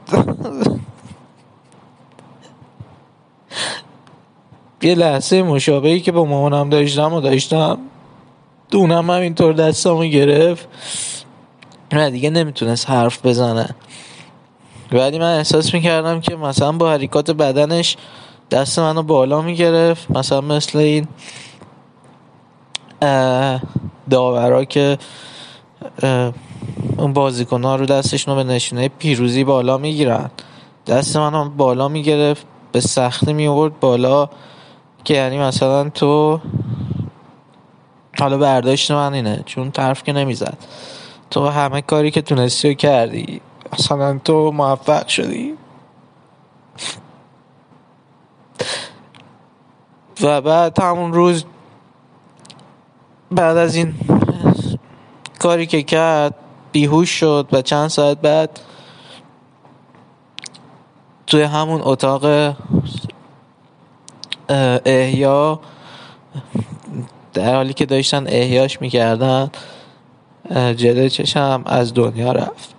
یه 4.82 4.96
لحظه 4.96 5.44
مشابهی 5.44 6.00
که 6.00 6.12
با 6.12 6.26
مامانم 6.26 6.70
داشتم 6.70 7.14
و 7.14 7.22
داشتم 7.22 7.78
دونم 8.72 9.10
هم 9.10 9.22
اینطور 9.22 9.54
دستامو 9.54 10.04
گرفت. 10.04 10.68
و 11.92 12.12
دیگه 12.12 12.30
نمی‌تونست 12.30 12.90
حرف 12.90 13.26
بزنه. 13.26 13.70
ولی 14.92 15.20
من 15.20 15.38
احساس 15.38 15.74
می‌کردم 15.74 16.22
که 16.22 16.36
مثلا 16.36 16.72
با 16.72 16.92
حرکات 16.92 17.32
بدنش 17.32 17.98
دست 18.52 18.80
منو 18.80 19.04
بالا 19.04 19.42
می‌گرفت. 19.42 20.12
مثلا 20.12 20.42
مثل 20.42 20.78
این 20.78 21.08
داورا 24.10 24.66
که 24.66 24.98
اون 26.98 27.14
بازیکن 27.14 27.64
ها 27.64 27.76
رو 27.76 27.86
دستشون 27.86 28.36
رو 28.36 28.44
به 28.44 28.54
نشونه 28.54 28.88
پیروزی 28.88 29.44
بالا 29.44 29.78
می‌گیرن. 29.78 30.30
دست 30.88 31.18
منو 31.18 31.50
بالا 31.50 31.88
می‌گرفت 31.88 32.46
به 32.72 32.80
سختی 32.80 33.34
میورد 33.34 33.80
بالا. 33.80 34.30
که 35.04 35.14
یعنی 35.14 35.40
مثلا 35.40 35.90
تو 35.90 36.40
حالا 38.20 38.38
برداشت 38.38 38.92
من 38.92 39.14
اینه 39.14 39.44
چون 39.46 39.72
طرف 39.72 40.04
که 40.04 40.14
نمی‌زد. 40.14 40.58
تو 41.32 41.48
همه 41.48 41.82
کاری 41.82 42.12
که 42.12 42.22
تونستی 42.22 42.68
رو 42.68 42.74
کردی 42.74 43.42
مثلا 43.74 44.20
تو 44.26 44.52
موفق 44.52 45.08
شدی. 45.08 45.54
و 50.22 50.42
بعد 50.42 50.80
همون 50.80 51.14
روز 51.14 51.46
بعد 53.32 53.58
از 53.58 53.76
این 53.76 53.96
کاری 55.40 55.66
که 55.66 55.84
کرد 55.84 56.36
بیهوش 56.72 57.10
شد 57.10 57.48
و 57.52 57.62
چند 57.62 57.88
ساعت 57.88 58.22
بعد 58.22 58.60
توی 61.28 61.42
همون 61.42 61.82
اتاق 61.84 62.56
احیا 64.86 65.60
در 67.34 67.56
حالی 67.56 67.74
که 67.74 67.86
داشتن 67.86 68.28
احیاش 68.28 68.82
می‌کردن 68.82 69.52
جلوی 70.52 71.10
چشم 71.10 71.64
از 71.66 71.94
دنیا 71.94 72.32
رفت. 72.32 72.76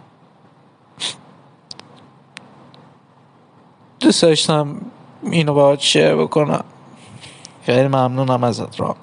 دوست 4.01 4.23
داشتم 4.23 4.81
اینو 5.23 5.55
باید 5.55 5.81
شعر 5.81 6.17
بکنم. 6.17 6.65
خیلی 7.63 7.89
ممنونم 7.89 8.45
ازت 8.45 8.81
را 8.81 8.97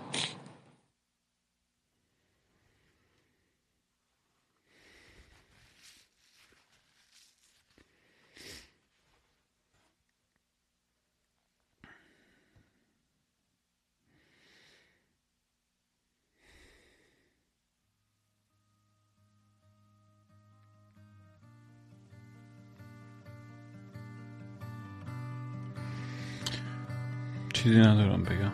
چیزی 27.68 27.80
ندارم 27.80 28.24
بگم. 28.24 28.52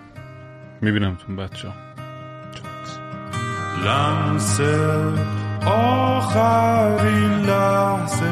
می‌بینم 0.81 1.15
تون 1.15 1.35
بچه 1.35 1.68
لمس 3.85 4.61
آخرین 5.65 7.31
لحظه. 7.45 8.26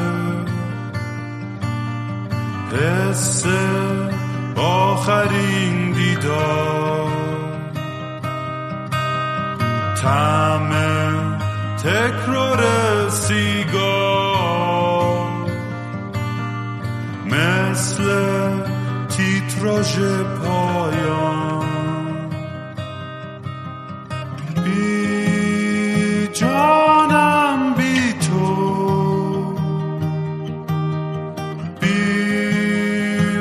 حس 2.72 3.48
آخرین 4.56 5.92
دیدار. 5.92 7.12
تعم 10.02 10.72
تکرار 11.78 12.62
سیگار. 13.10 14.32
مثل 17.26 18.04
تیتراژ 19.52 20.00
پایان. 20.44 21.66
بی 24.64 26.28
جانم 26.34 27.74
بی 27.78 28.14
تو. 28.14 28.46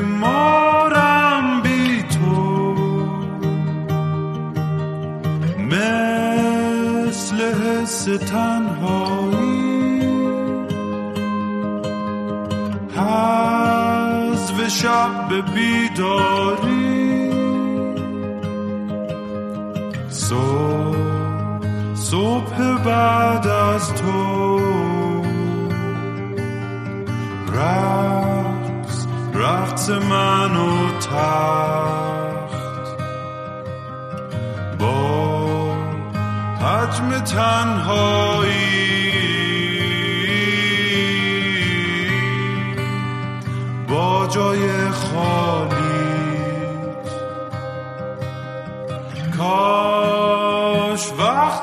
بیمارم 0.00 1.46
بی 1.62 2.02
تو. 2.02 2.34
مثل 5.70 7.38
حس 7.62 8.04
تنهایی 8.04 8.69
شب 14.82 15.28
به 15.28 15.42
بیداری. 15.42 17.30
صبح 20.08 20.96
صبح 21.94 22.78
بعد 22.84 23.46
از 23.46 23.94
تو. 23.94 24.60
رقص 27.54 29.06
رقص 29.34 29.90
من 29.90 30.56
و 30.56 30.98
تخت. 31.00 32.60
با 34.78 35.74
حجم 36.60 37.18
تنهایی 37.18 38.29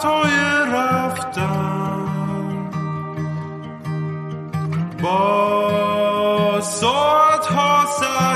وقتهای 0.07 0.71
رفتن. 0.73 2.07
با 5.03 6.61
ساعت 6.61 7.45
ها 7.45 7.85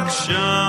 شن 0.10 0.61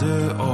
پرواز 0.00 0.53